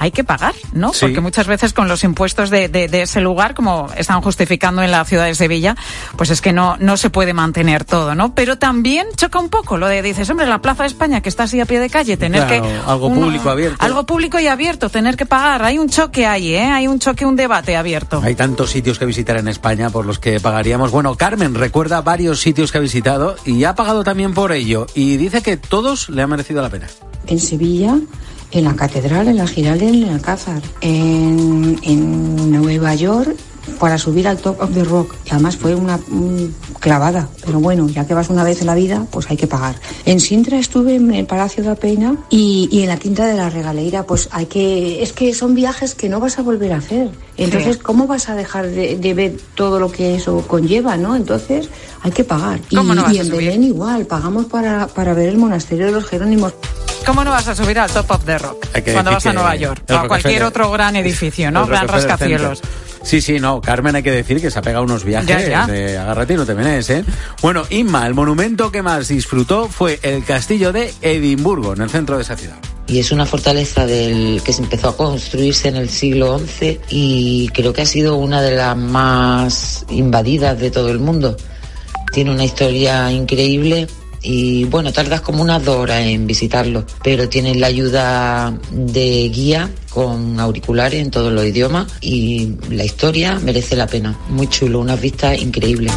hay 0.00 0.10
que 0.10 0.24
pagar, 0.24 0.54
¿no? 0.72 0.92
Sí. 0.92 1.00
Porque 1.02 1.20
muchas 1.20 1.46
veces 1.46 1.72
con 1.72 1.86
los 1.86 2.02
impuestos 2.04 2.50
de, 2.50 2.68
de- 2.68 2.88
de 2.88 3.02
ese 3.02 3.20
lugar, 3.20 3.54
como 3.54 3.86
están 3.96 4.20
justificando 4.22 4.82
en 4.82 4.90
la 4.90 5.04
ciudad 5.04 5.26
de 5.26 5.34
Sevilla, 5.34 5.76
pues 6.16 6.30
es 6.30 6.40
que 6.40 6.52
no, 6.52 6.76
no 6.80 6.96
se 6.96 7.10
puede 7.10 7.34
mantener 7.34 7.84
todo, 7.84 8.14
¿no? 8.14 8.34
Pero 8.34 8.56
también 8.58 9.06
choca 9.14 9.38
un 9.38 9.50
poco 9.50 9.76
lo 9.76 9.86
de, 9.86 10.00
dices, 10.02 10.28
hombre, 10.30 10.46
la 10.46 10.60
Plaza 10.62 10.84
de 10.84 10.88
España, 10.88 11.20
que 11.20 11.28
está 11.28 11.42
así 11.44 11.60
a 11.60 11.66
pie 11.66 11.78
de 11.80 11.90
calle, 11.90 12.16
tener 12.16 12.46
Claro, 12.46 12.62
que... 12.64 12.90
algo 12.90 13.06
uno- 13.08 13.20
público 13.26 13.50
abierto. 13.50 13.76
Algo 13.84 14.06
público 14.06 14.40
y 14.40 14.46
abierto, 14.48 14.88
tener 14.88 15.16
que 15.16 15.26
pagar. 15.26 15.62
Hay 15.62 15.78
un 15.78 15.88
choque 15.90 16.26
ahí, 16.26 16.54
¿eh? 16.54 16.64
Hay 16.64 16.88
un 16.88 16.98
choque, 16.98 17.26
un 17.26 17.36
debate 17.36 17.76
abierto. 17.76 18.22
Hay 18.24 18.34
tantos 18.34 18.70
sitios 18.70 18.98
que 18.98 19.04
visitar 19.04 19.36
en 19.36 19.48
España 19.48 19.90
por 19.90 20.06
los 20.06 20.18
que 20.18 20.40
pagaríamos. 20.40 20.90
Bueno, 20.90 21.14
Carmen 21.14 21.54
recuerda 21.54 22.00
varios 22.00 22.40
sitios 22.40 22.72
que 22.72 22.78
ha 22.78 22.80
visitado 22.80 23.36
y 23.44 23.64
ha 23.64 23.74
pagado 23.74 24.02
también 24.02 24.32
por 24.32 24.52
ello. 24.52 24.86
Y 24.94 25.18
dice 25.18 25.42
que 25.42 25.58
todos 25.58 26.08
le 26.08 26.22
han 26.22 26.30
merecido 26.30 26.62
la 26.62 26.70
pena. 26.70 26.86
en 27.26 27.38
Sevilla, 27.38 27.96
en 28.52 28.64
la 28.64 28.74
Catedral, 28.74 29.28
en 29.28 29.36
la 29.36 29.46
Giralda 29.46 29.86
en 29.86 29.94
el 29.94 30.08
Alcázar, 30.08 30.62
en 30.80 32.52
Nueva 32.52 32.94
York 32.94 33.36
para 33.78 33.98
subir 33.98 34.26
al 34.28 34.38
Top 34.38 34.60
of 34.60 34.72
the 34.74 34.84
Rock. 34.84 35.14
Y 35.26 35.30
además 35.30 35.56
fue 35.56 35.74
una 35.74 35.98
clavada, 36.78 37.28
pero 37.44 37.60
bueno, 37.60 37.88
ya 37.88 38.06
que 38.06 38.14
vas 38.14 38.30
una 38.30 38.44
vez 38.44 38.60
en 38.60 38.66
la 38.66 38.74
vida, 38.74 39.06
pues 39.10 39.30
hay 39.30 39.36
que 39.36 39.46
pagar. 39.46 39.76
En 40.04 40.20
Sintra 40.20 40.58
estuve 40.58 40.96
en 40.96 41.12
el 41.12 41.26
Palacio 41.26 41.62
de 41.62 41.68
la 41.70 41.74
Peña 41.76 42.14
y, 42.30 42.68
y 42.72 42.82
en 42.82 42.88
la 42.88 42.98
Quinta 42.98 43.26
de 43.26 43.34
la 43.36 43.50
Regaleira, 43.50 44.04
pues 44.04 44.28
hay 44.32 44.46
que... 44.46 45.02
Es 45.02 45.12
que 45.12 45.34
son 45.34 45.54
viajes 45.54 45.94
que 45.94 46.08
no 46.08 46.20
vas 46.20 46.38
a 46.38 46.42
volver 46.42 46.72
a 46.72 46.76
hacer. 46.78 47.10
Entonces, 47.36 47.76
Sí. 47.76 47.82
¿cómo 47.82 48.06
vas 48.06 48.28
a 48.28 48.34
dejar 48.34 48.66
de, 48.68 48.96
de 48.96 49.14
ver 49.14 49.36
todo 49.54 49.78
lo 49.78 49.90
que 49.90 50.14
eso 50.16 50.44
conlleva, 50.46 50.96
no? 50.96 51.16
Entonces, 51.16 51.68
hay 52.02 52.10
que 52.10 52.24
pagar. 52.24 52.60
Y, 52.70 52.76
¿Cómo 52.76 52.94
no 52.94 53.02
vas 53.02 53.12
y 53.14 53.18
a 53.18 53.20
en 53.22 53.26
subir? 53.28 53.46
Belén 53.46 53.64
igual, 53.64 54.06
pagamos 54.06 54.46
para, 54.46 54.86
para 54.88 55.14
ver 55.14 55.28
el 55.28 55.36
monasterio 55.38 55.86
de 55.86 55.92
los 55.92 56.04
Jerónimos. 56.06 56.54
¿Cómo 57.06 57.24
no 57.24 57.30
vas 57.30 57.48
a 57.48 57.54
subir 57.54 57.78
al 57.78 57.90
Top 57.90 58.10
of 58.10 58.24
the 58.24 58.38
Rock 58.38 58.66
cuando 58.92 59.10
vas 59.10 59.24
a 59.26 59.32
Nueva 59.32 59.56
York 59.56 59.82
o 59.88 59.94
a 59.94 60.06
cualquier 60.06 60.42
otro 60.44 60.70
gran 60.70 60.96
edificio, 60.96 61.50
¿no? 61.50 61.62
El 61.62 61.68
Gran 61.68 61.88
rascacielos. 61.88 62.60
Sí, 63.02 63.20
sí, 63.22 63.40
no, 63.40 63.60
Carmen 63.62 63.96
hay 63.96 64.02
que 64.02 64.10
decir 64.10 64.40
que 64.40 64.50
se 64.50 64.58
ha 64.58 64.62
pegado 64.62 64.84
unos 64.84 65.04
viajes 65.04 65.28
Ya, 65.28 65.40
ya. 65.48 65.66
de 65.66 65.96
agárrate 65.96 66.34
y 66.34 66.36
no 66.36 66.44
te 66.46 66.54
menes, 66.54 66.88
¿eh? 66.90 67.04
Bueno, 67.40 67.62
Inma, 67.70 68.06
el 68.06 68.14
monumento 68.14 68.70
que 68.70 68.82
más 68.82 69.08
disfrutó 69.08 69.68
fue 69.68 69.98
el 70.02 70.22
castillo 70.24 70.70
de 70.72 70.92
Edimburgo, 71.00 71.72
en 71.72 71.80
el 71.82 71.88
centro 71.90 72.16
de 72.16 72.22
esa 72.22 72.36
ciudad. 72.36 72.56
y 72.86 72.98
es 72.98 73.10
una 73.12 73.24
fortaleza 73.24 73.86
del 73.86 74.42
que 74.44 74.52
se 74.52 74.62
empezó 74.62 74.88
a 74.90 74.96
construirse 74.96 75.68
en 75.68 75.76
el 75.76 75.88
siglo 75.88 76.38
XI 76.40 76.80
y 76.90 77.48
creo 77.54 77.72
que 77.72 77.82
ha 77.82 77.86
sido 77.86 78.16
una 78.16 78.42
de 78.42 78.56
las 78.56 78.76
más 78.76 79.86
invadidas 79.90 80.58
de 80.58 80.70
todo 80.72 80.90
el 80.90 80.98
mundo. 80.98 81.36
Tiene 82.12 82.32
una 82.32 82.44
historia 82.44 83.10
increíble 83.12 83.86
y 84.22 84.64
bueno, 84.64 84.92
tardas 84.92 85.20
como 85.20 85.42
unas 85.42 85.64
dos 85.64 85.76
horas 85.76 86.02
en 86.02 86.26
visitarlo, 86.26 86.84
pero 87.02 87.28
tienes 87.28 87.56
la 87.56 87.68
ayuda 87.68 88.52
de 88.70 89.28
guía 89.28 89.70
con 89.90 90.38
auriculares 90.38 91.00
en 91.00 91.10
todos 91.10 91.32
los 91.32 91.44
idiomas 91.44 91.86
y 92.00 92.54
la 92.70 92.84
historia 92.84 93.38
merece 93.38 93.76
la 93.76 93.86
pena. 93.86 94.16
Muy 94.28 94.48
chulo, 94.48 94.80
unas 94.80 95.00
vistas 95.00 95.40
increíbles. 95.40 95.92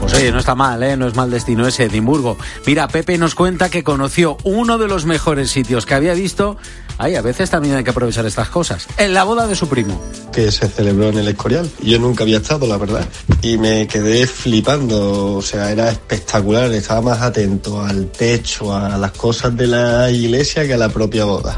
Pues 0.00 0.14
oye, 0.14 0.30
no 0.30 0.38
está 0.38 0.54
mal, 0.54 0.82
¿eh? 0.82 0.96
No 0.96 1.08
es 1.08 1.16
mal 1.16 1.30
destino 1.30 1.66
ese 1.66 1.84
Edimburgo. 1.84 2.36
Mira, 2.64 2.86
Pepe 2.86 3.18
nos 3.18 3.34
cuenta 3.34 3.70
que 3.70 3.82
conoció 3.82 4.36
uno 4.44 4.78
de 4.78 4.86
los 4.86 5.04
mejores 5.04 5.50
sitios 5.50 5.84
que 5.84 5.94
había 5.94 6.14
visto. 6.14 6.58
Ay, 6.98 7.14
a 7.14 7.20
veces 7.22 7.50
también 7.50 7.76
hay 7.76 7.84
que 7.84 7.90
aprovechar 7.90 8.24
estas 8.26 8.48
cosas. 8.48 8.86
En 8.96 9.12
la 9.12 9.24
boda 9.24 9.46
de 9.46 9.54
su 9.54 9.68
primo. 9.68 10.00
que 10.32 10.50
se 10.50 10.68
celebró 10.68 11.08
en 11.08 11.18
el 11.18 11.28
Escorial. 11.28 11.68
Yo 11.82 11.98
nunca 11.98 12.24
había 12.24 12.38
estado, 12.38 12.66
la 12.66 12.76
verdad. 12.78 13.06
Y 13.42 13.58
me 13.58 13.86
quedé 13.86 14.26
flipando, 14.26 15.34
o 15.36 15.42
sea, 15.42 15.70
era 15.70 15.90
espectacular. 15.90 16.70
Estaba 16.72 17.00
más 17.02 17.20
atento 17.22 17.82
al 17.84 18.06
techo, 18.10 18.74
a 18.74 18.96
las 18.96 19.12
cosas 19.12 19.56
de 19.56 19.66
la 19.66 20.10
iglesia 20.10 20.66
que 20.66 20.74
a 20.74 20.78
la 20.78 20.88
propia 20.88 21.24
boda. 21.24 21.56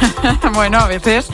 bueno, 0.54 0.78
a 0.78 0.86
veces, 0.88 1.26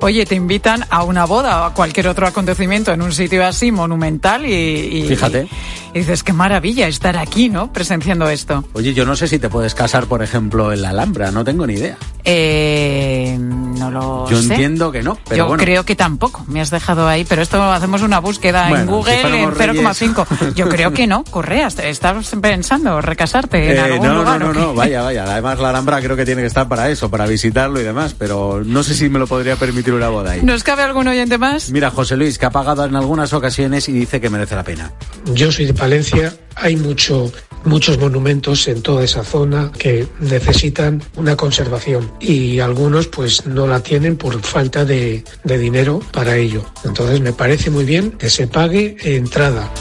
oye, 0.00 0.26
te 0.26 0.34
invitan 0.34 0.84
a 0.90 1.02
una 1.04 1.24
boda 1.24 1.62
o 1.62 1.64
a 1.66 1.74
cualquier 1.74 2.08
otro 2.08 2.26
acontecimiento 2.26 2.92
en 2.92 3.02
un 3.02 3.12
sitio 3.12 3.46
así 3.46 3.72
monumental 3.72 4.46
y, 4.46 4.52
y- 4.52 5.04
Fíjate. 5.08 5.48
y 5.87 5.87
dices, 5.98 6.22
qué 6.22 6.32
maravilla 6.32 6.88
estar 6.88 7.16
aquí, 7.16 7.48
¿no? 7.48 7.72
Presenciando 7.72 8.28
esto. 8.28 8.64
Oye, 8.72 8.94
yo 8.94 9.04
no 9.04 9.16
sé 9.16 9.28
si 9.28 9.38
te 9.38 9.48
puedes 9.48 9.74
casar, 9.74 10.06
por 10.06 10.22
ejemplo, 10.22 10.72
en 10.72 10.82
la 10.82 10.90
Alhambra, 10.90 11.30
no 11.30 11.44
tengo 11.44 11.66
ni 11.66 11.74
idea. 11.74 11.96
Eh, 12.24 13.36
no 13.38 13.90
lo 13.90 14.28
Yo 14.30 14.40
sé. 14.40 14.52
entiendo 14.52 14.92
que 14.92 15.02
no, 15.02 15.18
pero 15.24 15.36
Yo 15.36 15.46
bueno. 15.48 15.62
creo 15.62 15.84
que 15.84 15.96
tampoco. 15.96 16.44
Me 16.48 16.60
has 16.60 16.70
dejado 16.70 17.08
ahí, 17.08 17.24
pero 17.24 17.42
esto 17.42 17.62
hacemos 17.72 18.02
una 18.02 18.18
búsqueda 18.20 18.68
en 18.70 18.86
Google 18.86 19.12
si 19.20 19.26
en 19.26 19.50
reyes. 19.54 19.84
0,5. 19.84 20.54
Yo 20.54 20.68
creo 20.68 20.92
que 20.92 21.06
no, 21.06 21.24
Correas. 21.30 21.78
¿Estás 21.78 22.30
pensando 22.40 23.00
recasarte 23.00 23.70
en 23.70 23.76
Eh, 23.76 23.80
algún 23.80 24.06
no, 24.06 24.14
lugar? 24.18 24.40
no, 24.40 24.52
no, 24.52 24.60
no, 24.60 24.74
vaya, 24.74 25.02
vaya. 25.02 25.24
Además, 25.24 25.58
la 25.58 25.70
Alhambra 25.70 26.00
creo 26.00 26.16
que 26.16 26.24
tiene 26.24 26.42
que 26.42 26.46
estar 26.48 26.68
para 26.68 26.90
eso, 26.90 27.10
para 27.10 27.26
visitarlo 27.26 27.80
y 27.80 27.84
demás, 27.84 28.14
pero 28.18 28.62
no 28.64 28.82
sé 28.82 28.94
si 28.94 29.08
me 29.08 29.18
lo 29.18 29.26
podría 29.26 29.56
permitir 29.56 29.94
una 29.94 30.08
boda 30.08 30.32
ahí. 30.32 30.40
¿Nos 30.42 30.62
cabe 30.64 30.82
algún 30.82 31.08
oyente 31.08 31.38
más? 31.38 31.70
Mira, 31.70 31.90
José 31.90 32.16
Luis, 32.16 32.38
que 32.38 32.46
ha 32.46 32.50
pagado 32.50 32.84
en 32.84 32.94
algunas 32.96 33.32
ocasiones 33.32 33.88
y 33.88 33.92
dice 33.92 34.20
que 34.20 34.30
merece 34.30 34.54
la 34.54 34.64
pena. 34.64 34.92
Yo 35.34 35.50
soy 35.52 35.66
de 35.66 35.74
Palencia, 35.88 36.36
hay 36.54 36.76
mucho, 36.76 37.32
muchos 37.64 37.96
monumentos 37.98 38.68
en 38.68 38.82
toda 38.82 39.04
esa 39.04 39.24
zona 39.24 39.72
que 39.72 40.06
necesitan 40.20 41.02
una 41.16 41.34
conservación 41.34 42.12
y 42.20 42.58
algunos 42.60 43.06
pues 43.06 43.46
no 43.46 43.66
la 43.66 43.80
tienen 43.80 44.18
por 44.18 44.38
falta 44.42 44.84
de, 44.84 45.24
de 45.44 45.58
dinero 45.58 46.00
para 46.12 46.36
ello. 46.36 46.62
Entonces 46.84 47.22
me 47.22 47.32
parece 47.32 47.70
muy 47.70 47.86
bien 47.86 48.10
que 48.10 48.28
se 48.28 48.46
pague 48.46 48.98
entrada. 49.02 49.72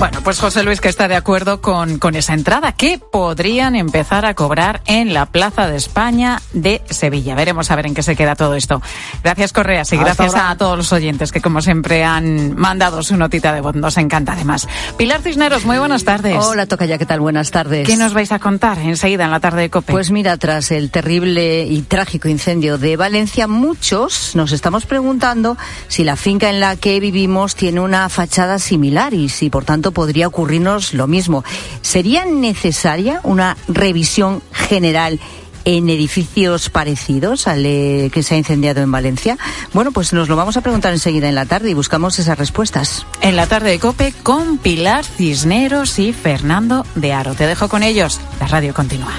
Bueno, 0.00 0.22
pues 0.24 0.40
José 0.40 0.62
Luis 0.62 0.80
que 0.80 0.88
está 0.88 1.08
de 1.08 1.14
acuerdo 1.14 1.60
con, 1.60 1.98
con 1.98 2.16
esa 2.16 2.32
entrada 2.32 2.72
que 2.72 2.98
podrían 2.98 3.76
empezar 3.76 4.24
a 4.24 4.32
cobrar 4.32 4.80
en 4.86 5.12
la 5.12 5.26
Plaza 5.26 5.68
de 5.68 5.76
España 5.76 6.40
de 6.54 6.80
Sevilla. 6.88 7.34
Veremos 7.34 7.70
a 7.70 7.76
ver 7.76 7.84
en 7.84 7.92
qué 7.92 8.02
se 8.02 8.16
queda 8.16 8.34
todo 8.34 8.54
esto. 8.54 8.80
Gracias 9.22 9.52
Correas 9.52 9.92
y 9.92 9.96
Hasta 9.96 10.06
gracias 10.06 10.34
ahora. 10.34 10.50
a 10.52 10.56
todos 10.56 10.78
los 10.78 10.90
oyentes 10.94 11.32
que 11.32 11.42
como 11.42 11.60
siempre 11.60 12.02
han 12.02 12.56
mandado 12.56 13.02
su 13.02 13.14
notita 13.18 13.52
de 13.52 13.60
voz. 13.60 13.74
Nos 13.74 13.98
encanta 13.98 14.32
además. 14.32 14.66
Pilar 14.96 15.20
Cisneros, 15.20 15.66
muy 15.66 15.76
buenas 15.76 16.04
tardes. 16.04 16.42
Hola, 16.42 16.64
Tocaya, 16.64 16.96
¿qué 16.96 17.04
tal? 17.04 17.20
Buenas 17.20 17.50
tardes. 17.50 17.86
¿Qué 17.86 17.98
nos 17.98 18.14
vais 18.14 18.32
a 18.32 18.38
contar 18.38 18.78
enseguida 18.78 19.26
en 19.26 19.30
la 19.30 19.40
tarde 19.40 19.60
de 19.60 19.70
COPE? 19.70 19.92
Pues 19.92 20.10
mira, 20.10 20.38
tras 20.38 20.70
el 20.70 20.90
terrible 20.90 21.64
y 21.64 21.82
trágico 21.82 22.26
incendio 22.26 22.78
de 22.78 22.96
Valencia, 22.96 23.46
muchos 23.46 24.34
nos 24.34 24.52
estamos 24.52 24.86
preguntando 24.86 25.58
si 25.88 26.04
la 26.04 26.16
finca 26.16 26.48
en 26.48 26.58
la 26.58 26.76
que 26.76 26.98
vivimos 27.00 27.54
tiene 27.54 27.80
una 27.80 28.08
fachada 28.08 28.58
similar 28.58 29.12
y 29.12 29.28
si 29.28 29.50
por 29.50 29.66
tanto 29.66 29.89
podría 29.92 30.26
ocurrirnos 30.26 30.94
lo 30.94 31.06
mismo. 31.06 31.44
¿Sería 31.82 32.24
necesaria 32.24 33.20
una 33.24 33.56
revisión 33.68 34.42
general? 34.52 35.20
en 35.64 35.90
edificios 35.90 36.70
parecidos 36.70 37.46
al 37.46 37.64
eh, 37.66 38.10
que 38.12 38.22
se 38.22 38.34
ha 38.34 38.38
incendiado 38.38 38.80
en 38.80 38.90
Valencia? 38.90 39.38
Bueno, 39.72 39.92
pues 39.92 40.12
nos 40.12 40.28
lo 40.28 40.36
vamos 40.36 40.56
a 40.56 40.62
preguntar 40.62 40.92
enseguida 40.92 41.28
en 41.28 41.34
la 41.34 41.46
tarde 41.46 41.70
y 41.70 41.74
buscamos 41.74 42.18
esas 42.18 42.38
respuestas. 42.38 43.06
En 43.20 43.36
la 43.36 43.46
tarde 43.46 43.70
de 43.70 43.78
COPE 43.78 44.14
con 44.22 44.58
Pilar 44.58 45.04
Cisneros 45.04 45.98
y 45.98 46.12
Fernando 46.12 46.86
de 46.94 47.12
Aro. 47.12 47.34
Te 47.34 47.46
dejo 47.46 47.68
con 47.68 47.82
ellos. 47.82 48.20
La 48.40 48.46
radio 48.46 48.74
continúa. 48.74 49.12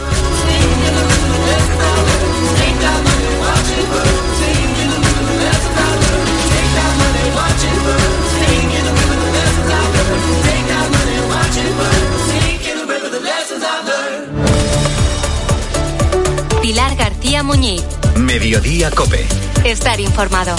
Muñiz. 17.43 17.83
Mediodía 18.17 18.91
Cope. 18.91 19.25
Estar 19.63 19.99
informado. 19.99 20.55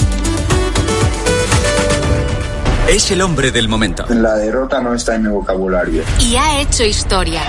Es 2.87 3.09
el 3.11 3.21
hombre 3.21 3.51
del 3.51 3.69
momento. 3.69 4.05
La 4.09 4.35
derrota 4.35 4.81
no 4.81 4.93
está 4.93 5.15
en 5.15 5.23
mi 5.23 5.29
vocabulario. 5.29 6.03
Y 6.19 6.35
ha 6.35 6.59
hecho 6.59 6.83
historia. 6.83 7.41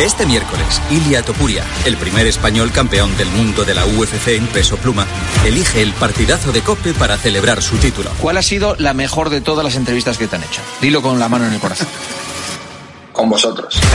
Este 0.00 0.24
miércoles, 0.24 0.80
Ilia 0.90 1.22
Topuria, 1.22 1.62
el 1.84 1.98
primer 1.98 2.26
español 2.26 2.72
campeón 2.72 3.14
del 3.18 3.28
mundo 3.28 3.64
de 3.64 3.74
la 3.74 3.84
UFC 3.84 4.28
en 4.28 4.46
peso 4.46 4.78
pluma, 4.78 5.06
elige 5.44 5.82
el 5.82 5.92
partidazo 5.92 6.52
de 6.52 6.62
Cope 6.62 6.94
para 6.94 7.18
celebrar 7.18 7.60
su 7.60 7.76
título. 7.76 8.08
¿Cuál 8.18 8.38
ha 8.38 8.42
sido 8.42 8.74
la 8.78 8.94
mejor 8.94 9.28
de 9.28 9.42
todas 9.42 9.62
las 9.62 9.76
entrevistas 9.76 10.16
que 10.16 10.26
te 10.26 10.36
han 10.36 10.42
hecho? 10.42 10.62
Dilo 10.80 11.02
con 11.02 11.18
la 11.18 11.28
mano 11.28 11.44
en 11.44 11.52
el 11.52 11.60
corazón. 11.60 11.86
Con 13.12 13.28
vosotros. 13.28 13.78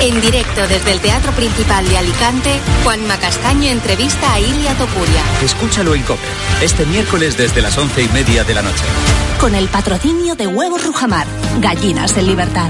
En 0.00 0.20
directo 0.20 0.66
desde 0.66 0.92
el 0.92 1.00
Teatro 1.00 1.30
Principal 1.32 1.88
de 1.88 1.96
Alicante, 1.96 2.58
Juanma 2.82 3.16
Castaño 3.16 3.70
entrevista 3.70 4.34
a 4.34 4.40
Ilia 4.40 4.74
Topuria. 4.74 5.22
Escúchalo 5.42 5.94
en 5.94 6.02
Cope, 6.02 6.20
este 6.62 6.84
miércoles 6.84 7.38
desde 7.38 7.62
las 7.62 7.78
once 7.78 8.02
y 8.02 8.08
media 8.08 8.44
de 8.44 8.54
la 8.54 8.62
noche. 8.62 8.84
Con 9.40 9.54
el 9.54 9.68
patrocinio 9.68 10.34
de 10.34 10.48
Huevos 10.48 10.84
Rujamar, 10.84 11.26
gallinas 11.60 12.16
en 12.16 12.26
libertad. 12.26 12.68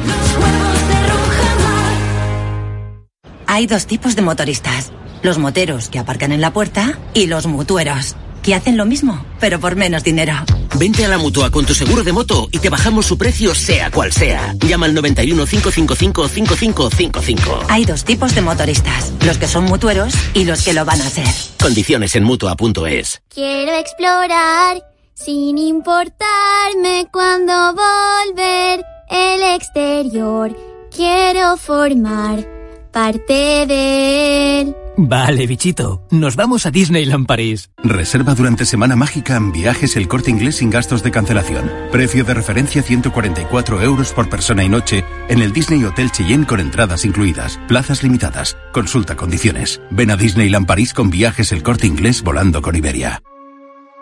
Hay 3.55 3.69
dos 3.69 3.87
tipos 3.87 4.17
de 4.17 4.23
motoristas. 4.23 4.91
Los 5.23 5.39
moteros 5.39 5.89
que 5.89 6.01
aparcan 6.01 6.33
en 6.33 6.41
la 6.41 6.53
puerta 6.53 6.99
y 7.15 7.29
los 7.29 7.47
mutueros, 7.47 8.17
que 8.43 8.53
hacen 8.53 8.77
lo 8.77 8.85
mismo, 8.85 9.25
pero 9.39 9.61
por 9.61 9.77
menos 9.77 10.03
dinero. 10.03 10.35
Vente 10.77 11.05
a 11.05 11.09
la 11.09 11.19
mutua 11.19 11.53
con 11.53 11.65
tu 11.65 11.73
seguro 11.73 12.03
de 12.03 12.13
moto 12.13 12.49
y 12.51 12.59
te 12.59 12.69
bajamos 12.69 13.07
su 13.07 13.17
precio 13.17 13.55
sea 13.55 13.93
cual 13.93 14.11
sea. 14.11 14.57
Llama 14.59 14.87
al 14.87 14.95
91 14.95 15.47
555 15.47 16.27
5555. 16.27 17.67
Hay 17.69 17.85
dos 17.85 18.05
tipos 18.05 18.35
de 18.35 18.41
motoristas, 18.41 19.13
los 19.25 19.39
que 19.39 19.47
son 19.47 19.67
mutueros 19.67 20.15
y 20.35 20.47
los 20.47 20.65
que 20.65 20.73
lo 20.73 20.85
van 20.85 21.01
a 21.01 21.09
ser. 21.09 21.29
Condiciones 21.63 22.17
en 22.17 22.25
mutua.es. 22.25 23.23
Quiero 23.33 23.77
explorar 23.77 24.83
sin 25.15 25.59
importarme 25.59 27.07
cuando 27.13 27.73
volver 27.73 28.85
el 29.11 29.43
exterior. 29.55 30.57
Quiero 30.91 31.57
formar 31.57 32.54
parte 32.95 33.67
de 33.67 34.61
él. 34.61 34.77
Vale, 34.97 35.49
bichito. 35.49 36.07
Nos 36.13 36.37
vamos 36.37 36.65
a 36.65 36.71
Disneyland 36.71 37.27
París. 37.27 37.69
Reserva 37.83 38.35
durante 38.35 38.65
Semana 38.65 38.95
Mágica 38.95 39.37
en 39.37 39.51
viajes 39.51 39.97
el 39.97 40.07
corte 40.07 40.31
inglés 40.31 40.57
sin 40.57 40.71
gastos 40.71 41.03
de 41.03 41.11
cancelación. 41.11 41.71
Precio 41.91 42.25
de 42.25 42.33
referencia 42.33 42.83
144 42.83 43.83
euros 43.83 44.13
por 44.13 44.31
persona 44.31 44.63
y 44.63 44.69
noche 44.69 45.05
en 45.29 45.43
el 45.43 45.53
Disney 45.53 45.85
Hotel 45.85 46.13
Cheyenne 46.13 46.47
con 46.47 46.61
entradas 46.61 47.05
incluidas. 47.05 47.59
Plazas 47.67 48.05
limitadas. 48.05 48.57
Consulta 48.73 49.17
condiciones. 49.17 49.81
Ven 49.91 50.13
a 50.13 50.17
Disneyland 50.17 50.67
París 50.67 50.95
con 50.95 51.11
viajes 51.11 51.51
el 51.51 51.65
corte 51.65 51.89
inglés 51.89 52.23
volando 52.23 52.63
con 52.63 52.77
Iberia. 52.77 53.21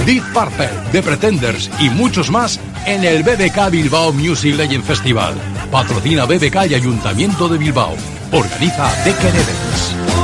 Deep 0.06 0.24
Purple, 0.32 0.68
The 0.90 1.02
Pretenders 1.02 1.70
y 1.80 1.88
muchos 1.88 2.30
más 2.30 2.58
en 2.86 3.04
el 3.04 3.22
BBK 3.22 3.70
Bilbao 3.70 4.12
Music 4.12 4.56
Legend 4.56 4.84
Festival. 4.84 5.34
Patrocina 5.70 6.24
BBK 6.24 6.70
y 6.70 6.74
Ayuntamiento 6.74 7.48
de 7.48 7.58
Bilbao. 7.58 7.94
Organiza 8.32 8.90
Decker 9.04 9.34
Events. 9.34 10.21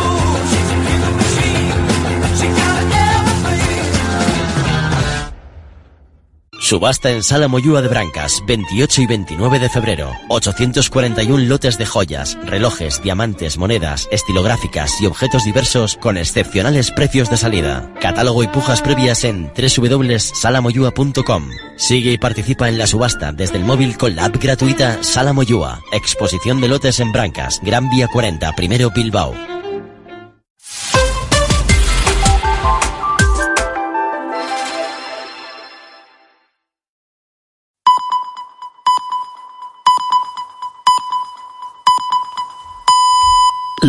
Subasta 6.68 7.10
en 7.12 7.22
Sala 7.22 7.48
Moyúa 7.48 7.80
de 7.80 7.88
Brancas, 7.88 8.42
28 8.46 9.00
y 9.00 9.06
29 9.06 9.58
de 9.58 9.70
febrero. 9.70 10.12
841 10.28 11.44
lotes 11.46 11.78
de 11.78 11.86
joyas, 11.86 12.36
relojes, 12.44 13.00
diamantes, 13.02 13.56
monedas, 13.56 14.06
estilográficas 14.12 15.00
y 15.00 15.06
objetos 15.06 15.46
diversos 15.46 15.96
con 15.96 16.18
excepcionales 16.18 16.90
precios 16.90 17.30
de 17.30 17.38
salida. 17.38 17.90
Catálogo 18.02 18.42
y 18.42 18.48
pujas 18.48 18.82
previas 18.82 19.24
en 19.24 19.50
www.salamoyua.com. 19.56 21.50
Sigue 21.78 22.12
y 22.12 22.18
participa 22.18 22.68
en 22.68 22.76
la 22.76 22.86
subasta 22.86 23.32
desde 23.32 23.56
el 23.56 23.64
móvil 23.64 23.96
con 23.96 24.14
la 24.14 24.26
app 24.26 24.36
gratuita 24.36 25.02
Sala 25.02 25.32
Moyúa. 25.32 25.80
Exposición 25.90 26.60
de 26.60 26.68
lotes 26.68 27.00
en 27.00 27.12
Brancas, 27.12 27.60
Gran 27.62 27.88
Vía 27.88 28.08
40, 28.08 28.54
primero 28.56 28.90
Bilbao. 28.90 29.57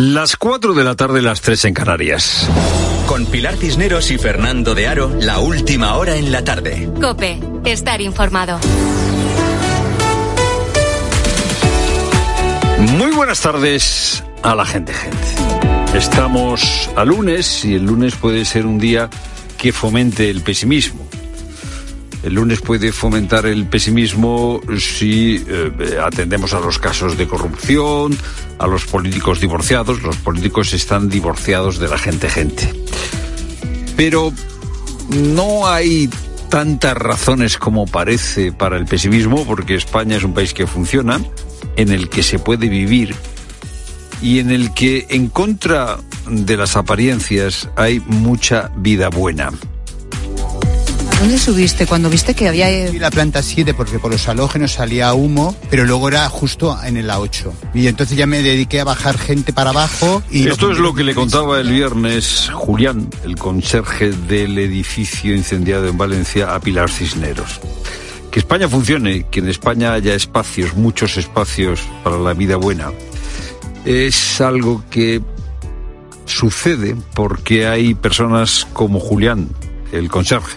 Las 0.02 0.38
4 0.38 0.72
de 0.72 0.82
la 0.82 0.96
tarde, 0.96 1.20
las 1.20 1.42
3 1.42 1.66
en 1.66 1.74
Canarias. 1.74 2.48
Con 3.06 3.26
Pilar 3.26 3.58
Cisneros 3.58 4.10
y 4.10 4.16
Fernando 4.16 4.74
de 4.74 4.88
Aro, 4.88 5.14
la 5.20 5.40
última 5.40 5.94
hora 5.96 6.16
en 6.16 6.32
la 6.32 6.42
tarde. 6.42 6.88
Cope, 6.98 7.38
estar 7.66 8.00
informado. 8.00 8.58
Muy 12.96 13.10
buenas 13.10 13.42
tardes 13.42 14.24
a 14.42 14.54
la 14.54 14.64
gente, 14.64 14.94
gente. 14.94 15.18
Estamos 15.92 16.88
a 16.96 17.04
lunes 17.04 17.62
y 17.66 17.74
el 17.74 17.84
lunes 17.84 18.14
puede 18.14 18.46
ser 18.46 18.64
un 18.64 18.78
día 18.78 19.10
que 19.58 19.70
fomente 19.70 20.30
el 20.30 20.40
pesimismo. 20.40 21.09
El 22.22 22.34
lunes 22.34 22.60
puede 22.60 22.92
fomentar 22.92 23.46
el 23.46 23.66
pesimismo 23.66 24.60
si 24.78 25.42
eh, 25.48 25.98
atendemos 26.02 26.52
a 26.52 26.60
los 26.60 26.78
casos 26.78 27.16
de 27.16 27.26
corrupción, 27.26 28.16
a 28.58 28.66
los 28.66 28.84
políticos 28.84 29.40
divorciados. 29.40 30.02
Los 30.02 30.16
políticos 30.16 30.72
están 30.74 31.08
divorciados 31.08 31.78
de 31.78 31.88
la 31.88 31.96
gente 31.96 32.28
gente. 32.28 32.70
Pero 33.96 34.32
no 35.08 35.66
hay 35.66 36.10
tantas 36.50 36.96
razones 36.96 37.56
como 37.56 37.86
parece 37.86 38.52
para 38.52 38.76
el 38.76 38.84
pesimismo, 38.84 39.46
porque 39.46 39.74
España 39.74 40.16
es 40.16 40.24
un 40.24 40.34
país 40.34 40.52
que 40.52 40.66
funciona, 40.66 41.20
en 41.76 41.90
el 41.90 42.08
que 42.10 42.22
se 42.22 42.38
puede 42.38 42.68
vivir 42.68 43.14
y 44.22 44.38
en 44.38 44.50
el 44.50 44.74
que, 44.74 45.06
en 45.08 45.28
contra 45.28 45.98
de 46.28 46.56
las 46.56 46.76
apariencias, 46.76 47.68
hay 47.76 48.00
mucha 48.00 48.70
vida 48.76 49.08
buena. 49.08 49.50
¿Dónde 51.20 51.38
subiste 51.38 51.86
cuando 51.86 52.08
viste 52.08 52.34
que 52.34 52.48
había...? 52.48 52.90
La 52.94 53.10
planta 53.10 53.42
7 53.42 53.74
porque 53.74 53.98
por 53.98 54.10
los 54.10 54.26
halógenos 54.26 54.72
salía 54.72 55.12
humo, 55.12 55.54
pero 55.68 55.84
luego 55.84 56.08
era 56.08 56.26
justo 56.30 56.74
en 56.82 57.06
la 57.06 57.20
8. 57.20 57.52
Y 57.74 57.88
entonces 57.88 58.16
ya 58.16 58.26
me 58.26 58.42
dediqué 58.42 58.80
a 58.80 58.84
bajar 58.84 59.18
gente 59.18 59.52
para 59.52 59.68
abajo 59.68 60.22
y... 60.30 60.48
Esto 60.48 60.72
es 60.72 60.78
lo 60.78 60.94
que 60.94 61.04
le 61.04 61.14
contaba 61.14 61.60
el 61.60 61.68
viernes 61.68 62.48
Julián, 62.54 63.10
el 63.22 63.36
conserje 63.36 64.12
del 64.12 64.58
edificio 64.58 65.36
incendiado 65.36 65.88
en 65.88 65.98
Valencia, 65.98 66.54
a 66.54 66.60
Pilar 66.60 66.88
Cisneros. 66.88 67.60
Que 68.30 68.38
España 68.38 68.66
funcione, 68.66 69.26
que 69.30 69.40
en 69.40 69.50
España 69.50 69.92
haya 69.92 70.14
espacios, 70.14 70.74
muchos 70.74 71.18
espacios 71.18 71.82
para 72.02 72.16
la 72.16 72.32
vida 72.32 72.56
buena, 72.56 72.92
es 73.84 74.40
algo 74.40 74.82
que 74.90 75.20
sucede 76.24 76.96
porque 77.12 77.66
hay 77.66 77.92
personas 77.92 78.66
como 78.72 79.00
Julián, 79.00 79.50
el 79.92 80.08
conserje, 80.08 80.56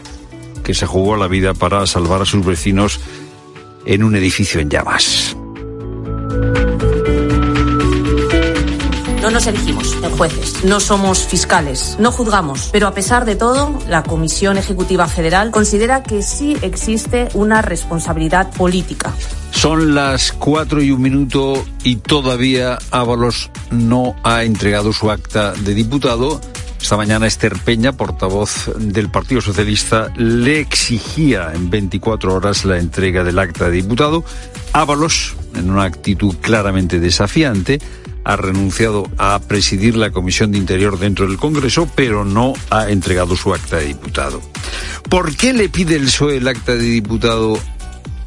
que 0.64 0.74
se 0.74 0.86
jugó 0.86 1.16
la 1.16 1.28
vida 1.28 1.53
para 1.53 1.86
salvar 1.86 2.22
a 2.22 2.26
sus 2.26 2.45
vecinos 2.45 2.99
en 3.86 4.03
un 4.03 4.16
edificio 4.16 4.59
en 4.59 4.70
llamas. 4.70 5.36
No 9.24 9.32
nos 9.32 9.47
elegimos 9.47 9.95
en 10.03 10.11
jueces, 10.18 10.66
no 10.66 10.82
somos 10.82 11.20
fiscales, 11.26 11.95
no 11.97 12.11
juzgamos, 12.11 12.68
pero 12.74 12.88
a 12.88 12.93
pesar 12.93 13.24
de 13.24 13.38
todo, 13.38 13.80
la 13.88 14.03
Comisión 14.03 14.57
Ejecutiva 14.57 15.07
Federal 15.07 15.49
considera 15.49 16.03
que 16.03 16.22
sí 16.22 16.57
existe 16.61 17.30
una 17.34 17.61
responsabilidad 17.61 18.51
política. 18.51 19.14
Son 19.51 19.95
las 19.95 20.34
cuatro 20.34 20.82
y 20.82 20.91
un 20.91 21.01
minuto 21.01 21.64
y 21.86 21.95
todavía 21.95 22.78
Ábalos 22.91 23.49
no 23.72 24.14
ha 24.24 24.43
entregado 24.43 24.91
su 24.91 25.09
acta 25.09 25.53
de 25.53 25.74
diputado. 25.74 26.41
Esta 26.84 26.97
mañana 26.97 27.27
Esther 27.27 27.57
Peña, 27.59 27.93
portavoz 27.93 28.69
del 28.75 29.09
Partido 29.09 29.39
Socialista, 29.39 30.11
le 30.17 30.59
exigía 30.59 31.53
en 31.55 31.69
24 31.69 32.34
horas 32.34 32.65
la 32.65 32.77
entrega 32.77 33.23
del 33.23 33.39
acta 33.39 33.69
de 33.69 33.77
diputado. 33.77 34.25
Ábalos, 34.73 35.34
en 35.55 35.71
una 35.71 35.86
actitud 35.86 36.36
claramente 36.41 36.99
desafiante, 36.99 37.79
ha 38.25 38.36
renunciado 38.36 39.09
a 39.17 39.39
presidir 39.39 39.95
la 39.95 40.11
Comisión 40.11 40.51
de 40.51 40.57
Interior 40.57 40.99
dentro 40.99 41.25
del 41.25 41.38
Congreso, 41.38 41.89
pero 41.95 42.25
no 42.25 42.51
ha 42.69 42.89
entregado 42.89 43.38
su 43.38 43.53
acta 43.53 43.77
de 43.77 43.86
diputado. 43.86 44.41
¿Por 45.09 45.38
qué 45.38 45.53
le 45.53 45.69
pide 45.69 45.95
el 45.95 46.07
PSOE 46.07 46.36
el 46.36 46.47
acta 46.49 46.73
de 46.73 46.84
diputado 46.84 47.57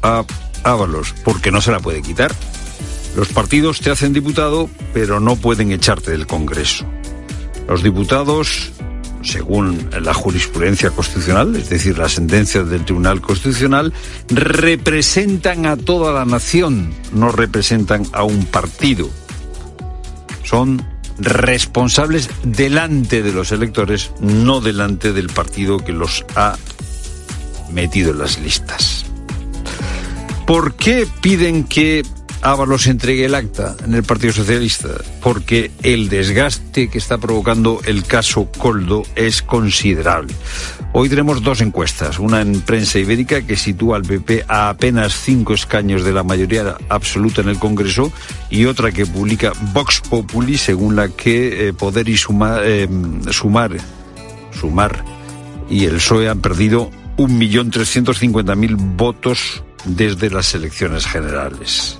a 0.01 0.25
Ábalos? 0.63 1.13
Porque 1.23 1.51
no 1.51 1.61
se 1.61 1.71
la 1.71 1.79
puede 1.79 2.01
quitar. 2.01 2.33
Los 3.15 3.27
partidos 3.27 3.81
te 3.81 3.91
hacen 3.91 4.13
diputado, 4.13 4.67
pero 4.95 5.19
no 5.19 5.35
pueden 5.35 5.71
echarte 5.71 6.09
del 6.09 6.25
Congreso. 6.25 6.87
Los 7.67 7.83
diputados, 7.83 8.71
según 9.23 9.89
la 10.01 10.13
jurisprudencia 10.13 10.89
constitucional, 10.91 11.55
es 11.55 11.69
decir, 11.69 11.97
las 11.97 12.13
sentencias 12.13 12.69
del 12.69 12.85
Tribunal 12.85 13.21
Constitucional, 13.21 13.93
representan 14.29 15.65
a 15.65 15.77
toda 15.77 16.13
la 16.13 16.25
nación, 16.25 16.93
no 17.13 17.31
representan 17.31 18.05
a 18.13 18.23
un 18.23 18.45
partido 18.45 19.09
son 20.47 20.81
responsables 21.19 22.29
delante 22.43 23.21
de 23.21 23.33
los 23.33 23.51
electores, 23.51 24.11
no 24.21 24.61
delante 24.61 25.11
del 25.11 25.27
partido 25.27 25.79
que 25.79 25.91
los 25.91 26.25
ha 26.35 26.55
metido 27.69 28.11
en 28.11 28.19
las 28.19 28.39
listas. 28.39 29.05
¿Por 30.45 30.75
qué 30.75 31.05
piden 31.21 31.65
que 31.65 32.05
Ábalos 32.41 32.87
entregue 32.87 33.25
el 33.25 33.35
acta 33.35 33.75
en 33.83 33.93
el 33.93 34.03
Partido 34.03 34.33
Socialista? 34.33 34.89
Porque 35.21 35.71
el 35.83 36.09
desgaste 36.09 36.89
que 36.89 36.97
está 36.97 37.17
provocando 37.17 37.81
el 37.85 38.03
caso 38.03 38.49
Coldo 38.57 39.03
es 39.15 39.41
considerable. 39.41 40.33
Hoy 40.93 41.09
tenemos 41.09 41.43
dos 41.43 41.61
encuestas, 41.61 42.19
una 42.19 42.41
en 42.41 42.61
prensa 42.61 42.99
ibérica 42.99 43.41
que 43.41 43.55
sitúa 43.55 43.97
al 43.97 44.03
PP 44.03 44.45
a 44.47 44.69
apenas 44.69 45.13
cinco 45.13 45.53
escaños 45.53 46.03
de 46.03 46.13
la 46.13 46.23
mayoría 46.23 46.77
absoluta 46.89 47.41
en 47.41 47.49
el 47.49 47.59
Congreso 47.59 48.11
y 48.49 48.65
otra 48.65 48.91
que 48.91 49.05
publica 49.05 49.53
Vox 49.73 50.01
Populi 50.01 50.57
según 50.57 50.95
la 50.95 51.09
que 51.09 51.67
eh, 51.67 51.73
Poder 51.73 52.07
y 52.09 52.13
eh, 52.15 52.17
Sumar, 53.31 53.77
Sumar 54.59 55.03
y 55.69 55.85
el 55.85 55.95
PSOE 55.95 56.29
han 56.29 56.41
perdido 56.41 56.89
1.350.000 57.17 58.75
votos 58.95 59.63
desde 59.85 60.29
las 60.29 60.53
elecciones 60.53 61.05
generales. 61.05 61.99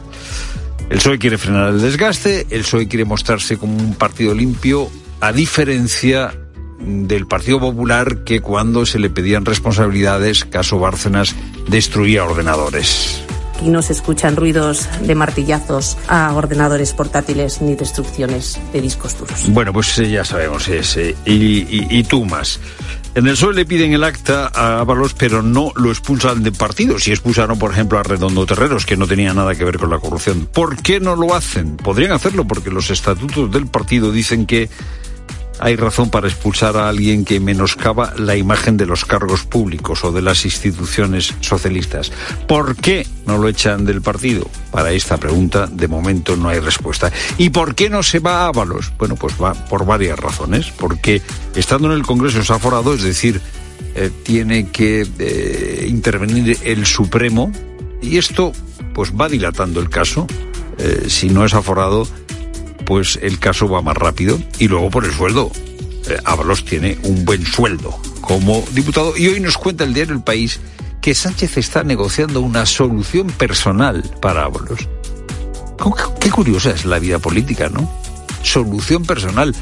El 0.90 1.00
PSOE 1.00 1.20
quiere 1.20 1.38
frenar 1.38 1.70
el 1.70 1.82
desgaste, 1.82 2.48
el 2.50 2.62
PSOE 2.62 2.88
quiere 2.88 3.04
mostrarse 3.04 3.58
como 3.58 3.76
un 3.76 3.96
partido 3.96 4.34
limpio, 4.34 4.90
a 5.20 5.34
diferencia 5.34 6.34
del 6.80 7.28
Partido 7.28 7.60
Popular 7.60 8.24
que 8.24 8.40
cuando 8.40 8.86
se 8.86 9.00
le 9.00 9.10
pedían 9.10 9.44
responsabilidades, 9.46 10.46
caso 10.46 10.80
Bárcenas, 10.80 11.36
destruía 11.68 12.24
ordenadores. 12.24 13.22
Aquí 13.58 13.70
no 13.70 13.82
se 13.82 13.94
escuchan 13.94 14.36
ruidos 14.36 14.88
de 15.02 15.16
martillazos 15.16 15.98
a 16.08 16.34
ordenadores 16.36 16.94
portátiles 16.94 17.60
ni 17.60 17.76
destrucciones 17.76 18.60
de 18.72 18.82
discos 18.82 19.18
duros. 19.18 19.46
Bueno, 19.50 19.74
pues 19.74 19.98
eh, 19.98 20.10
ya 20.12 20.24
sabemos 20.24 20.68
ese. 20.68 21.16
Y, 21.26 21.34
y, 21.34 21.88
y 21.90 22.04
tú 22.04 22.24
más. 22.24 22.60
En 23.18 23.26
el 23.26 23.34
PSOE 23.34 23.56
le 23.56 23.66
piden 23.66 23.94
el 23.94 24.04
acta 24.04 24.52
a 24.54 24.80
Ábalos, 24.80 25.16
pero 25.16 25.42
no 25.42 25.72
lo 25.76 25.90
expulsan 25.90 26.44
de 26.44 26.52
partido. 26.52 27.00
Si 27.00 27.10
expulsaron, 27.10 27.58
por 27.58 27.72
ejemplo, 27.72 27.98
a 27.98 28.04
Redondo 28.04 28.46
Terreros, 28.46 28.86
que 28.86 28.96
no 28.96 29.08
tenía 29.08 29.34
nada 29.34 29.56
que 29.56 29.66
ver 29.66 29.80
con 29.80 29.90
la 29.90 29.98
corrupción. 29.98 30.46
¿Por 30.46 30.80
qué 30.84 31.00
no 31.00 31.16
lo 31.16 31.34
hacen? 31.34 31.78
Podrían 31.78 32.12
hacerlo 32.12 32.46
porque 32.46 32.70
los 32.70 32.92
estatutos 32.92 33.52
del 33.52 33.66
partido 33.66 34.12
dicen 34.12 34.46
que 34.46 34.70
hay 35.60 35.76
razón 35.76 36.10
para 36.10 36.28
expulsar 36.28 36.78
a 36.78 36.90
alguien 36.90 37.26
que 37.26 37.40
menoscaba 37.40 38.14
la 38.18 38.36
imagen 38.36 38.78
de 38.78 38.86
los 38.86 39.06
cargos 39.06 39.44
públicos 39.44 40.04
o 40.04 40.12
de 40.12 40.22
las 40.22 40.46
instituciones 40.46 41.34
socialistas. 41.42 42.12
¿Por 42.48 42.76
qué 42.76 43.08
no 43.26 43.38
lo 43.38 43.48
echan 43.48 43.86
del 43.86 44.02
partido? 44.02 44.50
Para 44.72 44.92
esta 44.92 45.18
pregunta, 45.18 45.68
de 45.68 45.88
momento, 45.88 46.36
no 46.36 46.50
hay 46.50 46.60
respuesta. 46.60 47.12
¿Y 47.38 47.50
por 47.50 47.76
qué 47.76 47.90
no 47.90 48.04
se 48.04 48.20
va 48.20 48.44
a 48.44 48.48
Ábalos? 48.48 48.92
Bueno, 48.98 49.16
pues 49.16 49.36
va 49.42 49.54
por 49.54 49.86
varias 49.86 50.20
razones. 50.20 50.72
Porque 50.78 51.22
estando 51.56 51.88
en 51.88 51.94
el 51.94 52.04
Congreso 52.04 52.44
se 52.44 52.54
ha 52.54 52.60
forado, 52.60 52.94
es 52.94 53.04
decir, 53.04 53.42
eh, 53.96 54.12
tiene 54.24 54.70
que 54.70 55.08
eh, 55.20 55.86
intervenir 55.90 56.58
el 56.64 56.86
Supremo 56.86 57.52
Y 58.02 58.18
esto 58.18 58.54
pues 58.94 59.12
va 59.14 59.30
dilatando 59.30 59.80
el 59.80 59.90
caso. 59.90 60.28
Eh, 60.78 61.06
si 61.08 61.30
no 61.30 61.46
es 61.46 61.54
aforado, 61.54 62.08
pues 62.86 63.20
el 63.22 63.40
caso 63.40 63.68
va 63.68 63.82
más 63.82 63.98
rápido. 63.98 64.40
Y 64.60 64.68
luego 64.68 64.90
por 64.90 65.06
el 65.06 65.14
sueldo. 65.14 65.52
Eh, 66.10 66.18
Ábalos 66.24 66.64
tiene 66.64 66.98
un 67.04 67.26
buen 67.26 67.46
sueldo 67.46 68.00
como 68.22 68.64
diputado. 68.74 69.18
Y 69.18 69.28
hoy 69.28 69.40
nos 69.40 69.58
cuenta 69.58 69.84
el 69.84 69.94
diario 69.94 70.14
El 70.14 70.24
País 70.24 70.60
que 71.02 71.16
Sánchez 71.16 71.58
está 71.58 71.84
negociando 71.84 72.42
una 72.42 72.66
solución 72.66 73.28
personal 73.28 74.04
para 74.22 74.44
Ábalos. 74.44 74.88
Qué 76.20 76.32
curiosa 76.32 76.72
es 76.72 76.86
la 76.86 77.00
vida 77.00 77.20
política, 77.20 77.70
¿no? 77.70 77.90
Solución 78.42 79.06
personal. 79.06 79.56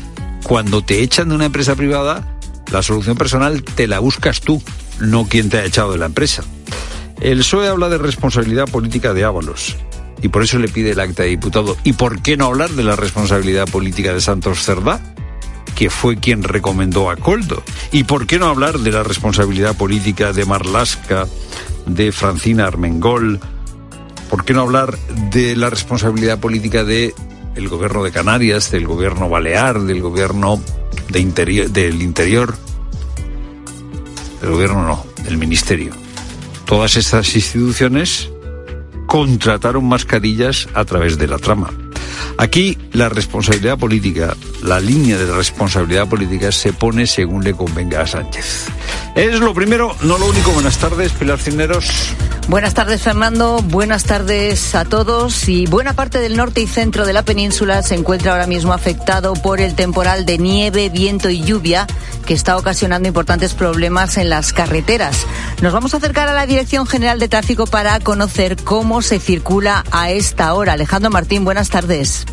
Cuando 0.43 0.83
te 0.83 1.01
echan 1.01 1.29
de 1.29 1.35
una 1.35 1.45
empresa 1.45 1.75
privada, 1.75 2.37
la 2.71 2.81
solución 2.81 3.17
personal 3.17 3.63
te 3.63 3.87
la 3.87 3.99
buscas 3.99 4.41
tú, 4.41 4.61
no 4.99 5.27
quien 5.27 5.49
te 5.49 5.57
ha 5.57 5.65
echado 5.65 5.91
de 5.91 5.97
la 5.97 6.05
empresa. 6.05 6.43
El 7.21 7.39
PSOE 7.39 7.67
habla 7.67 7.89
de 7.89 7.97
responsabilidad 7.97 8.67
política 8.67 9.13
de 9.13 9.23
Ábalos 9.23 9.75
y 10.25 10.27
por 10.27 10.41
eso 10.41 10.57
le 10.57 10.67
pide 10.67 10.89
el 10.89 10.99
acta 10.99 11.21
de 11.21 11.29
diputado. 11.29 11.77
¿Y 11.83 11.93
por 11.93 12.19
qué 12.23 12.35
no 12.35 12.47
hablar 12.47 12.71
de 12.71 12.81
la 12.81 12.95
responsabilidad 12.95 13.69
política 13.69 14.11
de 14.11 14.21
Santos 14.21 14.63
Cerdá? 14.63 14.99
que 15.75 15.89
fue 15.89 16.15
quien 16.15 16.41
recomendó 16.41 17.09
a 17.09 17.17
Coldo. 17.17 17.61
¿Y 17.91 18.05
por 18.05 18.25
qué 18.25 18.39
no 18.39 18.47
hablar 18.47 18.79
de 18.79 18.91
la 18.93 19.03
responsabilidad 19.03 19.75
política 19.75 20.31
de 20.31 20.45
Marlasca, 20.45 21.27
de 21.85 22.13
Francina 22.13 22.65
Armengol? 22.65 23.41
¿Por 24.29 24.45
qué 24.45 24.53
no 24.53 24.61
hablar 24.61 24.97
de 25.31 25.55
la 25.57 25.69
responsabilidad 25.69 26.39
política 26.39 26.85
de 26.85 27.13
el 27.55 27.67
gobierno 27.67 28.03
de 28.03 28.11
Canarias, 28.11 28.71
del 28.71 28.87
gobierno 28.87 29.27
balear, 29.27 29.81
del 29.81 30.01
gobierno 30.01 30.61
de 31.09 31.19
interior, 31.19 31.69
del 31.69 32.01
interior? 32.01 32.55
Del 34.41 34.51
gobierno 34.51 34.87
no, 34.87 35.05
del 35.25 35.37
ministerio. 35.37 35.91
Todas 36.65 36.95
estas 36.95 37.35
instituciones 37.35 38.29
contrataron 39.05 39.85
mascarillas 39.85 40.67
a 40.73 40.85
través 40.85 41.17
de 41.17 41.27
la 41.27 41.37
trama. 41.37 41.71
Aquí 42.37 42.77
la 42.91 43.07
responsabilidad 43.07 43.77
política, 43.77 44.35
la 44.61 44.79
línea 44.79 45.17
de 45.17 45.25
responsabilidad 45.33 46.07
política 46.07 46.51
se 46.51 46.73
pone 46.73 47.07
según 47.07 47.43
le 47.43 47.53
convenga 47.53 48.01
a 48.01 48.07
Sánchez. 48.07 48.67
Es 49.15 49.39
lo 49.39 49.53
primero, 49.53 49.95
no 50.01 50.17
lo 50.17 50.25
único. 50.25 50.51
Buenas 50.51 50.77
tardes, 50.77 51.13
Pilar 51.13 51.39
Cineros. 51.39 51.85
Buenas 52.49 52.73
tardes, 52.73 53.01
Fernando. 53.01 53.61
Buenas 53.61 54.03
tardes 54.03 54.75
a 54.75 54.83
todos. 54.85 55.47
Y 55.47 55.65
buena 55.65 55.93
parte 55.93 56.19
del 56.19 56.35
norte 56.35 56.61
y 56.61 56.67
centro 56.67 57.05
de 57.05 57.13
la 57.13 57.23
península 57.23 57.81
se 57.81 57.95
encuentra 57.95 58.33
ahora 58.33 58.47
mismo 58.47 58.73
afectado 58.73 59.33
por 59.33 59.61
el 59.61 59.73
temporal 59.73 60.25
de 60.25 60.37
nieve, 60.37 60.89
viento 60.89 61.29
y 61.29 61.41
lluvia 61.41 61.87
que 62.25 62.33
está 62.33 62.57
ocasionando 62.57 63.07
importantes 63.07 63.53
problemas 63.53 64.17
en 64.17 64.29
las 64.29 64.51
carreteras. 64.51 65.25
Nos 65.61 65.73
vamos 65.73 65.93
a 65.93 65.97
acercar 65.97 66.27
a 66.27 66.33
la 66.33 66.45
Dirección 66.45 66.85
General 66.85 67.19
de 67.19 67.27
Tráfico 67.27 67.65
para 67.67 67.99
conocer 67.99 68.57
cómo 68.63 69.01
se 69.01 69.19
circula 69.19 69.83
a 69.91 70.11
esta 70.11 70.53
hora. 70.53 70.73
Alejandro 70.73 71.11
Martín, 71.11 71.45
buenas 71.45 71.69
tardes. 71.69 72.25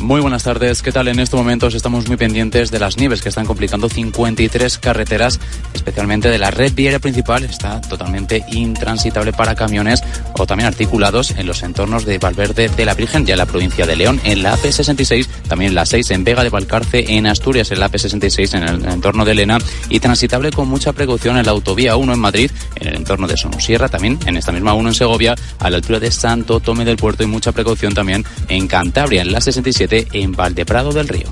Muy 0.00 0.22
buenas 0.22 0.44
tardes. 0.44 0.80
¿Qué 0.80 0.92
tal? 0.92 1.08
En 1.08 1.20
estos 1.20 1.38
momentos 1.38 1.74
estamos 1.74 2.08
muy 2.08 2.16
pendientes 2.16 2.70
de 2.70 2.78
las 2.78 2.96
nieves 2.96 3.20
que 3.20 3.28
están 3.28 3.44
complicando 3.44 3.86
53 3.86 4.78
carreteras, 4.78 5.38
especialmente 5.74 6.30
de 6.30 6.38
la 6.38 6.50
red 6.50 6.72
viaria 6.72 6.98
principal. 6.98 7.44
Está 7.44 7.82
totalmente 7.82 8.42
intransitable 8.50 9.34
para 9.34 9.54
camiones 9.54 10.02
o 10.38 10.46
también 10.46 10.68
articulados 10.68 11.32
en 11.32 11.46
los 11.46 11.62
entornos 11.62 12.06
de 12.06 12.16
Valverde 12.16 12.70
de 12.70 12.84
la 12.86 12.94
Virgen, 12.94 13.26
ya 13.26 13.34
en 13.34 13.38
la 13.38 13.46
provincia 13.46 13.84
de 13.84 13.94
León, 13.94 14.20
en 14.24 14.42
la 14.42 14.56
AP66, 14.56 15.26
también 15.48 15.74
la 15.74 15.84
6 15.84 16.10
en 16.12 16.24
Vega 16.24 16.42
de 16.42 16.48
Valcarce, 16.48 17.04
en 17.16 17.26
Asturias, 17.26 17.70
en 17.70 17.80
la 17.80 17.90
AP66, 17.90 18.54
en 18.54 18.62
el 18.62 18.84
entorno 18.86 19.26
de 19.26 19.32
Elena, 19.32 19.58
y 19.90 20.00
transitable 20.00 20.50
con 20.50 20.66
mucha 20.66 20.94
precaución 20.94 21.36
en 21.36 21.44
la 21.44 21.52
autovía 21.52 21.96
1 21.96 22.14
en 22.14 22.18
Madrid, 22.18 22.50
en 22.76 22.88
el 22.88 22.96
entorno 22.96 23.26
de 23.26 23.36
Somosierra, 23.36 23.90
también 23.90 24.18
en 24.24 24.38
esta 24.38 24.50
misma 24.50 24.72
1 24.72 24.88
en 24.88 24.94
Segovia, 24.94 25.34
a 25.58 25.68
la 25.68 25.76
altura 25.76 26.00
de 26.00 26.10
Santo 26.10 26.58
Tome 26.60 26.86
del 26.86 26.96
Puerto, 26.96 27.22
y 27.22 27.26
mucha 27.26 27.52
precaución 27.52 27.92
también 27.92 28.24
en 28.48 28.66
Cantabria, 28.66 29.20
en 29.20 29.32
la 29.32 29.42
67 29.42 29.89
en 29.90 30.32
Valdeprado 30.32 30.92
del 30.92 31.08
Río. 31.08 31.26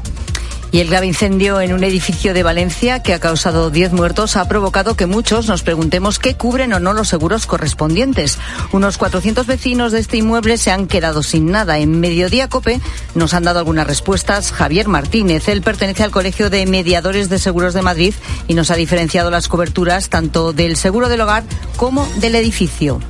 Y 0.71 0.81
el 0.81 0.89
grave 0.89 1.07
incendio 1.07 1.63
en 1.63 1.73
un 1.73 1.83
edificio 1.83 2.35
de 2.35 2.43
Valencia 2.43 3.03
que 3.03 3.15
ha 3.15 3.21
causado 3.21 3.71
10 3.71 3.93
muertos 3.93 4.37
ha 4.37 4.47
provocado 4.49 4.97
que 4.97 5.07
muchos 5.07 5.49
nos 5.49 5.63
preguntemos 5.63 6.19
qué 6.19 6.35
cubren 6.35 6.75
o 6.75 6.81
no 6.81 6.93
los 6.93 7.09
seguros 7.09 7.47
correspondientes. 7.47 8.39
Unos 8.73 8.99
400 8.99 9.47
vecinos 9.47 9.93
de 9.93 10.01
este 10.01 10.19
inmueble 10.19 10.59
se 10.59 10.71
han 10.71 10.87
quedado 10.87 11.23
sin 11.23 11.51
nada. 11.51 11.79
En 11.79 12.01
Mediodía 12.01 12.49
Cope 12.49 12.81
nos 13.15 13.33
han 13.33 13.45
dado 13.45 13.61
algunas 13.61 13.87
respuestas. 13.87 14.53
Javier 14.53 14.89
Martínez, 14.89 15.49
él 15.49 15.63
pertenece 15.63 16.03
al 16.03 16.11
Colegio 16.11 16.51
de 16.51 16.67
Mediadores 16.67 17.31
de 17.31 17.39
Seguros 17.39 17.73
de 17.73 17.83
Madrid 17.83 18.15
y 18.47 18.53
nos 18.53 18.71
ha 18.71 18.77
diferenciado 18.77 19.31
las 19.31 19.49
coberturas 19.49 20.11
tanto 20.11 20.53
del 20.53 20.77
seguro 20.77 21.09
del 21.09 21.23
hogar 21.23 21.45
como 21.77 22.07
del 22.17 22.35
edificio. 22.35 23.01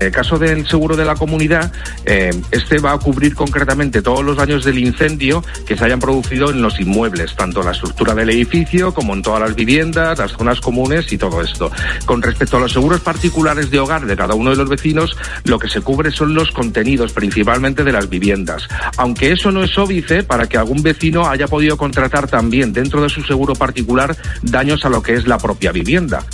En 0.00 0.06
el 0.06 0.12
caso 0.12 0.38
del 0.38 0.66
seguro 0.66 0.96
de 0.96 1.04
la 1.04 1.14
comunidad, 1.14 1.70
eh, 2.06 2.30
este 2.50 2.78
va 2.78 2.92
a 2.92 2.98
cubrir 2.98 3.34
concretamente 3.34 4.00
todos 4.00 4.24
los 4.24 4.34
daños 4.34 4.64
del 4.64 4.78
incendio 4.78 5.44
que 5.66 5.76
se 5.76 5.84
hayan 5.84 6.00
producido 6.00 6.50
en 6.50 6.62
los 6.62 6.80
inmuebles, 6.80 7.36
tanto 7.36 7.60
en 7.60 7.66
la 7.66 7.72
estructura 7.72 8.14
del 8.14 8.30
edificio 8.30 8.94
como 8.94 9.12
en 9.12 9.20
todas 9.20 9.42
las 9.42 9.54
viviendas, 9.54 10.18
las 10.18 10.32
zonas 10.32 10.58
comunes 10.62 11.12
y 11.12 11.18
todo 11.18 11.42
esto. 11.42 11.70
Con 12.06 12.22
respecto 12.22 12.56
a 12.56 12.60
los 12.60 12.72
seguros 12.72 13.00
particulares 13.00 13.70
de 13.70 13.78
hogar 13.78 14.06
de 14.06 14.16
cada 14.16 14.32
uno 14.34 14.48
de 14.48 14.56
los 14.56 14.70
vecinos, 14.70 15.14
lo 15.44 15.58
que 15.58 15.68
se 15.68 15.82
cubre 15.82 16.10
son 16.10 16.32
los 16.32 16.50
contenidos 16.50 17.12
principalmente 17.12 17.84
de 17.84 17.92
las 17.92 18.08
viviendas. 18.08 18.66
Aunque 18.96 19.32
eso 19.32 19.52
no 19.52 19.62
es 19.62 19.76
óbice 19.76 20.22
para 20.22 20.46
que 20.46 20.56
algún 20.56 20.82
vecino 20.82 21.28
haya 21.28 21.46
podido 21.46 21.76
contratar 21.76 22.26
también 22.26 22.72
dentro 22.72 23.02
de 23.02 23.10
su 23.10 23.20
seguro 23.22 23.54
particular 23.54 24.16
daños 24.40 24.82
a 24.86 24.88
lo 24.88 25.02
que 25.02 25.12
es 25.12 25.26
la 25.26 25.36
propia 25.36 25.72
vivienda. 25.72 26.24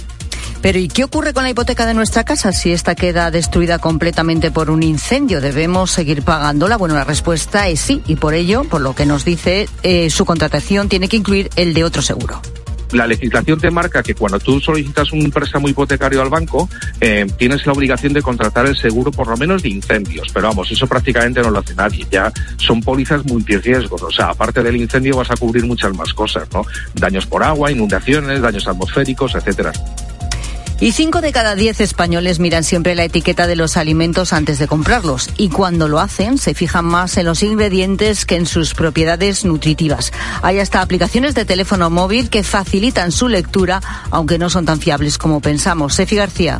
Pero 0.63 0.79
¿y 0.79 0.89
qué 0.89 1.05
ocurre 1.05 1.33
con 1.33 1.45
la 1.45 1.51
hipoteca 1.51 1.87
de 1.87 1.95
nuestra 1.95 2.25
casa 2.25 2.53
si 2.53 2.73
esta 2.73 2.95
queda 2.95 3.31
destruida 3.31 3.79
completamente 3.79 4.51
por 4.51 4.71
un 4.71 4.83
incendio? 4.83 5.41
¿Debemos 5.41 5.91
seguir 5.91 6.23
pagándola? 6.23 6.77
Bueno, 6.77 6.95
la 6.95 7.05
respuesta 7.05 7.69
es 7.69 7.81
sí 7.81 8.03
y 8.07 8.17
por 8.17 8.35
ello, 8.35 8.65
por 8.65 8.81
lo 8.81 8.95
que 8.95 9.07
nos 9.07 9.25
dice, 9.25 9.69
eh, 9.83 10.11
su 10.11 10.25
contratación 10.25 10.89
tiene 10.89 11.09
que 11.09 11.17
incluir 11.17 11.51
el 11.57 11.75
de 11.75 11.85
otro 11.85 12.03
seguro 12.03 12.41
la 12.93 13.07
legislación 13.07 13.59
te 13.59 13.71
marca 13.71 14.03
que 14.03 14.15
cuando 14.15 14.39
tú 14.39 14.61
solicitas 14.61 15.13
un 15.13 15.31
préstamo 15.31 15.69
hipotecario 15.69 16.23
al 16.23 16.29
banco, 16.29 16.69
eh, 17.01 17.27
tienes 17.39 17.67
la 17.67 17.73
obligación 17.73 18.13
de 18.13 18.23
contratar 18.23 18.67
el 18.67 18.77
seguro 18.77 19.11
por 19.11 19.29
lo 19.29 19.37
menos 19.37 19.63
de 19.63 19.71
incendios. 19.71 20.29
Pero 20.33 20.49
vamos, 20.49 20.71
eso 20.71 20.87
prácticamente 20.87 21.41
no 21.43 21.51
lo 21.51 21.59
hace 21.59 21.75
nadie. 21.75 22.07
Ya 22.11 22.33
son 22.57 22.81
pólizas 22.81 23.25
multirriesgos. 23.27 24.03
O 24.03 24.11
sea, 24.11 24.31
aparte 24.31 24.63
del 24.63 24.77
incendio 24.77 25.17
vas 25.17 25.31
a 25.31 25.37
cubrir 25.37 25.65
muchas 25.67 25.95
más 25.97 26.13
cosas, 26.15 26.49
¿no? 26.53 26.65
Daños 26.95 27.27
por 27.27 27.43
agua, 27.43 27.71
inundaciones, 27.71 28.41
daños 28.41 28.67
atmosféricos, 28.67 29.35
etcétera. 29.35 29.73
Y 30.79 30.93
cinco 30.93 31.23
de 31.23 31.33
cada 31.33 31.55
diez 31.55 31.81
españoles 31.81 32.39
miran 32.39 32.63
siempre 32.63 32.95
la 32.95 33.05
etiqueta 33.05 33.47
de 33.47 33.57
los 33.57 33.79
alimentos 33.79 34.35
antes 34.35 34.59
de 34.59 34.69
comprarlos. 34.69 35.31
Y 35.39 35.49
cuando 35.49 35.89
lo 35.89 36.01
hacen, 36.01 36.37
se 36.37 36.53
fijan 36.53 36.85
más 36.85 37.17
en 37.17 37.25
los 37.25 37.43
ingredientes 37.43 38.27
que 38.27 38.37
en 38.37 38.45
sus 38.45 38.75
propiedades 38.75 39.47
nutritivas. 39.47 40.13
Hay 40.43 40.59
hasta 40.59 40.83
aplicaciones 40.83 41.35
de 41.35 41.47
teléfono 41.47 41.89
móvil 41.89 42.29
que 42.29 42.43
facilitan 42.43 43.11
su 43.11 43.29
lectura, 43.29 43.81
aunque 44.11 44.39
no 44.39 44.51
son 44.51 44.67
tan 44.67 44.79
fiables 44.79 45.17
como 45.17 45.41
pensamos. 45.41 45.95
Sefi 45.95 46.17
García. 46.17 46.59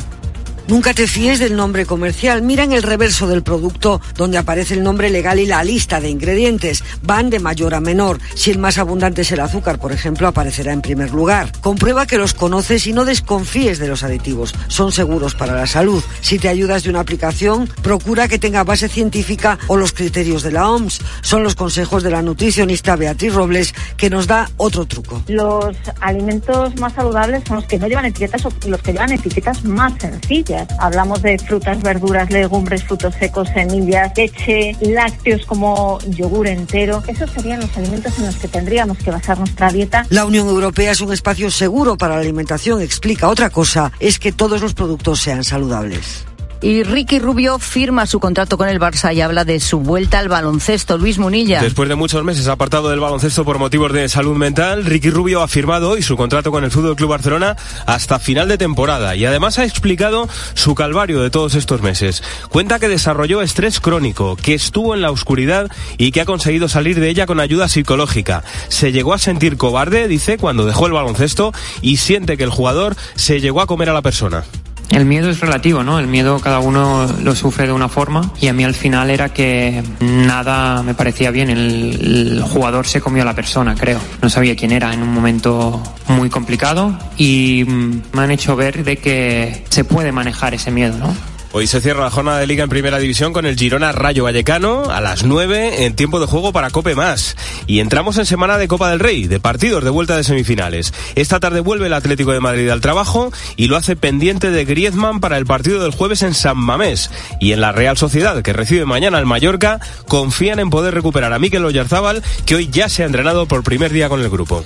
Nunca 0.67 0.93
te 0.93 1.07
fíes 1.07 1.39
del 1.39 1.55
nombre 1.55 1.85
comercial. 1.85 2.41
Mira 2.41 2.65
en 2.65 2.73
el 2.73 2.83
reverso 2.83 3.25
del 3.25 3.41
producto 3.41 4.01
donde 4.15 4.37
aparece 4.37 4.73
el 4.73 4.83
nombre 4.83 5.09
legal 5.09 5.39
y 5.39 5.45
la 5.45 5.63
lista 5.63 6.01
de 6.01 6.09
ingredientes. 6.09 6.83
Van 7.03 7.29
de 7.29 7.39
mayor 7.39 7.73
a 7.73 7.79
menor. 7.79 8.19
Si 8.35 8.51
el 8.51 8.57
más 8.57 8.77
abundante 8.77 9.21
es 9.21 9.31
el 9.31 9.39
azúcar, 9.39 9.79
por 9.79 9.93
ejemplo, 9.93 10.27
aparecerá 10.27 10.73
en 10.73 10.81
primer 10.81 11.11
lugar. 11.11 11.53
Comprueba 11.61 12.05
que 12.05 12.17
los 12.17 12.33
conoces 12.33 12.85
y 12.85 12.91
no 12.91 13.05
desconfíes 13.05 13.79
de 13.79 13.87
los 13.87 14.03
aditivos. 14.03 14.53
Son 14.67 14.91
seguros 14.91 15.35
para 15.35 15.55
la 15.55 15.67
salud. 15.67 16.03
Si 16.19 16.37
te 16.37 16.49
ayudas 16.49 16.83
de 16.83 16.89
una 16.89 16.99
aplicación, 16.99 17.69
procura 17.81 18.27
que 18.27 18.37
tenga 18.37 18.65
base 18.65 18.89
científica 18.89 19.57
o 19.67 19.77
los 19.77 19.93
criterios 19.93 20.43
de 20.43 20.51
la 20.51 20.69
OMS. 20.69 20.99
Son 21.21 21.43
los 21.43 21.55
consejos 21.55 22.03
de 22.03 22.11
la 22.11 22.21
nutricionista 22.21 22.97
Beatriz 22.97 23.33
Robles 23.33 23.73
que 23.95 24.09
nos 24.09 24.27
da 24.27 24.49
otro 24.57 24.85
truco. 24.85 25.23
Los 25.29 25.77
alimentos 26.01 26.75
más 26.75 26.91
saludables 26.91 27.43
son 27.47 27.55
los 27.55 27.65
que 27.65 27.79
no 27.79 27.87
llevan 27.87 28.05
etiquetas 28.05 28.45
o 28.45 28.51
los 28.67 28.81
que 28.81 28.91
llevan 28.91 29.13
etiquetas 29.13 29.63
más 29.63 29.93
sencillas 29.97 30.56
Hablamos 30.79 31.21
de 31.21 31.37
frutas, 31.37 31.81
verduras, 31.81 32.29
legumbres, 32.31 32.83
frutos 32.83 33.15
secos, 33.15 33.49
semillas, 33.49 34.11
leche, 34.15 34.75
lácteos 34.81 35.45
como 35.45 35.99
yogur 36.07 36.47
entero. 36.47 37.03
Esos 37.07 37.29
serían 37.31 37.59
los 37.59 37.75
alimentos 37.77 38.17
en 38.19 38.25
los 38.25 38.35
que 38.35 38.47
tendríamos 38.47 38.97
que 38.97 39.11
basar 39.11 39.37
nuestra 39.37 39.69
dieta. 39.69 40.05
La 40.09 40.25
Unión 40.25 40.47
Europea 40.47 40.91
es 40.91 41.01
un 41.01 41.13
espacio 41.13 41.51
seguro 41.51 41.97
para 41.97 42.15
la 42.15 42.21
alimentación. 42.21 42.81
Explica 42.81 43.29
otra 43.29 43.49
cosa, 43.49 43.91
es 43.99 44.19
que 44.19 44.31
todos 44.31 44.61
los 44.61 44.73
productos 44.73 45.21
sean 45.21 45.43
saludables. 45.43 46.25
Y 46.61 46.83
Ricky 46.83 47.19
Rubio 47.19 47.59
firma 47.59 48.07
su 48.07 48.19
contrato 48.19 48.57
con 48.57 48.67
el 48.67 48.79
Barça 48.79 49.13
y 49.13 49.21
habla 49.21 49.45
de 49.45 49.59
su 49.59 49.79
vuelta 49.79 50.17
al 50.19 50.27
baloncesto. 50.27 50.97
Luis 50.97 51.19
Munilla. 51.19 51.61
Después 51.61 51.87
de 51.87 51.95
muchos 51.95 52.23
meses 52.23 52.47
apartado 52.47 52.89
del 52.89 52.99
baloncesto 52.99 53.45
por 53.45 53.59
motivos 53.59 53.93
de 53.93 54.09
salud 54.09 54.35
mental, 54.35 54.83
Ricky 54.83 55.11
Rubio 55.11 55.43
ha 55.43 55.47
firmado 55.47 55.91
hoy 55.91 56.01
su 56.01 56.17
contrato 56.17 56.51
con 56.51 56.63
el 56.63 56.71
Fútbol 56.71 56.95
Club 56.95 57.11
Barcelona 57.11 57.55
hasta 57.85 58.17
final 58.17 58.47
de 58.47 58.57
temporada 58.57 59.15
y 59.15 59.25
además 59.25 59.59
ha 59.59 59.65
explicado 59.65 60.27
su 60.55 60.73
calvario 60.73 61.21
de 61.21 61.29
todos 61.29 61.53
estos 61.53 61.81
meses. 61.81 62.23
Cuenta 62.49 62.79
que 62.79 62.87
desarrolló 62.87 63.41
estrés 63.41 63.79
crónico, 63.79 64.35
que 64.35 64.55
estuvo 64.55 64.95
en 64.95 65.01
la 65.01 65.11
oscuridad 65.11 65.69
y 65.97 66.11
que 66.11 66.21
ha 66.21 66.25
conseguido 66.25 66.67
salir 66.67 66.99
de 66.99 67.09
ella 67.09 67.27
con 67.27 67.39
ayuda 67.39 67.67
psicológica. 67.69 68.43
Se 68.69 68.91
llegó 68.91 69.13
a 69.13 69.19
sentir 69.19 69.57
cobarde, 69.57 70.07
dice, 70.07 70.37
cuando 70.37 70.65
dejó 70.65 70.87
el 70.87 70.93
baloncesto 70.93 71.53
y 71.81 71.97
siente 71.97 72.35
que 72.35 72.43
el 72.43 72.49
jugador 72.49 72.95
se 73.15 73.41
llegó 73.41 73.61
a 73.61 73.67
comer 73.67 73.89
a 73.89 73.93
la 73.93 74.01
persona. 74.01 74.43
El 74.89 75.05
miedo 75.05 75.29
es 75.29 75.39
relativo, 75.39 75.83
¿no? 75.83 75.99
El 75.99 76.07
miedo 76.07 76.39
cada 76.39 76.59
uno 76.59 77.07
lo 77.21 77.35
sufre 77.35 77.67
de 77.67 77.73
una 77.73 77.89
forma 77.89 78.31
y 78.39 78.47
a 78.47 78.53
mí 78.53 78.63
al 78.63 78.73
final 78.73 79.09
era 79.09 79.29
que 79.29 79.83
nada 79.99 80.81
me 80.81 80.93
parecía 80.93 81.29
bien. 81.31 81.49
El, 81.49 82.43
jugador 82.47 82.87
se 82.87 83.01
comió 83.01 83.23
a 83.23 83.25
la 83.25 83.35
persona, 83.35 83.75
creo. 83.75 83.99
No 84.21 84.29
sabía 84.29 84.55
quién 84.55 84.71
era 84.71 84.93
en 84.93 85.03
un 85.03 85.13
momento 85.13 85.83
muy 86.07 86.29
complicado 86.29 86.97
y 87.17 87.63
mm, 87.67 88.01
me 88.13 88.21
han 88.21 88.31
hecho 88.31 88.55
ver 88.55 88.83
de 88.83 88.97
que 88.97 89.65
se 89.69 89.83
puede 89.83 90.11
manejar 90.11 90.53
ese 90.53 90.71
miedo, 90.71 90.97
¿no? 90.97 91.13
Hoy 91.53 91.65
se 91.65 91.79
cierra 91.79 92.03
la 92.03 92.11
jornada 92.11 92.39
de 92.39 92.47
liga 92.47 92.63
en 92.63 92.69
primera 92.69 92.99
división 92.99 93.31
con 93.31 93.45
el 93.45 93.57
Girona 93.57 93.93
Rayo 93.93 94.25
Vallecano 94.25 94.91
a 94.91 94.99
las 94.99 95.23
9 95.23 95.85
en 95.85 95.95
tiempo 95.95 96.19
de 96.19 96.25
juego 96.25 96.51
para 96.51 96.69
Cope 96.69 96.93
Más. 96.93 97.37
Y 97.67 97.79
entramos 97.79 98.17
en 98.17 98.25
semana 98.25 98.57
de 98.57 98.67
Copa 98.67 98.89
del 98.89 98.99
Rey, 98.99 99.27
de 99.27 99.39
partidos 99.39 99.83
de 99.83 99.89
vuelta 99.89 100.17
de 100.17 100.25
semifinales. 100.25 100.93
Esta 101.15 101.39
tarde 101.39 101.61
vuelve 101.61 101.87
el 101.87 101.93
Atlético 101.93 102.33
de 102.33 102.41
Madrid 102.41 102.69
al 102.69 102.81
trabajo 102.81 103.31
y 103.55 103.67
lo 103.67 103.77
hace 103.77 103.95
pendiente 103.95 104.51
de 104.51 104.65
Griezmann 104.65 105.21
para 105.21 105.37
el 105.37 105.45
partido 105.45 105.81
del 105.81 105.93
jueves 105.93 106.21
en 106.21 106.33
San 106.33 106.57
Mamés. 106.57 107.09
Y 107.39 107.53
en 107.53 107.61
la 107.61 107.71
Real 107.71 107.97
Sociedad, 107.97 108.41
que 108.41 108.53
recibe 108.53 108.85
mañana 108.85 109.17
al 109.17 109.25
Mallorca, 109.25 109.79
confían 110.07 110.59
en 110.59 110.69
poder 110.69 110.93
recuperar 110.93 111.31
a 111.31 111.39
Mikel 111.39 111.65
Oyarzábal, 111.65 112.23
que 112.45 112.55
hoy 112.55 112.69
ya 112.69 112.89
se 112.89 113.03
ha 113.03 113.05
entrenado 113.05 113.45
por 113.45 113.63
primer 113.63 113.93
día 113.93 114.09
con 114.09 114.21
el 114.21 114.29
grupo. 114.29 114.65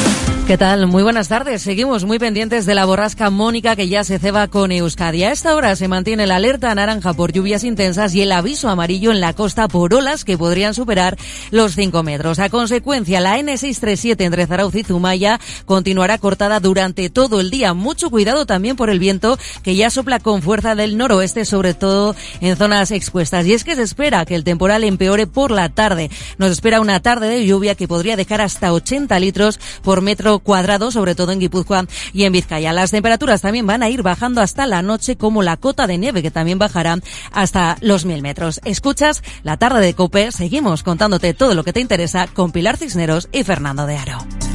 ¿Qué 0.51 0.57
tal? 0.57 0.85
Muy 0.85 1.01
buenas 1.01 1.29
tardes. 1.29 1.61
Seguimos 1.61 2.03
muy 2.03 2.19
pendientes 2.19 2.65
de 2.65 2.75
la 2.75 2.83
borrasca 2.83 3.29
Mónica 3.29 3.77
que 3.77 3.87
ya 3.87 4.03
se 4.03 4.19
ceba 4.19 4.49
con 4.49 4.73
Euskadi. 4.73 5.23
A 5.23 5.31
esta 5.31 5.55
hora 5.55 5.77
se 5.77 5.87
mantiene 5.87 6.27
la 6.27 6.35
alerta 6.35 6.75
naranja 6.75 7.13
por 7.13 7.31
lluvias 7.31 7.63
intensas 7.63 8.13
y 8.15 8.21
el 8.21 8.33
aviso 8.33 8.67
amarillo 8.67 9.13
en 9.13 9.21
la 9.21 9.31
costa 9.31 9.69
por 9.69 9.93
olas 9.93 10.25
que 10.25 10.37
podrían 10.37 10.73
superar 10.73 11.15
los 11.51 11.75
5 11.75 12.03
metros. 12.03 12.39
A 12.39 12.49
consecuencia, 12.49 13.21
la 13.21 13.39
N637 13.39 14.25
entre 14.25 14.45
Zarauz 14.45 14.75
y 14.75 14.83
Zumaya 14.83 15.39
continuará 15.63 16.17
cortada 16.17 16.59
durante 16.59 17.09
todo 17.09 17.39
el 17.39 17.49
día. 17.49 17.73
Mucho 17.73 18.09
cuidado 18.09 18.45
también 18.45 18.75
por 18.75 18.89
el 18.89 18.99
viento 18.99 19.39
que 19.63 19.77
ya 19.77 19.89
sopla 19.89 20.19
con 20.19 20.41
fuerza 20.41 20.75
del 20.75 20.97
noroeste, 20.97 21.45
sobre 21.45 21.75
todo 21.75 22.13
en 22.41 22.57
zonas 22.57 22.91
expuestas. 22.91 23.45
Y 23.45 23.53
es 23.53 23.63
que 23.63 23.77
se 23.77 23.83
espera 23.83 24.25
que 24.25 24.35
el 24.35 24.43
temporal 24.43 24.83
empeore 24.83 25.27
por 25.27 25.51
la 25.51 25.69
tarde. 25.69 26.11
Nos 26.37 26.51
espera 26.51 26.81
una 26.81 26.99
tarde 26.99 27.29
de 27.29 27.45
lluvia 27.45 27.75
que 27.75 27.87
podría 27.87 28.17
dejar 28.17 28.41
hasta 28.41 28.73
80 28.73 29.17
litros 29.17 29.57
por 29.81 30.01
metro 30.01 30.40
cuadrado, 30.41 30.91
sobre 30.91 31.15
todo 31.15 31.31
en 31.31 31.39
Guipúzcoa 31.39 31.85
y 32.13 32.23
en 32.23 32.33
Vizcaya. 32.33 32.73
Las 32.73 32.91
temperaturas 32.91 33.41
también 33.41 33.65
van 33.67 33.83
a 33.83 33.89
ir 33.89 34.01
bajando 34.01 34.41
hasta 34.41 34.65
la 34.65 34.81
noche, 34.81 35.15
como 35.15 35.43
la 35.43 35.57
cota 35.57 35.87
de 35.87 35.97
nieve, 35.97 36.21
que 36.21 36.31
también 36.31 36.59
bajará 36.59 36.99
hasta 37.31 37.77
los 37.81 38.05
mil 38.05 38.21
metros. 38.21 38.59
Escuchas 38.65 39.23
la 39.43 39.57
tarde 39.57 39.85
de 39.85 39.93
Cope. 39.93 40.31
Seguimos 40.31 40.83
contándote 40.83 41.33
todo 41.33 41.53
lo 41.53 41.63
que 41.63 41.73
te 41.73 41.79
interesa 41.79 42.27
con 42.27 42.51
Pilar 42.51 42.77
Cisneros 42.77 43.29
y 43.31 43.43
Fernando 43.43 43.85
de 43.85 43.97
Aro. 43.97 44.50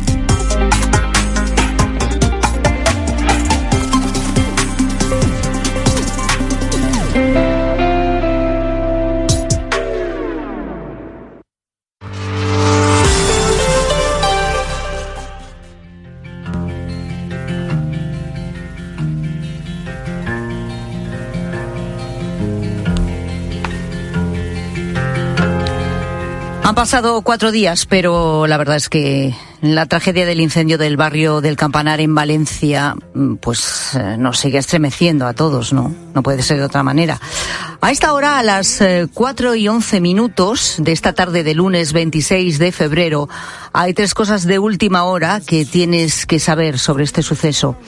Pasado 26.77 27.23
cuatro 27.23 27.53
días, 27.53 27.87
pero 27.87 28.47
la 28.47 28.59
verdad 28.59 28.77
es 28.77 28.91
que 28.91 29.35
la 29.63 29.87
tragedia 29.87 30.27
del 30.27 30.43
incendio 30.43 30.77
del 30.77 30.99
barrio 30.99 31.41
del 31.41 31.57
Campanar 31.57 32.03
en 32.03 32.15
Valencia, 32.15 32.95
pues 33.41 33.95
eh, 33.95 34.17
nos 34.19 34.39
sigue 34.39 34.59
estremeciendo 34.59 35.27
a 35.27 35.33
todos, 35.33 35.73
¿no? 35.73 35.95
No 36.15 36.23
puede 36.23 36.43
ser 36.43 36.59
de 36.59 36.65
otra 36.65 36.83
manera. 36.83 37.19
A 37.81 37.91
esta 37.91 38.13
hora, 38.13 38.39
a 38.39 38.43
las 38.43 38.83
eh, 38.83 39.09
cuatro 39.13 39.55
y 39.55 39.67
once 39.69 40.03
minutos 40.03 40.75
de 40.77 40.93
esta 40.93 41.15
tarde 41.15 41.45
de 41.45 41.55
lunes 41.55 41.95
26 41.95 42.59
de 42.59 42.71
febrero, 42.73 43.27
hay 43.73 43.95
tres 43.95 44.13
cosas 44.13 44.45
de 44.45 44.59
última 44.59 45.05
hora 45.05 45.41
que 45.41 45.65
tienes 45.65 46.27
que 46.27 46.39
saber 46.39 46.79
sobre 46.79 47.05
este 47.05 47.23
suceso 47.23 47.79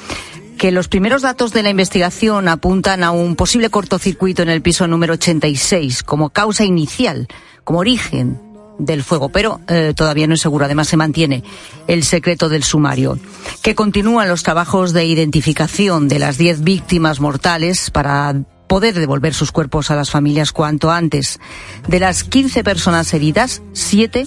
que 0.57 0.73
los 0.73 0.89
primeros 0.89 1.23
datos 1.23 1.53
de 1.53 1.63
la 1.63 1.71
investigación 1.71 2.49
apuntan 2.49 3.05
a 3.05 3.13
un 3.13 3.37
posible 3.37 3.69
cortocircuito 3.69 4.43
en 4.43 4.49
el 4.49 4.63
piso 4.63 4.89
número 4.89 5.13
86 5.13 6.03
como 6.03 6.31
causa 6.31 6.65
inicial, 6.65 7.29
como 7.63 7.79
origen 7.81 8.48
del 8.79 9.03
fuego, 9.03 9.29
pero 9.29 9.61
eh, 9.69 9.93
todavía 9.95 10.27
no 10.27 10.35
es 10.35 10.41
seguro. 10.41 10.65
Además, 10.65 10.89
se 10.89 10.97
mantiene 10.97 11.43
el 11.87 12.05
secreto 12.05 12.49
del 12.49 12.65
sumario. 12.65 13.19
Que 13.63 13.75
continúan 13.75 14.29
los 14.29 14.43
trabajos 14.43 14.93
de 14.93 15.05
identificación 15.05 16.09
de 16.09 16.19
las 16.19 16.39
10 16.39 16.63
víctimas 16.63 17.21
mortales 17.21 17.91
para 17.91 18.35
poder 18.69 18.95
devolver 18.95 19.35
sus 19.35 19.51
cuerpos 19.51 19.91
a 19.91 19.97
las 19.97 20.11
familias 20.11 20.53
cuanto 20.53 20.91
antes. 20.91 21.41
De 21.89 22.01
las 22.01 22.25
15 22.25 22.63
personas 22.63 23.13
heridas, 23.15 23.63
7 23.73 24.27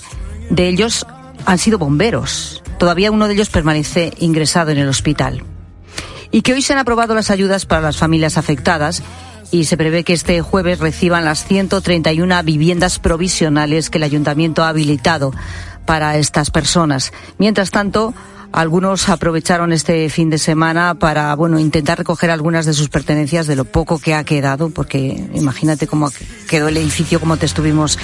de 0.49 0.67
ellos 0.67 1.05
han 1.45 1.57
sido 1.57 1.77
bomberos. 1.77 2.61
Todavía 2.77 3.11
uno 3.11 3.27
de 3.27 3.35
ellos 3.35 3.49
permanece 3.49 4.13
ingresado 4.19 4.71
en 4.71 4.79
el 4.79 4.89
hospital. 4.89 5.43
Y 6.31 6.41
que 6.41 6.53
hoy 6.53 6.61
se 6.61 6.73
han 6.73 6.79
aprobado 6.79 7.13
las 7.13 7.29
ayudas 7.29 7.65
para 7.65 7.81
las 7.81 7.97
familias 7.97 8.37
afectadas 8.37 9.03
y 9.51 9.65
se 9.65 9.77
prevé 9.77 10.03
que 10.03 10.13
este 10.13 10.41
jueves 10.41 10.79
reciban 10.79 11.25
las 11.25 11.45
131 11.45 12.43
viviendas 12.43 12.99
provisionales 12.99 13.89
que 13.89 13.97
el 13.97 14.03
ayuntamiento 14.03 14.63
ha 14.63 14.69
habilitado 14.69 15.33
para 15.85 16.17
estas 16.17 16.51
personas. 16.51 17.11
Mientras 17.37 17.69
tanto, 17.69 18.13
algunos 18.53 19.09
aprovecharon 19.09 19.73
este 19.73 20.09
fin 20.09 20.29
de 20.29 20.37
semana 20.37 20.95
para, 20.95 21.35
bueno, 21.35 21.59
intentar 21.59 21.97
recoger 21.97 22.31
algunas 22.31 22.65
de 22.65 22.73
sus 22.73 22.89
pertenencias 22.89 23.47
de 23.47 23.55
lo 23.55 23.65
poco 23.65 23.99
que 23.99 24.13
ha 24.13 24.23
quedado, 24.23 24.69
porque 24.69 25.27
imagínate 25.33 25.87
cómo 25.87 26.09
quedó 26.47 26.69
el 26.69 26.77
edificio, 26.77 27.19
como 27.19 27.37
te 27.37 27.45
estuvimos 27.45 27.99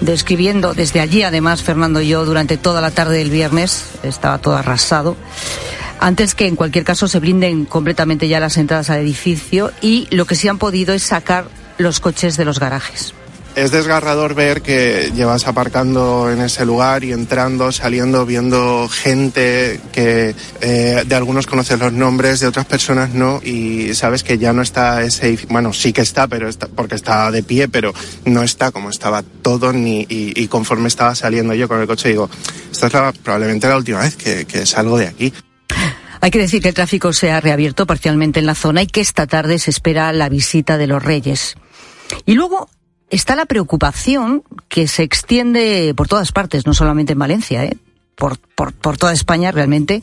describiendo 0.00 0.74
desde 0.74 1.00
allí, 1.00 1.22
además, 1.22 1.62
Fernando 1.62 2.00
y 2.00 2.08
yo, 2.08 2.24
durante 2.24 2.56
toda 2.56 2.80
la 2.80 2.90
tarde 2.90 3.18
del 3.18 3.30
viernes, 3.30 3.84
estaba 4.02 4.38
todo 4.38 4.56
arrasado 4.56 5.16
antes 6.00 6.34
que 6.34 6.46
en 6.46 6.56
cualquier 6.56 6.84
caso 6.84 7.08
se 7.08 7.20
blinden 7.20 7.64
completamente 7.64 8.28
ya 8.28 8.40
las 8.40 8.56
entradas 8.56 8.90
al 8.90 9.00
edificio 9.00 9.72
y 9.80 10.06
lo 10.10 10.26
que 10.26 10.34
sí 10.34 10.48
han 10.48 10.58
podido 10.58 10.94
es 10.94 11.02
sacar 11.02 11.46
los 11.78 12.00
coches 12.00 12.36
de 12.36 12.44
los 12.44 12.58
garajes. 12.58 13.14
Es 13.54 13.72
desgarrador 13.72 14.34
ver 14.34 14.62
que 14.62 15.10
llevas 15.16 15.48
aparcando 15.48 16.30
en 16.30 16.40
ese 16.40 16.64
lugar 16.64 17.02
y 17.02 17.12
entrando, 17.12 17.72
saliendo, 17.72 18.24
viendo 18.24 18.88
gente 18.88 19.80
que 19.90 20.36
eh, 20.60 21.02
de 21.04 21.14
algunos 21.16 21.48
conoces 21.48 21.80
los 21.80 21.92
nombres, 21.92 22.38
de 22.38 22.46
otras 22.46 22.66
personas 22.66 23.14
no, 23.14 23.40
y 23.42 23.94
sabes 23.94 24.22
que 24.22 24.38
ya 24.38 24.52
no 24.52 24.62
está 24.62 25.02
ese, 25.02 25.36
bueno, 25.48 25.72
sí 25.72 25.92
que 25.92 26.02
está, 26.02 26.28
pero 26.28 26.48
está, 26.48 26.68
porque 26.68 26.94
está 26.94 27.32
de 27.32 27.42
pie, 27.42 27.66
pero 27.66 27.92
no 28.26 28.44
está 28.44 28.70
como 28.70 28.90
estaba 28.90 29.24
todo, 29.42 29.72
ni, 29.72 30.02
y, 30.02 30.40
y 30.40 30.46
conforme 30.46 30.86
estaba 30.86 31.16
saliendo 31.16 31.52
yo 31.52 31.66
con 31.66 31.80
el 31.80 31.88
coche, 31.88 32.10
digo, 32.10 32.30
esta 32.70 32.86
es 32.86 32.92
la, 32.92 33.12
probablemente 33.12 33.66
la 33.66 33.76
última 33.76 34.00
vez 34.00 34.14
que 34.14 34.66
salgo 34.66 34.98
de 34.98 35.08
aquí. 35.08 35.32
Hay 36.20 36.30
que 36.30 36.38
decir 36.38 36.62
que 36.62 36.68
el 36.68 36.74
tráfico 36.74 37.12
se 37.12 37.30
ha 37.30 37.40
reabierto 37.40 37.86
parcialmente 37.86 38.40
en 38.40 38.46
la 38.46 38.54
zona 38.54 38.82
y 38.82 38.86
que 38.86 39.00
esta 39.00 39.26
tarde 39.26 39.58
se 39.58 39.70
espera 39.70 40.12
la 40.12 40.28
visita 40.28 40.76
de 40.76 40.86
los 40.86 41.02
Reyes. 41.02 41.56
Y 42.26 42.34
luego 42.34 42.68
está 43.10 43.36
la 43.36 43.46
preocupación 43.46 44.42
que 44.68 44.88
se 44.88 45.02
extiende 45.02 45.94
por 45.96 46.08
todas 46.08 46.32
partes, 46.32 46.66
no 46.66 46.74
solamente 46.74 47.12
en 47.12 47.18
Valencia, 47.18 47.64
¿eh? 47.64 47.76
por, 48.16 48.38
por, 48.38 48.72
por 48.72 48.96
toda 48.96 49.12
España 49.12 49.52
realmente, 49.52 50.02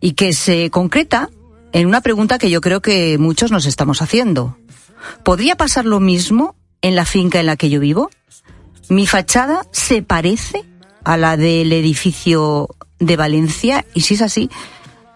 y 0.00 0.12
que 0.12 0.32
se 0.32 0.70
concreta 0.70 1.30
en 1.72 1.86
una 1.86 2.00
pregunta 2.00 2.38
que 2.38 2.50
yo 2.50 2.60
creo 2.60 2.82
que 2.82 3.16
muchos 3.18 3.50
nos 3.50 3.66
estamos 3.66 4.02
haciendo. 4.02 4.58
¿Podría 5.24 5.56
pasar 5.56 5.84
lo 5.84 6.00
mismo 6.00 6.54
en 6.82 6.96
la 6.96 7.04
finca 7.04 7.40
en 7.40 7.46
la 7.46 7.56
que 7.56 7.70
yo 7.70 7.80
vivo? 7.80 8.10
¿Mi 8.88 9.06
fachada 9.06 9.66
se 9.72 10.02
parece 10.02 10.64
a 11.04 11.16
la 11.16 11.36
del 11.36 11.72
edificio 11.72 12.68
de 12.98 13.16
Valencia? 13.16 13.86
Y 13.94 14.02
si 14.02 14.14
es 14.14 14.22
así, 14.22 14.50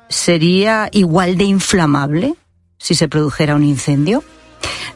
¿sería 0.09 0.89
igual 0.93 1.37
de 1.37 1.45
inflamable 1.45 2.35
si 2.79 2.95
se 2.95 3.09
produjera 3.09 3.55
un 3.55 3.65
incendio? 3.65 4.23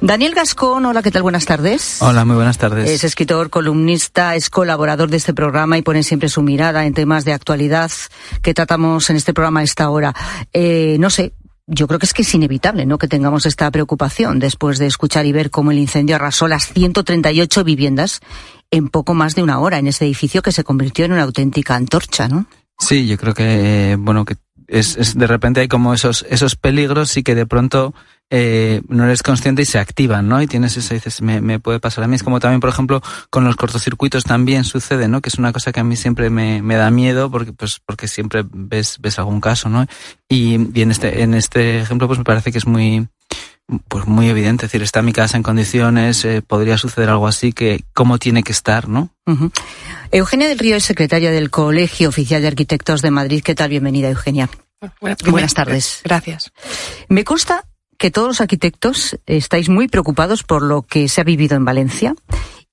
Daniel 0.01 0.35
Gascón, 0.35 0.87
hola, 0.87 1.03
¿qué 1.03 1.11
tal? 1.11 1.23
Buenas 1.23 1.45
tardes. 1.45 2.01
Hola, 2.01 2.25
muy 2.25 2.35
buenas 2.35 2.57
tardes. 2.57 2.89
Es 2.89 3.05
escritor, 3.05 3.51
columnista, 3.51 4.35
es 4.35 4.49
colaborador 4.49 5.11
de 5.11 5.19
este 5.19 5.35
programa 5.35 5.77
y 5.77 5.83
pone 5.83 6.03
siempre 6.03 6.31
su 6.31 6.41
mirada 6.41 6.87
en 6.87 6.95
temas 6.95 7.27
de 7.27 7.35
actualidad 7.35 7.91
que 8.41 8.55
tratamos 8.55 9.11
en 9.11 9.17
este 9.17 9.35
programa 9.35 9.61
a 9.61 9.65
esta 9.65 9.91
hora. 9.91 10.15
Eh, 10.55 10.97
no 10.99 11.11
sé, 11.11 11.35
yo 11.67 11.87
creo 11.87 11.99
que 11.99 12.07
es 12.07 12.15
que 12.15 12.23
es 12.23 12.35
inevitable, 12.35 12.87
¿no? 12.87 12.97
Que 12.97 13.09
tengamos 13.09 13.45
esta 13.45 13.71
preocupación 13.71 14.39
después 14.39 14.79
de 14.79 14.87
escuchar 14.87 15.27
y 15.27 15.33
ver 15.33 15.51
cómo 15.51 15.71
el 15.71 15.79
incendio 15.79 16.17
arrasó 16.17 16.49
las 16.49 16.67
138 16.69 17.63
viviendas 17.63 18.21
en 18.71 18.89
poco 18.89 19.15
más 19.15 19.35
de 19.35 19.43
una 19.43 19.61
hora 19.61 19.79
en 19.79 19.87
ese 19.87 20.07
edificio 20.07 20.41
que 20.41 20.53
se 20.53 20.65
convirtió 20.65 21.05
en 21.05 21.13
una 21.13 21.25
auténtica 21.25 21.75
antorcha, 21.75 22.27
¿no? 22.27 22.47
Sí, 22.81 23.07
yo 23.07 23.19
creo 23.19 23.35
que, 23.35 23.97
bueno, 24.01 24.25
que 24.25 24.37
es, 24.71 24.97
es, 24.97 25.19
de 25.19 25.27
repente 25.27 25.61
hay 25.61 25.69
como 25.69 25.93
esos, 25.93 26.25
esos 26.31 26.57
peligros 26.57 27.17
y 27.17 27.23
que 27.23 27.35
de 27.35 27.47
pronto 27.47 27.93
eh, 28.31 28.83
no 28.89 29.05
eres 29.05 29.23
consciente 29.25 29.63
y 29.63 29.65
se 29.65 29.81
activan, 29.81 30.29
¿no? 30.29 30.41
Y 30.41 30.47
tienes 30.47 30.77
eso 30.77 30.95
y 30.95 30.99
dices, 30.99 31.21
me, 31.21 31.41
me, 31.41 31.59
puede 31.59 31.81
pasar 31.81 32.05
a 32.05 32.07
mí. 32.07 32.15
Es 32.15 32.23
como 32.23 32.39
también, 32.39 32.61
por 32.61 32.71
ejemplo, 32.71 33.03
con 33.29 33.45
los 33.45 33.57
cortocircuitos 33.57 34.23
también 34.23 34.63
sucede, 34.63 35.09
¿no? 35.09 35.21
Que 35.21 35.29
es 35.29 35.39
una 35.39 35.53
cosa 35.53 35.73
que 35.73 35.81
a 35.81 35.85
mí 35.85 35.97
siempre 35.97 36.31
me, 36.31 36.63
me 36.63 36.77
da 36.77 36.91
miedo 36.93 37.31
porque, 37.31 37.53
pues, 37.53 37.81
porque 37.85 38.07
siempre 38.07 38.45
ves, 38.49 38.99
ves 39.01 39.19
algún 39.19 39.41
caso, 39.41 39.69
¿no? 39.69 39.87
Y, 40.29 40.79
y 40.79 40.83
en 40.83 40.93
este, 40.93 41.23
en 41.23 41.35
este 41.35 41.81
ejemplo, 41.81 42.07
pues 42.07 42.21
me 42.21 42.25
parece 42.25 42.53
que 42.53 42.59
es 42.59 42.67
muy, 42.67 43.09
pues 43.89 44.07
muy 44.07 44.29
evidente, 44.29 44.67
es 44.67 44.73
decir, 44.73 44.83
está 44.83 45.03
mi 45.03 45.13
casa 45.13 45.37
en 45.37 45.43
condiciones, 45.43 46.25
eh, 46.25 46.43
podría 46.43 46.77
suceder 46.77 47.09
algo 47.09 47.27
así, 47.27 47.53
que 47.53 47.85
cómo 47.95 48.19
tiene 48.19 48.43
que 48.43 48.53
estar, 48.53 48.89
¿no? 48.89 49.11
Uh 49.27 49.33
-huh. 49.33 49.53
Eugenia 50.13 50.49
del 50.49 50.59
Río 50.59 50.77
es 50.77 50.85
secretaria 50.85 51.31
del 51.31 51.51
Colegio 51.51 52.09
Oficial 52.09 52.43
de 52.43 52.49
Arquitectos 52.49 53.03
de 53.03 53.11
Madrid. 53.11 53.43
¿Qué 53.45 53.55
tal? 53.55 53.71
Bienvenida, 53.71 54.09
Eugenia. 54.09 54.49
Bueno, 55.01 55.17
Buenas 55.27 55.55
tardes. 55.55 56.01
Gracias. 56.05 56.53
Me 57.09 57.25
consta 57.25 57.65
que 57.99 58.11
todos 58.11 58.29
los 58.29 58.41
arquitectos 58.41 59.19
estáis 59.27 59.69
muy 59.69 59.89
preocupados 59.89 60.43
por 60.43 60.63
lo 60.63 60.83
que 60.83 61.09
se 61.09 61.21
ha 61.21 61.25
vivido 61.25 61.57
en 61.57 61.67
Valencia 61.67 62.15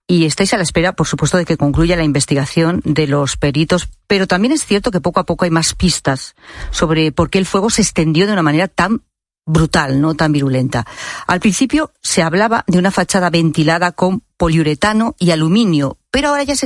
y 0.07 0.25
estáis 0.25 0.53
a 0.53 0.57
la 0.57 0.63
espera, 0.63 0.93
por 0.93 1.05
supuesto, 1.05 1.37
de 1.37 1.43
que 1.43 1.57
concluya 1.57 1.97
la 1.97 2.05
investigación 2.05 2.81
de 2.85 3.07
los 3.07 3.35
peritos, 3.35 3.89
pero 4.07 4.25
también 4.25 4.53
es 4.53 4.65
cierto 4.65 4.89
que 4.89 5.01
poco 5.01 5.19
a 5.19 5.25
poco 5.25 5.43
hay 5.43 5.51
más 5.51 5.75
pistas 5.75 6.33
sobre 6.71 7.11
por 7.11 7.29
qué 7.29 7.39
el 7.39 7.45
fuego 7.45 7.69
se 7.69 7.81
extendió 7.81 8.25
de 8.25 8.31
una 8.31 8.41
manera 8.41 8.69
tan 8.69 9.01
brutal, 9.47 9.99
no 9.99 10.13
tan 10.13 10.31
virulenta. 10.31 10.85
Al 11.25 11.39
principio 11.39 11.91
se 12.03 12.21
hablaba 12.21 12.63
de 12.67 12.77
una 12.77 12.91
fachada 12.91 13.31
ventilada 13.31 13.93
con 13.93 14.21
poliuretano 14.37 15.15
y 15.17 15.31
aluminio, 15.31 15.97
pero 16.11 16.29
ahora 16.29 16.43
ya 16.43 16.53
se 16.53 16.55